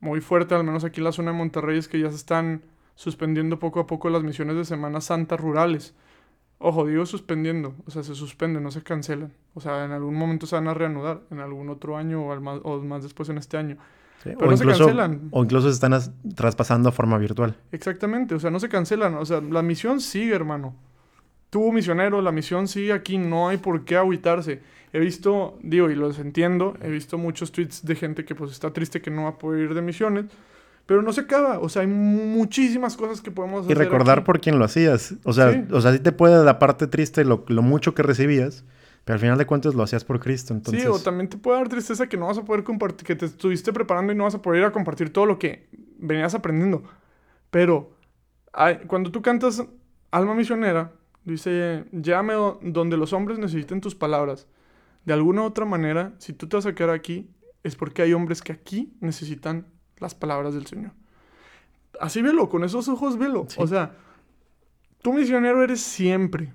muy 0.00 0.20
fuerte, 0.20 0.54
al 0.54 0.64
menos 0.64 0.84
aquí 0.84 1.00
en 1.00 1.04
la 1.04 1.12
zona 1.12 1.32
de 1.32 1.38
Monterrey, 1.38 1.78
es 1.78 1.88
que 1.88 2.00
ya 2.00 2.10
se 2.10 2.16
están 2.16 2.62
suspendiendo 2.94 3.58
poco 3.58 3.80
a 3.80 3.86
poco 3.86 4.10
las 4.10 4.22
misiones 4.22 4.56
de 4.56 4.64
Semana 4.64 5.00
Santa 5.00 5.36
rurales. 5.36 5.94
Ojo, 6.58 6.86
digo 6.86 7.06
suspendiendo, 7.06 7.74
o 7.86 7.90
sea, 7.90 8.02
se 8.02 8.14
suspenden, 8.14 8.62
no 8.62 8.70
se 8.70 8.82
cancelan. 8.82 9.32
O 9.54 9.60
sea, 9.60 9.84
en 9.84 9.92
algún 9.92 10.14
momento 10.14 10.46
se 10.46 10.56
van 10.56 10.68
a 10.68 10.74
reanudar, 10.74 11.22
en 11.30 11.40
algún 11.40 11.70
otro 11.70 11.96
año 11.96 12.22
o, 12.22 12.40
más, 12.40 12.60
o 12.64 12.80
más 12.80 13.02
después 13.02 13.28
en 13.30 13.38
este 13.38 13.56
año. 13.56 13.78
Pero 14.22 14.38
o 14.38 14.50
no 14.50 14.56
se 14.56 14.66
cancelan. 14.66 15.28
O 15.30 15.42
incluso 15.42 15.68
se 15.68 15.74
están 15.74 15.98
traspasando 16.34 16.90
a 16.90 16.92
forma 16.92 17.16
virtual. 17.16 17.56
Exactamente, 17.72 18.34
o 18.34 18.40
sea, 18.40 18.50
no 18.50 18.60
se 18.60 18.68
cancelan. 18.68 19.14
O 19.14 19.24
sea, 19.24 19.40
la 19.40 19.62
misión 19.62 20.00
sigue, 20.00 20.34
hermano. 20.34 20.74
Tú, 21.50 21.72
misionero, 21.72 22.22
la 22.22 22.30
misión 22.30 22.68
sigue 22.68 22.92
aquí, 22.92 23.18
no 23.18 23.48
hay 23.48 23.58
por 23.58 23.84
qué 23.84 23.96
agüitarse. 23.96 24.60
He 24.92 25.00
visto, 25.00 25.58
digo, 25.62 25.90
y 25.90 25.94
los 25.94 26.18
entiendo, 26.18 26.76
he 26.80 26.90
visto 26.90 27.18
muchos 27.18 27.52
tweets 27.52 27.84
de 27.84 27.94
gente 27.94 28.24
que 28.24 28.34
pues 28.34 28.52
está 28.52 28.72
triste 28.72 29.00
que 29.00 29.10
no 29.10 29.24
va 29.24 29.30
a 29.30 29.38
poder 29.38 29.62
ir 29.62 29.74
de 29.74 29.82
misiones, 29.82 30.26
pero 30.86 31.02
no 31.02 31.12
se 31.12 31.20
acaba, 31.20 31.60
o 31.60 31.68
sea, 31.68 31.82
hay 31.82 31.88
muchísimas 31.88 32.96
cosas 32.96 33.20
que 33.20 33.30
podemos 33.30 33.64
hacer. 33.64 33.76
Y 33.76 33.78
recordar 33.78 34.24
por 34.24 34.40
quién 34.40 34.58
lo 34.58 34.64
hacías, 34.64 35.14
o 35.22 35.32
sea, 35.32 35.52
sí. 35.52 35.64
o 35.70 35.80
sea, 35.80 35.92
sí 35.92 36.00
te 36.00 36.10
puede 36.10 36.44
la 36.44 36.58
parte 36.58 36.88
triste 36.88 37.24
lo, 37.24 37.44
lo, 37.46 37.62
mucho 37.62 37.94
que 37.94 38.02
recibías, 38.02 38.64
pero 39.04 39.14
al 39.14 39.20
final 39.20 39.38
de 39.38 39.46
cuentas 39.46 39.76
lo 39.76 39.84
hacías 39.84 40.04
por 40.04 40.18
Cristo, 40.18 40.52
entonces... 40.52 40.82
Sí, 40.82 40.88
o 40.88 40.98
también 40.98 41.28
te 41.28 41.36
puede 41.36 41.58
dar 41.58 41.68
tristeza 41.68 42.08
que 42.08 42.16
no 42.16 42.26
vas 42.26 42.38
a 42.38 42.44
poder 42.44 42.64
compartir, 42.64 43.06
que 43.06 43.14
te 43.14 43.26
estuviste 43.26 43.72
preparando 43.72 44.12
y 44.12 44.16
no 44.16 44.24
vas 44.24 44.34
a 44.34 44.42
poder 44.42 44.60
ir 44.60 44.66
a 44.66 44.72
compartir 44.72 45.12
todo 45.12 45.26
lo 45.26 45.38
que 45.38 45.68
venías 45.98 46.34
aprendiendo, 46.34 46.82
pero 47.52 47.92
cuando 48.88 49.12
tú 49.12 49.22
cantas 49.22 49.62
Alma 50.10 50.34
Misionera, 50.34 50.90
dice, 51.24 51.84
llame 51.92 52.34
donde 52.62 52.96
los 52.96 53.12
hombres 53.12 53.38
necesiten 53.38 53.80
tus 53.80 53.94
palabras 53.94 54.46
de 55.04 55.12
alguna 55.12 55.42
u 55.42 55.44
otra 55.46 55.64
manera, 55.64 56.14
si 56.18 56.32
tú 56.32 56.48
te 56.48 56.56
vas 56.56 56.66
a 56.66 56.74
quedar 56.74 56.90
aquí, 56.90 57.30
es 57.62 57.76
porque 57.76 58.02
hay 58.02 58.12
hombres 58.12 58.42
que 58.42 58.52
aquí 58.52 58.92
necesitan 59.00 59.66
las 59.98 60.14
palabras 60.14 60.54
del 60.54 60.66
Señor. 60.66 60.92
Así 62.00 62.22
velo, 62.22 62.48
con 62.48 62.64
esos 62.64 62.88
ojos 62.88 63.18
velo. 63.18 63.46
O 63.56 63.66
sea, 63.66 63.96
tú 65.02 65.12
misionero 65.12 65.62
eres 65.62 65.80
siempre, 65.80 66.52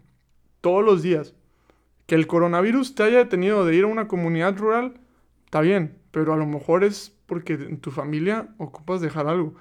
todos 0.61 0.83
los 0.83 1.01
días. 1.01 1.33
Que 2.05 2.15
el 2.15 2.27
coronavirus 2.27 2.95
te 2.95 3.03
haya 3.03 3.17
detenido 3.17 3.65
de 3.65 3.75
ir 3.75 3.83
a 3.83 3.87
una 3.87 4.07
comunidad 4.07 4.57
rural, 4.57 4.99
está 5.45 5.61
bien, 5.61 5.97
pero 6.11 6.33
a 6.33 6.37
lo 6.37 6.45
mejor 6.45 6.83
es 6.83 7.15
porque 7.25 7.53
en 7.53 7.79
tu 7.79 7.91
familia 7.91 8.49
ocupas 8.57 9.01
dejar 9.01 9.27
algo. 9.27 9.55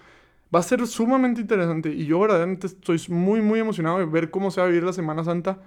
Va 0.55 0.61
a 0.61 0.63
ser 0.63 0.87
sumamente 0.87 1.41
interesante 1.41 1.89
y 1.91 2.07
yo 2.07 2.21
verdaderamente 2.21 2.69
estoy 2.69 3.01
muy, 3.09 3.41
muy 3.41 3.59
emocionado 3.59 3.99
de 3.99 4.07
ver 4.07 4.31
cómo 4.31 4.51
se 4.51 4.61
va 4.61 4.67
a 4.67 4.71
vivir 4.71 4.85
la 4.85 4.93
Semana 4.93 5.25
Santa 5.25 5.59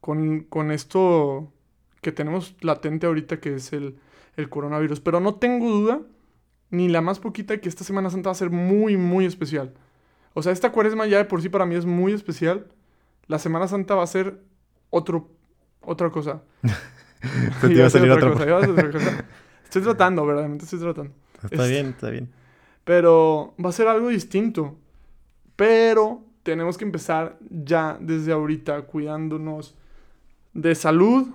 con, 0.00 0.40
con 0.44 0.70
esto 0.70 1.52
que 2.00 2.12
tenemos 2.12 2.56
latente 2.60 3.06
ahorita, 3.06 3.40
que 3.40 3.56
es 3.56 3.72
el, 3.72 3.98
el 4.36 4.48
coronavirus. 4.48 5.00
Pero 5.00 5.20
no 5.20 5.34
tengo 5.34 5.68
duda, 5.68 6.00
ni 6.70 6.88
la 6.88 7.02
más 7.02 7.18
poquita, 7.18 7.58
que 7.58 7.68
esta 7.68 7.84
Semana 7.84 8.08
Santa 8.08 8.30
va 8.30 8.32
a 8.32 8.36
ser 8.36 8.50
muy, 8.50 8.96
muy 8.96 9.26
especial. 9.26 9.74
O 10.32 10.42
sea, 10.42 10.52
esta 10.52 10.72
cuaresma 10.72 11.06
ya 11.06 11.18
de 11.18 11.24
por 11.24 11.42
sí 11.42 11.48
para 11.48 11.66
mí 11.66 11.74
es 11.74 11.84
muy 11.84 12.12
especial. 12.12 12.66
La 13.26 13.38
Semana 13.38 13.68
Santa 13.68 13.94
va 13.94 14.04
a 14.04 14.06
ser 14.06 14.40
otro, 14.88 15.28
otra 15.82 16.10
cosa. 16.10 16.42
te 17.60 17.72
iba 17.72 17.86
a 17.86 17.90
salir 17.90 18.10
otra, 18.10 18.30
cosa. 18.30 19.24
Estoy 19.64 19.82
tratando, 19.82 20.24
verdaderamente 20.24 20.64
estoy 20.64 20.80
tratando. 20.80 21.12
Está 21.42 21.66
bien, 21.66 21.88
está 21.88 22.10
bien. 22.10 22.39
Pero 22.90 23.54
va 23.64 23.68
a 23.68 23.72
ser 23.72 23.86
algo 23.86 24.08
distinto. 24.08 24.76
Pero 25.54 26.24
tenemos 26.42 26.76
que 26.76 26.84
empezar 26.84 27.38
ya 27.48 27.96
desde 28.00 28.32
ahorita 28.32 28.82
cuidándonos 28.82 29.76
de 30.54 30.74
salud, 30.74 31.28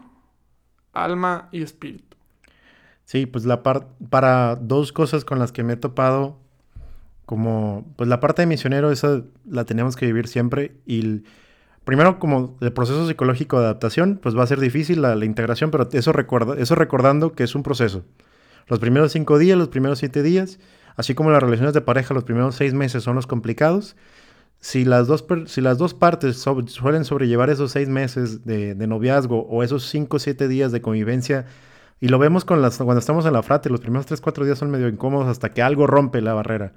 alma 0.91 1.47
y 1.53 1.61
espíritu. 1.61 2.17
Sí, 3.05 3.25
pues 3.25 3.45
la 3.45 3.63
para 3.63 4.57
dos 4.57 4.91
cosas 4.91 5.23
con 5.23 5.39
las 5.39 5.53
que 5.53 5.63
me 5.63 5.71
he 5.71 5.77
topado, 5.77 6.41
como, 7.25 7.85
pues 7.95 8.09
la 8.09 8.19
parte 8.19 8.41
de 8.41 8.47
misionero, 8.47 8.91
esa 8.91 9.23
la 9.49 9.63
tenemos 9.63 9.95
que 9.95 10.07
vivir 10.07 10.27
siempre. 10.27 10.75
Y 10.85 11.23
primero, 11.85 12.19
como 12.19 12.57
el 12.59 12.73
proceso 12.73 13.07
psicológico 13.07 13.59
de 13.59 13.63
adaptación, 13.67 14.19
pues 14.21 14.37
va 14.37 14.43
a 14.43 14.47
ser 14.47 14.59
difícil 14.59 15.01
la, 15.01 15.23
integración, 15.23 15.71
pero 15.71 15.87
eso, 15.93 16.11
recuerda, 16.11 16.59
eso 16.59 16.75
recordando 16.75 17.31
que 17.31 17.45
es 17.45 17.55
un 17.55 17.63
proceso. 17.63 18.03
Los 18.67 18.79
primeros 18.79 19.13
cinco 19.13 19.37
días, 19.37 19.57
los 19.57 19.69
primeros 19.69 19.99
siete 19.99 20.21
días, 20.21 20.59
así 20.95 21.15
como 21.15 21.31
las 21.31 21.41
relaciones 21.41 21.73
de 21.73 21.81
pareja, 21.81 22.13
los 22.13 22.23
primeros 22.23 22.55
seis 22.55 22.73
meses 22.73 23.03
son 23.03 23.15
los 23.15 23.27
complicados 23.27 23.95
si 24.65 24.83
las 24.83 25.05
dos, 25.05 25.23
si 25.45 25.61
las 25.61 25.77
dos 25.77 25.93
partes 25.93 26.37
suelen 26.37 27.05
sobrellevar 27.05 27.51
esos 27.51 27.71
seis 27.71 27.87
meses 27.87 28.45
de, 28.45 28.75
noviazgo 28.87 29.45
o 29.47 29.61
esos 29.61 29.85
cinco 29.87 30.17
o 30.17 30.19
siete 30.19 30.47
días 30.47 30.71
de 30.71 30.81
convivencia, 30.81 31.45
y 31.99 32.07
lo 32.07 32.17
vemos 32.17 32.45
con 32.45 32.63
las, 32.63 32.77
cuando 32.77 32.97
estamos 32.97 33.27
en 33.27 33.33
la 33.33 33.43
frate, 33.43 33.69
los 33.69 33.79
primeros 33.79 34.07
tres, 34.07 34.21
cuatro 34.21 34.43
días 34.43 34.57
son 34.57 34.71
medio 34.71 34.87
incómodos 34.87 35.27
hasta 35.27 35.53
que 35.53 35.61
algo 35.61 35.85
rompe 35.85 36.19
la 36.19 36.33
barrera. 36.33 36.73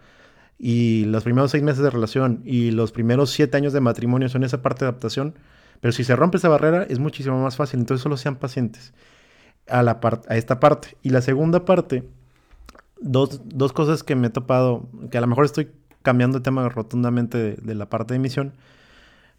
Y 0.59 1.07
los 1.07 1.25
primeros 1.25 1.51
seis 1.51 1.63
meses 1.63 1.83
de 1.83 1.89
relación 1.89 2.43
y 2.45 2.73
los 2.73 2.93
primeros 2.93 3.31
siete 3.31 3.57
años 3.57 3.73
de 3.73 3.81
matrimonio 3.81 4.29
son 4.29 4.45
esa 4.45 4.61
parte 4.61 4.85
de 4.85 4.91
adaptación. 4.91 5.35
Pero 5.81 5.93
si 5.93 6.05
se 6.05 6.15
rompe 6.15 6.37
esa 6.37 6.49
barrera 6.51 6.83
es 6.83 6.99
muchísimo 6.99 7.43
más 7.43 7.57
fácil. 7.57 7.81
Entonces 7.81 8.03
solo 8.03 8.17
sean 8.17 8.37
pacientes 8.37 8.93
a, 9.67 9.83
la 9.83 9.99
a 10.29 10.37
esta 10.37 10.61
parte. 10.61 10.97
Y 11.03 11.11
la 11.11 11.23
segunda 11.23 11.65
parte, 11.65 12.05
dos, 13.01 13.41
dos 13.45 13.73
cosas 13.73 14.03
que 14.03 14.15
me 14.15 14.29
he 14.29 14.31
topado, 14.31 14.89
que 15.11 15.19
a 15.19 15.21
lo 15.21 15.27
mejor 15.27 15.45
estoy 15.45 15.69
cambiando 16.03 16.39
el 16.39 16.43
tema 16.43 16.69
rotundamente 16.69 17.57
de, 17.57 17.75
la 17.75 17.89
parte 17.89 18.15
de 18.15 18.17
emisión. 18.17 18.53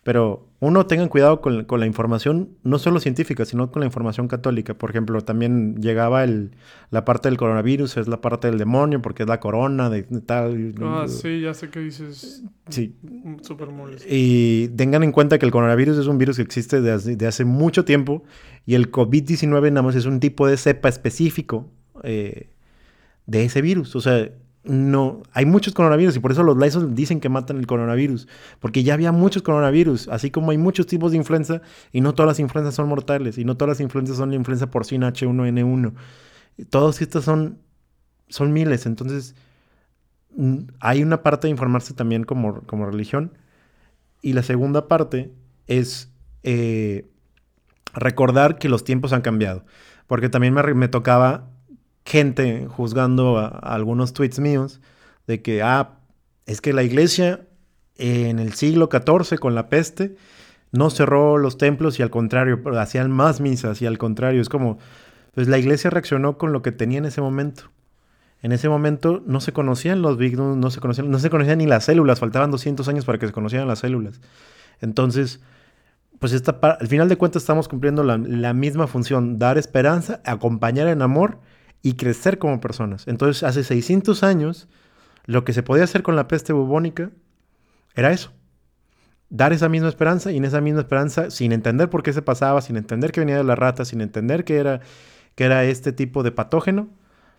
Pero 0.01 0.47
uno, 0.59 0.85
tengan 0.85 1.09
cuidado 1.09 1.41
con, 1.41 1.67
la 1.67 1.85
información, 1.85 2.49
no 2.63 2.79
solo 2.79 3.01
científica, 3.01 3.43
sino 3.43 3.69
con 3.69 3.81
la 3.81 3.85
información 3.85 4.29
católica. 4.29 4.73
Por 4.73 4.89
ejemplo, 4.89 5.21
también 5.21 5.81
llegaba 5.81 6.23
el, 6.23 6.51
la 6.89 7.03
parte 7.03 7.27
del 7.27 7.37
coronavirus, 7.37 7.97
es 7.97 8.07
la 8.07 8.21
parte 8.21 8.47
del 8.47 8.57
demonio, 8.57 9.01
porque 9.01 9.23
es 9.23 9.29
la 9.29 9.41
corona, 9.41 9.89
de, 9.89 10.03
tal. 10.25 10.73
Ah, 10.81 11.05
sí, 11.07 11.41
ya 11.41 11.53
sé 11.53 11.69
que 11.69 11.81
dices. 11.81 12.43
Sí. 12.69 12.95
Súper 13.41 13.69
molesto. 13.69 14.07
Y 14.09 14.69
tengan 14.77 15.03
en 15.03 15.11
cuenta 15.11 15.37
que 15.37 15.45
el 15.45 15.51
coronavirus 15.51 15.97
es 15.97 16.07
un 16.07 16.17
virus 16.17 16.37
que 16.37 16.43
existe 16.43 16.81
desde 16.81 17.27
hace 17.27 17.43
mucho 17.43 17.83
tiempo 17.83 18.23
y 18.65 18.75
el 18.75 18.91
COVID-19 18.91 19.69
nada 19.69 19.81
más 19.81 19.95
es 19.95 20.05
un 20.05 20.21
tipo 20.21 20.47
de 20.47 20.55
cepa 20.55 20.87
específico 20.87 21.69
eh, 22.03 22.49
de 23.29 23.45
ese 23.45 23.61
virus. 23.61 23.95
O 23.95 24.01
sea, 24.01 24.29
no, 24.63 25.23
hay 25.31 25.45
muchos 25.45 25.73
coronavirus 25.73 26.17
y 26.17 26.19
por 26.19 26.31
eso 26.31 26.43
los 26.43 26.57
Lysol 26.57 26.93
dicen 26.93 27.19
que 27.19 27.29
matan 27.29 27.57
el 27.57 27.67
coronavirus, 27.67 28.27
porque 28.59 28.83
ya 28.83 28.93
había 28.93 29.11
muchos 29.11 29.41
coronavirus, 29.41 30.09
así 30.09 30.31
como 30.31 30.51
hay 30.51 30.57
muchos 30.57 30.85
tipos 30.87 31.11
de 31.11 31.17
influenza 31.17 31.61
y 31.91 32.01
no 32.01 32.13
todas 32.13 32.27
las 32.27 32.39
influencias 32.39 32.75
son 32.75 32.89
mortales 32.89 33.37
y 33.37 33.45
no 33.45 33.55
todas 33.55 33.69
las 33.69 33.81
influencias 33.81 34.17
son 34.17 34.29
la 34.29 34.35
influenza 34.35 34.69
porcina 34.69 35.13
H1N1. 35.13 35.93
Todos 36.69 37.01
estos 37.01 37.23
son, 37.23 37.59
son 38.27 38.51
miles, 38.51 38.85
entonces 38.85 39.35
mm, 40.35 40.57
hay 40.81 41.03
una 41.03 41.23
parte 41.23 41.47
de 41.47 41.51
informarse 41.51 41.93
también 41.93 42.23
como, 42.23 42.61
como 42.63 42.85
religión 42.85 43.37
y 44.21 44.33
la 44.33 44.43
segunda 44.43 44.87
parte 44.87 45.31
es 45.67 46.11
eh, 46.43 47.07
recordar 47.93 48.57
que 48.57 48.67
los 48.67 48.83
tiempos 48.83 49.13
han 49.13 49.21
cambiado, 49.21 49.63
porque 50.07 50.27
también 50.27 50.53
me, 50.53 50.73
me 50.73 50.89
tocaba 50.89 51.47
gente 52.09 52.67
juzgando 52.67 53.37
a, 53.37 53.47
algunos 53.47 54.13
tweets 54.13 54.39
míos 54.39 54.81
de 55.27 55.41
que, 55.41 55.61
ah, 55.61 55.99
es 56.45 56.59
que 56.59 56.73
la 56.73 56.83
iglesia 56.83 57.41
en 57.97 58.39
el 58.39 58.53
siglo 58.53 58.89
XIV 58.91 59.37
con 59.39 59.53
la 59.53 59.69
peste 59.69 60.15
no 60.71 60.89
cerró 60.89 61.37
los 61.37 61.57
templos 61.57 61.99
y 61.99 62.03
al 62.03 62.09
contrario, 62.09 62.61
hacían 62.77 63.11
más 63.11 63.41
misas 63.41 63.81
y 63.81 63.85
al 63.85 63.97
contrario, 63.97 64.41
es 64.41 64.49
como, 64.49 64.79
pues 65.35 65.47
la 65.47 65.59
iglesia 65.59 65.89
reaccionó 65.89 66.37
con 66.37 66.51
lo 66.51 66.61
que 66.61 66.71
tenía 66.71 66.97
en 66.97 67.05
ese 67.05 67.21
momento. 67.21 67.69
En 68.41 68.53
ese 68.53 68.69
momento 68.69 69.21
no 69.25 69.41
se 69.41 69.51
conocían 69.51 70.01
los 70.01 70.17
Big 70.17 70.37
no 70.37 70.71
se 70.71 70.79
conocían, 70.79 71.11
no 71.11 71.19
se 71.19 71.29
conocían 71.29 71.57
ni 71.57 71.67
las 71.67 71.85
células, 71.85 72.19
faltaban 72.19 72.51
200 72.51 72.87
años 72.87 73.05
para 73.05 73.19
que 73.19 73.27
se 73.27 73.33
conocieran 73.33 73.67
las 73.67 73.79
células. 73.79 74.21
Entonces, 74.79 75.41
pues 76.19 76.33
al 76.61 76.87
final 76.87 77.09
de 77.09 77.17
cuentas 77.17 77.43
estamos 77.43 77.67
cumpliendo 77.67 78.03
la 78.03 78.53
misma 78.53 78.87
función, 78.87 79.37
dar 79.37 79.57
esperanza, 79.57 80.21
acompañar 80.25 80.87
en 80.87 81.01
amor 81.01 81.39
y 81.81 81.93
crecer 81.93 82.37
como 82.39 82.59
personas. 82.59 83.07
Entonces, 83.07 83.43
hace 83.43 83.63
600 83.63 84.23
años, 84.23 84.67
lo 85.25 85.43
que 85.45 85.53
se 85.53 85.63
podía 85.63 85.83
hacer 85.83 86.03
con 86.03 86.15
la 86.15 86.27
peste 86.27 86.53
bubónica 86.53 87.11
era 87.95 88.11
eso. 88.11 88.31
Dar 89.29 89.53
esa 89.53 89.69
misma 89.69 89.89
esperanza 89.89 90.31
y 90.31 90.37
en 90.37 90.45
esa 90.45 90.61
misma 90.61 90.81
esperanza, 90.81 91.29
sin 91.29 91.51
entender 91.51 91.89
por 91.89 92.03
qué 92.03 92.13
se 92.13 92.21
pasaba, 92.21 92.61
sin 92.61 92.77
entender 92.77 93.11
que 93.11 93.19
venía 93.19 93.37
de 93.37 93.43
la 93.43 93.55
rata, 93.55 93.85
sin 93.85 94.01
entender 94.01 94.43
que 94.43 94.57
era, 94.57 94.81
que 95.35 95.43
era 95.43 95.63
este 95.63 95.91
tipo 95.91 96.23
de 96.23 96.31
patógeno, 96.31 96.89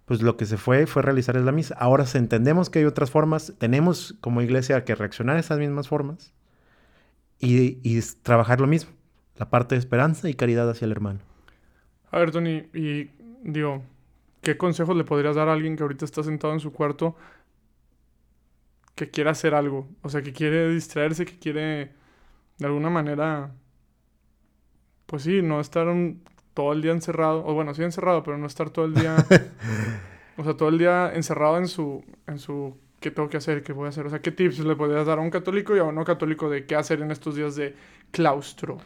pues 0.04 0.22
lo 0.22 0.36
que 0.36 0.46
se 0.46 0.56
fue 0.56 0.86
fue 0.86 1.02
realizar 1.02 1.36
es 1.36 1.44
la 1.44 1.52
misa. 1.52 1.74
Ahora 1.78 2.04
entendemos 2.14 2.70
que 2.70 2.80
hay 2.80 2.84
otras 2.84 3.10
formas, 3.10 3.54
tenemos 3.58 4.16
como 4.20 4.40
iglesia 4.40 4.84
que 4.84 4.94
reaccionar 4.94 5.36
a 5.36 5.40
esas 5.40 5.58
mismas 5.58 5.88
formas 5.88 6.32
y, 7.38 7.78
y 7.82 8.00
trabajar 8.22 8.60
lo 8.60 8.66
mismo, 8.66 8.92
la 9.36 9.50
parte 9.50 9.74
de 9.74 9.80
esperanza 9.80 10.28
y 10.28 10.34
caridad 10.34 10.70
hacia 10.70 10.84
el 10.84 10.92
hermano. 10.92 11.20
A 12.12 12.18
ver, 12.18 12.30
Tony, 12.30 12.68
y 12.74 13.10
digo, 13.44 13.82
¿Qué 14.42 14.56
consejos 14.56 14.96
le 14.96 15.04
podrías 15.04 15.36
dar 15.36 15.48
a 15.48 15.52
alguien 15.52 15.76
que 15.76 15.82
ahorita 15.82 16.04
está 16.04 16.22
sentado 16.22 16.52
en 16.52 16.60
su 16.60 16.72
cuarto 16.72 17.16
que 18.94 19.10
quiere 19.10 19.30
hacer 19.30 19.54
algo? 19.54 19.88
O 20.02 20.08
sea, 20.08 20.22
que 20.22 20.32
quiere 20.32 20.68
distraerse, 20.70 21.26
que 21.26 21.38
quiere 21.38 21.92
de 22.58 22.66
alguna 22.66 22.90
manera, 22.90 23.52
pues 25.06 25.22
sí, 25.22 25.42
no 25.42 25.60
estar 25.60 25.88
todo 26.54 26.72
el 26.72 26.82
día 26.82 26.92
encerrado, 26.92 27.44
o 27.44 27.54
bueno, 27.54 27.74
sí 27.74 27.82
encerrado, 27.82 28.22
pero 28.22 28.38
no 28.38 28.46
estar 28.46 28.70
todo 28.70 28.84
el 28.84 28.94
día, 28.94 29.16
o 30.36 30.44
sea, 30.44 30.56
todo 30.56 30.68
el 30.68 30.78
día 30.78 31.12
encerrado 31.14 31.56
en 31.56 31.68
su, 31.68 32.04
en 32.26 32.38
su, 32.38 32.76
¿qué 33.00 33.10
tengo 33.10 33.28
que 33.28 33.38
hacer? 33.38 33.62
¿Qué 33.62 33.72
voy 33.72 33.86
a 33.86 33.88
hacer? 33.88 34.06
O 34.06 34.10
sea, 34.10 34.20
¿qué 34.20 34.30
tips 34.30 34.58
le 34.60 34.76
podrías 34.76 35.06
dar 35.06 35.18
a 35.18 35.22
un 35.22 35.30
católico 35.30 35.74
y 35.74 35.78
a 35.78 35.84
un 35.84 35.94
no 35.94 36.04
católico 36.04 36.50
de 36.50 36.66
qué 36.66 36.76
hacer 36.76 37.00
en 37.00 37.10
estos 37.10 37.34
días 37.34 37.56
de 37.56 37.74
claustro? 38.10 38.78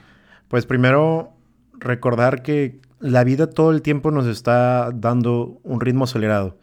Pues 0.48 0.66
primero, 0.66 1.32
recordar 1.72 2.42
que 2.42 2.80
la 3.05 3.22
vida 3.22 3.50
todo 3.50 3.70
el 3.70 3.82
tiempo 3.82 4.11
nos 4.11 4.26
está 4.26 4.90
dando 4.94 5.61
un 5.62 5.82
ritmo 5.82 6.05
acelerado. 6.05 6.57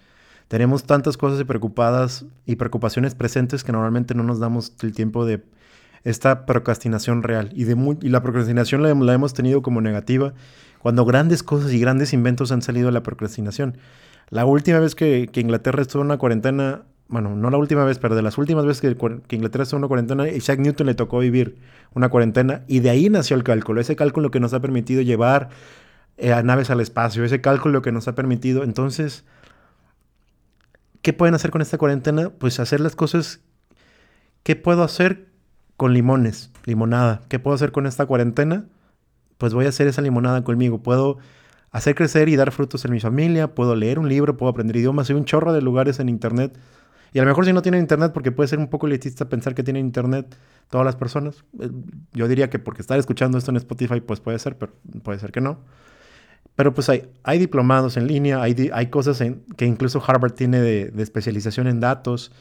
Tenemos 0.48 0.86
tantas 0.86 1.16
cosas 1.16 1.44
preocupadas 1.46 2.26
y 2.48 2.56
preocupaciones 2.56 3.14
presentes 3.14 3.64
que 3.64 3.72
normalmente 3.72 4.16
no 4.16 4.24
nos 4.24 4.40
damos 4.40 4.74
el 4.82 4.92
tiempo 4.94 5.24
de 5.24 5.44
esta 6.04 6.48
procrastinación 6.48 7.22
real. 7.22 7.52
Y, 7.54 7.66
de 7.66 7.98
y 8.02 8.10
la 8.10 8.24
procrastinación 8.24 8.82
la, 8.82 9.14
hemos 9.14 9.36
tenido 9.36 9.62
como 9.62 9.82
negativa 9.82 10.34
cuando 10.80 11.06
grandes 11.06 11.44
cosas 11.44 11.72
y 11.74 11.80
grandes 11.80 12.12
inventos 12.12 12.52
han 12.52 12.64
salido 12.64 12.88
de 12.88 12.94
la 12.94 13.04
procrastinación. 13.04 13.78
La 14.32 14.46
última 14.46 14.80
vez 14.80 14.96
que, 14.96 15.30
Inglaterra 15.36 15.84
estuvo 15.84 16.02
en 16.02 16.08
una 16.08 16.18
cuarentena, 16.18 16.82
bueno, 17.08 17.36
no 17.36 17.52
la 17.52 17.58
última 17.58 17.86
vez, 17.86 18.00
pero 18.00 18.16
de 18.16 18.24
las 18.24 18.40
últimas 18.40 18.66
veces 18.66 18.82
que, 18.82 19.22
que, 19.28 19.36
Inglaterra 19.36 19.62
estuvo 19.62 19.78
en 19.78 19.84
una 19.84 19.90
cuarentena, 19.90 20.28
Isaac 20.28 20.58
Newton 20.58 20.88
le 20.88 20.96
tocó 20.96 21.20
vivir 21.20 21.60
una 21.94 22.10
cuarentena 22.10 22.64
y 22.68 22.80
de 22.80 22.90
ahí 22.90 23.12
nació 23.12 23.36
el 23.36 23.44
cálculo, 23.44 23.80
ese 23.80 23.96
cálculo 23.96 24.32
que 24.32 24.40
nos 24.40 24.56
ha 24.56 24.60
permitido 24.60 25.04
llevar 25.04 25.50
eh, 26.22 26.34
a 26.34 26.44
naves 26.44 26.70
al 26.70 26.80
espacio, 26.80 27.24
ese 27.24 27.42
cálculo 27.42 27.82
que 27.82 27.92
nos 27.92 28.08
ha 28.08 28.14
permitido. 28.14 28.64
Entonces, 28.64 29.26
¿qué 31.02 31.14
pueden 31.14 31.34
hacer 31.34 31.50
con 31.50 31.64
esta 31.64 31.80
cuarentena? 31.80 32.30
Pues 32.30 32.60
hacer 32.60 32.80
las 32.80 32.96
cosas. 32.96 33.40
¿Qué 34.44 34.56
puedo 34.56 34.84
hacer 34.84 35.30
con 35.78 35.96
limones? 35.96 36.52
Limonada. 36.66 37.22
¿Qué 37.28 37.40
puedo 37.40 37.56
hacer 37.56 37.72
con 37.72 37.88
esta 37.88 38.06
cuarentena? 38.06 38.66
Pues 39.40 39.56
voy 39.56 39.66
a 39.66 39.70
hacer 39.70 39.88
esa 39.88 40.04
limonada 40.04 40.44
conmigo. 40.44 40.84
Puedo 40.84 41.18
hacer 41.72 41.96
crecer 41.96 42.30
y 42.30 42.36
dar 42.36 42.52
frutos 42.52 42.86
en 42.86 42.92
mi 42.92 43.00
familia. 43.00 43.56
Puedo 43.56 43.76
leer 43.76 43.98
un 43.98 44.08
libro, 44.08 44.38
puedo 44.38 44.52
aprender 44.52 44.76
idiomas. 44.76 45.10
Hay 45.10 45.16
un 45.16 45.26
chorro 45.26 45.54
de 45.54 45.64
lugares 45.64 46.00
en 46.00 46.08
internet. 46.08 46.56
Y 47.14 47.18
a 47.18 47.24
lo 47.24 47.30
mejor 47.30 47.48
si 47.48 47.54
no 47.54 47.64
tienen 47.64 47.82
internet, 47.82 48.12
porque 48.14 48.32
puede 48.32 48.48
ser 48.48 48.60
un 48.60 48.68
poco 48.68 48.86
elitista 48.86 49.28
pensar 49.28 49.56
que 49.56 49.64
tienen 49.64 49.84
internet 49.84 50.38
todas 50.70 50.86
las 50.86 50.96
personas. 50.96 51.44
Eh, 51.60 51.72
yo 52.14 52.28
diría 52.28 52.52
que 52.52 52.60
porque 52.60 52.84
estar 52.84 53.00
escuchando 53.00 53.40
esto 53.40 53.50
en 53.50 53.58
Spotify, 53.58 54.02
pues 54.02 54.20
puede 54.20 54.38
ser, 54.38 54.60
pero 54.60 54.72
puede 55.02 55.18
ser 55.18 55.32
que 55.32 55.42
no. 55.42 55.58
Pero 56.62 56.76
pues 56.76 56.90
hay, 56.90 57.10
hay 57.24 57.40
diplomados 57.40 57.98
en 57.98 58.06
línea, 58.06 58.40
hay, 58.40 58.70
hay 58.72 58.92
cosas 58.92 59.20
en, 59.22 59.42
que 59.58 59.66
incluso 59.66 60.00
Harvard 60.06 60.34
tiene 60.34 60.62
de, 60.62 60.94
especialización 61.02 61.66
en 61.66 61.80
datos, 61.80 62.32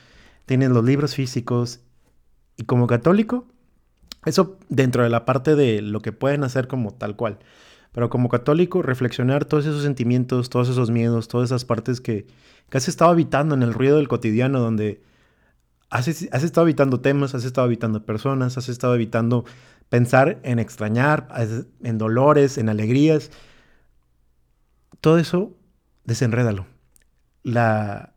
tienen 0.45 0.75
los 0.75 0.85
libros 0.85 1.15
físicos. 1.15 1.81
Y 2.59 2.65
como 2.65 2.87
católico, 2.87 3.47
eso 4.27 4.59
dentro 4.69 5.05
de 5.05 5.09
la 5.09 5.25
parte 5.25 5.57
de 5.57 5.81
lo 5.81 6.03
que 6.03 6.13
pueden 6.13 6.45
hacer 6.45 6.69
como 6.69 6.93
tal 6.93 7.17
cual. 7.17 7.39
Pero 7.93 8.11
como 8.11 8.29
católico, 8.29 8.83
reflexionar 8.83 9.47
todos 9.47 9.65
esos 9.65 9.83
sentimientos, 9.85 10.51
todos 10.51 10.69
esos 10.69 10.91
miedos, 10.91 11.27
todas 11.27 11.49
esas 11.49 11.65
partes 11.65 12.03
que, 12.03 12.27
que 12.69 12.77
has 12.77 12.89
estado 12.89 13.13
habitando 13.13 13.55
en 13.55 13.63
el 13.63 13.73
ruido 13.73 13.97
del 13.97 14.09
cotidiano, 14.09 14.61
donde 14.61 15.01
has, 15.89 16.09
has, 16.09 16.43
estado 16.45 16.65
habitando 16.67 17.01
temas, 17.01 17.35
has 17.35 17.47
estado 17.47 17.65
habitando 17.65 18.05
personas, 18.05 18.59
has 18.59 18.69
estado 18.69 18.93
habitando 18.93 19.47
pensar 19.89 20.41
en 20.43 20.59
extrañar, 20.59 21.27
en 21.83 21.97
dolores, 21.97 22.59
en 22.59 22.69
alegrías 22.69 23.31
todo 25.01 25.19
eso, 25.19 25.57
desenrédalo. 26.05 26.67
La, 27.43 28.13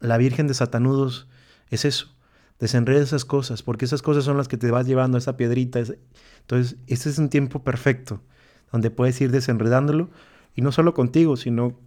la 0.00 0.16
Virgen 0.18 0.46
de 0.46 0.54
Satanudos 0.54 1.28
es 1.70 1.84
eso. 1.84 2.14
Desenreda 2.58 3.02
esas 3.02 3.24
cosas, 3.24 3.62
porque 3.62 3.84
esas 3.84 4.02
cosas 4.02 4.24
son 4.24 4.36
las 4.36 4.48
que 4.48 4.56
te 4.56 4.70
vas 4.70 4.86
llevando 4.86 5.16
a 5.16 5.20
esa 5.20 5.36
piedrita. 5.36 5.80
Entonces, 6.40 6.76
este 6.86 7.08
es 7.08 7.18
un 7.18 7.28
tiempo 7.28 7.62
perfecto, 7.62 8.20
donde 8.72 8.90
puedes 8.90 9.20
ir 9.20 9.30
desenredándolo, 9.30 10.10
y 10.54 10.62
no 10.62 10.72
solo 10.72 10.92
contigo, 10.92 11.36
sino 11.36 11.78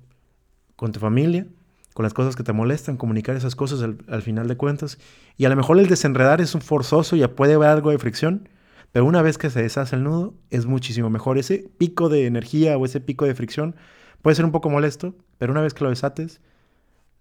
con 0.78 0.94
tu 0.94 1.00
familia, 1.00 1.46
con 1.94 2.04
las 2.04 2.14
cosas 2.14 2.38
que 2.38 2.44
te 2.44 2.54
molestan, 2.54 2.96
comunicar 2.96 3.36
esas 3.36 3.56
cosas 3.56 3.82
al, 3.82 3.98
al, 4.08 4.22
final 4.22 4.48
de 4.48 4.56
cuentas. 4.56 4.98
Y 5.36 5.44
a 5.46 5.50
lo 5.50 5.58
mejor 5.58 5.78
el 5.78 5.88
desenredar 5.88 6.40
es 6.40 6.56
un 6.56 6.62
forzoso, 6.62 7.18
ya 7.18 7.36
puede 7.36 7.56
haber 7.56 7.70
algo 7.70 7.92
de 7.92 8.00
fricción, 8.00 8.48
pero 8.92 9.06
una 9.06 9.22
vez 9.22 9.38
que 9.38 9.50
se 9.50 9.62
deshace 9.62 9.96
el 9.96 10.04
nudo, 10.04 10.34
es 10.50 10.66
muchísimo 10.66 11.10
mejor. 11.10 11.38
Ese 11.38 11.70
pico 11.78 12.10
de 12.10 12.26
energía 12.26 12.78
o 12.78 12.86
ese 12.86 13.00
pico 13.00 13.26
de 13.26 13.36
fricción 13.36 13.76
Puede 14.22 14.36
ser 14.36 14.46
un 14.46 14.52
poco 14.52 14.70
molesto, 14.70 15.16
pero 15.38 15.52
una 15.52 15.62
vez 15.62 15.74
que 15.74 15.84
lo 15.84 15.90
desates, 15.90 16.42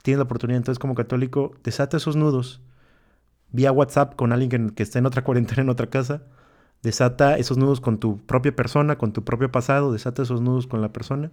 tienes 0.03 0.18
la 0.18 0.25
oportunidad. 0.25 0.59
Entonces, 0.59 0.79
como 0.79 0.95
católico, 0.95 1.53
desata 1.64 1.97
esos 1.97 2.16
nudos 2.16 2.61
vía 3.53 3.73
WhatsApp 3.73 4.14
con 4.14 4.33
alguien 4.33 4.71
que, 4.71 4.83
esté 4.83 4.99
en 4.99 5.07
otra 5.07 5.25
cuarentena, 5.25 5.62
en 5.62 5.71
otra 5.71 5.89
casa. 5.89 6.23
Desata 6.83 7.37
esos 7.37 7.59
nudos 7.59 7.81
con 7.81 7.99
tu 7.99 8.18
propia 8.18 8.55
persona, 8.55 8.97
con 8.99 9.12
tu 9.12 9.25
propio 9.25 9.51
pasado. 9.51 9.93
Desata 9.93 10.23
esos 10.23 10.41
nudos 10.41 10.66
con 10.66 10.83
la 10.83 10.93
persona. 10.93 11.31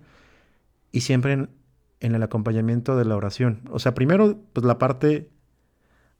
Y 0.91 1.01
siempre 1.01 1.33
en, 1.33 1.49
el 1.99 2.23
acompañamiento 2.23 2.95
de 2.95 3.05
la 3.05 3.15
oración. 3.15 3.61
O 3.71 3.79
sea, 3.79 3.93
primero, 3.93 4.39
pues 4.53 4.65
la 4.65 4.77
parte 4.77 5.29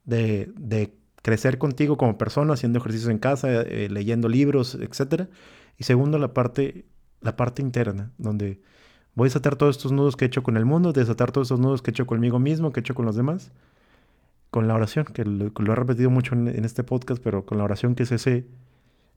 de 0.04 0.97
crecer 1.22 1.58
contigo 1.58 1.96
como 1.96 2.18
persona, 2.18 2.54
haciendo 2.54 2.78
ejercicios 2.78 3.10
en 3.10 3.18
casa, 3.18 3.62
eh, 3.62 3.88
leyendo 3.90 4.28
libros, 4.28 4.76
etc. 4.76 5.28
Y 5.76 5.84
segundo, 5.84 6.18
la 6.18 6.32
parte, 6.34 6.84
la 7.20 7.36
parte 7.36 7.62
interna, 7.62 8.12
donde 8.18 8.60
Voy 9.18 9.26
a 9.26 9.30
desatar 9.30 9.56
todos 9.56 9.76
estos 9.76 9.90
nudos 9.90 10.14
que 10.14 10.24
he 10.24 10.28
hecho 10.28 10.44
con 10.44 10.56
el 10.56 10.64
mundo, 10.64 10.92
desatar 10.92 11.32
todos 11.32 11.46
estos 11.46 11.58
nudos 11.58 11.82
que 11.82 11.90
he 11.90 11.92
hecho 11.92 12.06
conmigo 12.06 12.38
mismo, 12.38 12.70
que 12.70 12.78
he 12.78 12.82
hecho 12.82 12.94
con 12.94 13.04
los 13.04 13.16
demás, 13.16 13.50
con 14.52 14.68
la 14.68 14.76
oración, 14.76 15.06
que 15.06 15.24
lo, 15.24 15.50
he 15.50 15.74
repetido 15.74 16.08
mucho 16.08 16.36
en, 16.36 16.64
este 16.64 16.84
podcast, 16.84 17.20
pero 17.20 17.44
con 17.44 17.58
la 17.58 17.64
oración 17.64 17.96
que 17.96 18.04
es 18.04 18.12
ese 18.12 18.46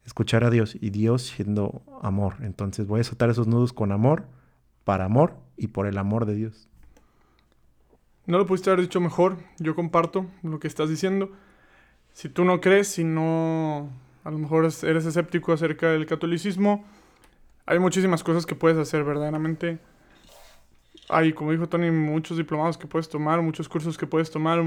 escuchar 0.04 0.44
a 0.44 0.50
Dios 0.50 0.76
y 0.82 0.90
Dios 0.90 1.22
siendo 1.22 1.84
amor. 2.02 2.38
Entonces 2.42 2.88
voy 2.88 2.98
a 2.98 3.04
desatar 3.04 3.30
esos 3.30 3.46
nudos 3.46 3.74
con 3.74 3.92
amor, 3.92 4.26
para 4.86 5.06
amor 5.06 5.36
y 5.56 5.68
por 5.68 5.86
el 5.86 6.00
amor 6.00 6.26
de 6.26 6.34
Dios. 6.34 6.68
No 8.26 8.40
lo 8.40 8.48
pudiste 8.48 8.72
haber 8.72 8.82
dicho 8.82 9.00
mejor, 9.02 9.38
yo 9.60 9.76
comparto 9.76 10.26
lo 10.42 10.60
que 10.60 10.68
estás 10.68 10.90
diciendo. 10.90 11.30
Si 12.14 12.30
tú 12.30 12.44
no 12.46 12.62
crees, 12.62 12.88
si 12.88 13.04
no, 13.04 13.90
a 14.24 14.32
lo 14.32 14.38
mejor 14.38 14.66
eres 14.66 15.06
escéptico 15.06 15.54
acerca 15.54 15.90
del 15.90 16.06
catolicismo, 16.06 16.86
hay 17.66 17.80
muchísimas 17.80 18.24
cosas 18.24 18.46
que 18.46 18.56
puedes 18.56 18.78
hacer 18.78 19.04
verdaderamente 19.04 19.80
hay, 21.12 21.34
como 21.34 21.52
dijo 21.52 21.68
Tony, 21.68 21.92
muchos 21.92 22.38
diplomados 22.38 22.78
que 22.78 22.88
puedes 22.88 23.10
tomar, 23.10 23.42
muchos 23.42 23.68
cursos 23.68 23.98
que 23.98 24.08
puedes 24.08 24.32
tomar. 24.32 24.64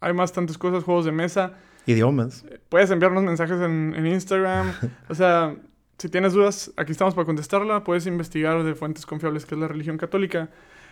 Hay 0.00 0.12
bastantes 0.12 0.58
cosas, 0.58 0.84
juegos 0.84 1.06
de 1.06 1.12
mesa. 1.12 1.54
Idiomas. 1.86 2.44
Puedes 2.68 2.90
enviarnos 2.90 3.24
mensajes 3.24 3.60
en, 3.60 3.94
en 3.96 4.06
Instagram. 4.06 4.72
o 5.08 5.14
sea, 5.14 5.56
si 5.96 6.08
tienes 6.10 6.34
dudas, 6.34 6.70
aquí 6.76 6.92
estamos 6.92 7.14
para 7.14 7.24
contestarla. 7.24 7.82
Puedes 7.82 8.06
investigar 8.06 8.62
de 8.62 8.74
fuentes 8.74 9.06
confiables 9.06 9.46
que 9.46 9.54
es 9.54 9.60
la 9.60 9.68
religión 9.68 9.96
católica. 9.96 10.50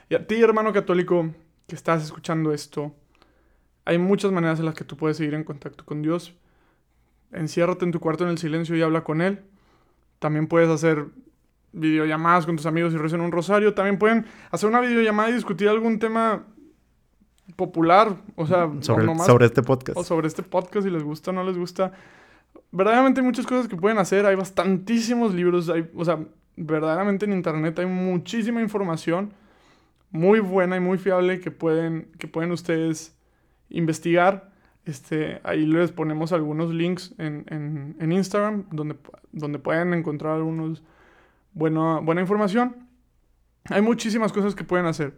Y 0.09 0.15
a 0.15 0.27
ti, 0.27 0.41
hermano 0.41 0.73
católico, 0.73 1.31
que 1.67 1.75
estás 1.75 2.03
escuchando 2.03 2.53
esto, 2.53 2.95
hay 3.85 3.99
muchas 3.99 4.33
maneras 4.33 4.59
en 4.59 4.67
las 4.67 4.75
que 4.75 4.85
tú 4.85 4.97
puedes 4.97 5.17
seguir 5.17 5.35
en 5.35 5.45
contacto 5.45 5.85
con 5.85 6.03
Dios. 6.03 6.35
Enciérrate 7.33 7.85
en 7.85 7.93
tu 7.93 8.01
cuarto 8.01 8.25
en 8.25 8.31
el 8.31 8.39
silencio 8.39 8.77
y 8.77 8.83
habla 8.83 9.05
con 9.05 9.21
Él. 9.21 9.43
También 10.19 10.47
puedes 10.47 10.69
hacer 10.69 11.07
videollamadas 11.73 12.47
con 12.47 12.57
tus 12.57 12.67
amigos 12.67 12.95
y 12.95 12.97
rezar 12.97 13.21
un 13.21 13.33
rosario. 13.33 13.75
También 13.75 13.99
pueden 13.99 14.27
hacer 14.51 14.69
una 14.69 14.81
videollamada 14.81 15.31
y 15.31 15.35
discutir 15.35 15.69
algún 15.69 15.99
tema 15.99 16.45
popular. 17.57 18.17
O 18.37 18.47
sea, 18.47 18.71
sobre, 18.81 19.07
o 19.07 19.19
sobre 19.19 19.47
este 19.47 19.63
podcast. 19.63 19.99
O 19.99 20.05
sobre 20.05 20.29
este 20.29 20.43
podcast, 20.43 20.87
si 20.87 20.91
les 20.91 21.03
gusta 21.03 21.31
o 21.31 21.35
no 21.35 21.45
les 21.45 21.59
gusta. 21.59 21.93
Verdaderamente 22.71 23.21
hay 23.21 23.27
muchas 23.27 23.47
cosas 23.47 23.69
que 23.69 23.77
pueden 23.77 23.99
hacer. 23.99 24.25
Hay 24.25 24.37
bastantísimos 24.37 25.35
libros. 25.35 25.69
Hay, 25.69 25.91
o 25.95 26.05
sea, 26.05 26.21
verdaderamente 26.57 27.27
en 27.27 27.33
internet 27.33 27.79
hay 27.81 27.87
muchísima 27.87 28.63
información 28.63 29.33
muy 30.11 30.39
buena 30.39 30.77
y 30.77 30.81
muy 30.81 30.97
fiable 30.97 31.41
que 31.41 31.51
pueden, 31.51 32.09
que 32.19 32.29
pueden 32.29 32.53
ustedes 32.53 33.14
investigar. 33.77 34.53
Este, 34.85 35.41
ahí 35.45 35.65
les 35.65 35.93
ponemos 35.93 36.33
algunos 36.33 36.73
links 36.73 37.15
en, 37.19 37.47
en, 37.49 37.97
en 37.99 38.13
Instagram 38.13 38.65
donde, 38.71 38.97
donde 39.33 39.59
pueden 39.59 39.95
encontrar 39.95 40.35
algunos 40.35 40.83
buena, 41.53 42.01
buena 42.01 42.21
información. 42.21 42.77
Hay 43.71 43.81
muchísimas 43.83 44.33
cosas 44.33 44.55
que 44.55 44.65
pueden 44.65 44.87
hacer. 44.87 45.15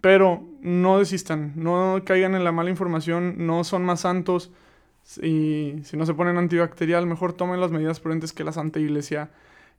Pero 0.00 0.44
no 0.60 0.98
desistan, 0.98 1.52
no 1.56 2.02
caigan 2.04 2.34
en 2.34 2.44
la 2.44 2.52
mala 2.52 2.70
información, 2.70 3.46
no 3.46 3.64
son 3.64 3.84
más 3.84 4.00
santos. 4.00 4.52
Y 5.22 5.76
si 5.84 5.96
no 5.96 6.04
se 6.04 6.14
ponen 6.14 6.36
antibacterial, 6.36 7.06
mejor 7.06 7.32
tomen 7.32 7.60
las 7.60 7.70
medidas 7.70 8.00
prudentes 8.00 8.32
que 8.32 8.44
la 8.44 8.52
Santa 8.52 8.78
Iglesia 8.78 9.30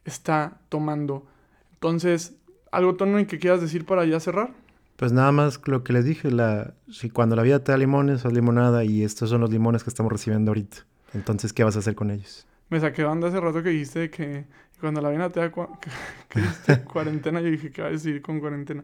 está 0.05 0.57
tomando. 0.69 1.27
Entonces, 1.73 2.37
¿Algo, 2.71 2.95
Tony, 2.95 3.25
que 3.25 3.39
quieras 3.39 3.61
decir 3.61 3.85
para 3.85 4.05
ya 4.05 4.19
cerrar? 4.19 4.51
Pues 4.97 5.13
nada 5.13 5.31
más 5.31 5.61
lo 5.67 5.83
que 5.83 5.93
les 5.93 6.05
dije, 6.05 6.31
la, 6.31 6.73
si 6.89 7.11
cuando 7.11 7.35
la 7.35 7.43
vida 7.43 7.63
te 7.63 7.71
da 7.71 7.77
limones, 7.77 8.25
o 8.25 8.29
limonada 8.29 8.83
y 8.83 9.03
estos 9.03 9.29
son 9.29 9.41
los 9.41 9.51
limones 9.51 9.83
que 9.83 9.91
estamos 9.91 10.11
recibiendo 10.11 10.49
ahorita. 10.49 10.77
Entonces, 11.13 11.53
¿qué 11.53 11.63
vas 11.63 11.75
a 11.75 11.79
hacer 11.79 11.93
con 11.93 12.09
ellos? 12.09 12.47
Me 12.69 12.79
saqué 12.79 13.03
banda 13.03 13.27
hace 13.27 13.39
rato 13.39 13.61
que 13.61 13.69
dijiste 13.69 14.09
que 14.09 14.45
cuando 14.81 14.99
la 14.99 15.11
vida 15.11 15.29
te 15.29 15.39
da 15.39 15.51
cuarentena, 16.85 17.41
yo 17.41 17.51
dije, 17.51 17.71
¿qué 17.71 17.83
va 17.83 17.89
a 17.89 17.91
decir 17.91 18.23
con 18.23 18.39
cuarentena? 18.39 18.83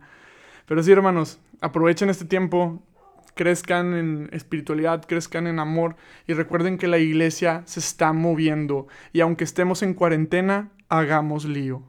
Pero 0.67 0.83
sí, 0.83 0.91
hermanos, 0.91 1.39
aprovechen 1.61 2.11
este 2.11 2.25
tiempo, 2.25 2.83
crezcan 3.33 3.95
en 3.95 4.29
espiritualidad, 4.33 5.03
crezcan 5.07 5.47
en 5.47 5.57
amor 5.57 5.95
y 6.27 6.33
recuerden 6.33 6.77
que 6.77 6.87
la 6.87 6.99
iglesia 6.99 7.63
se 7.65 7.79
está 7.79 8.13
moviendo 8.13 8.87
y 9.13 9.21
aunque 9.21 9.43
estemos 9.43 9.81
en 9.81 9.95
cuarentena, 9.95 10.69
hagamos 10.89 11.45
lío. 11.45 11.81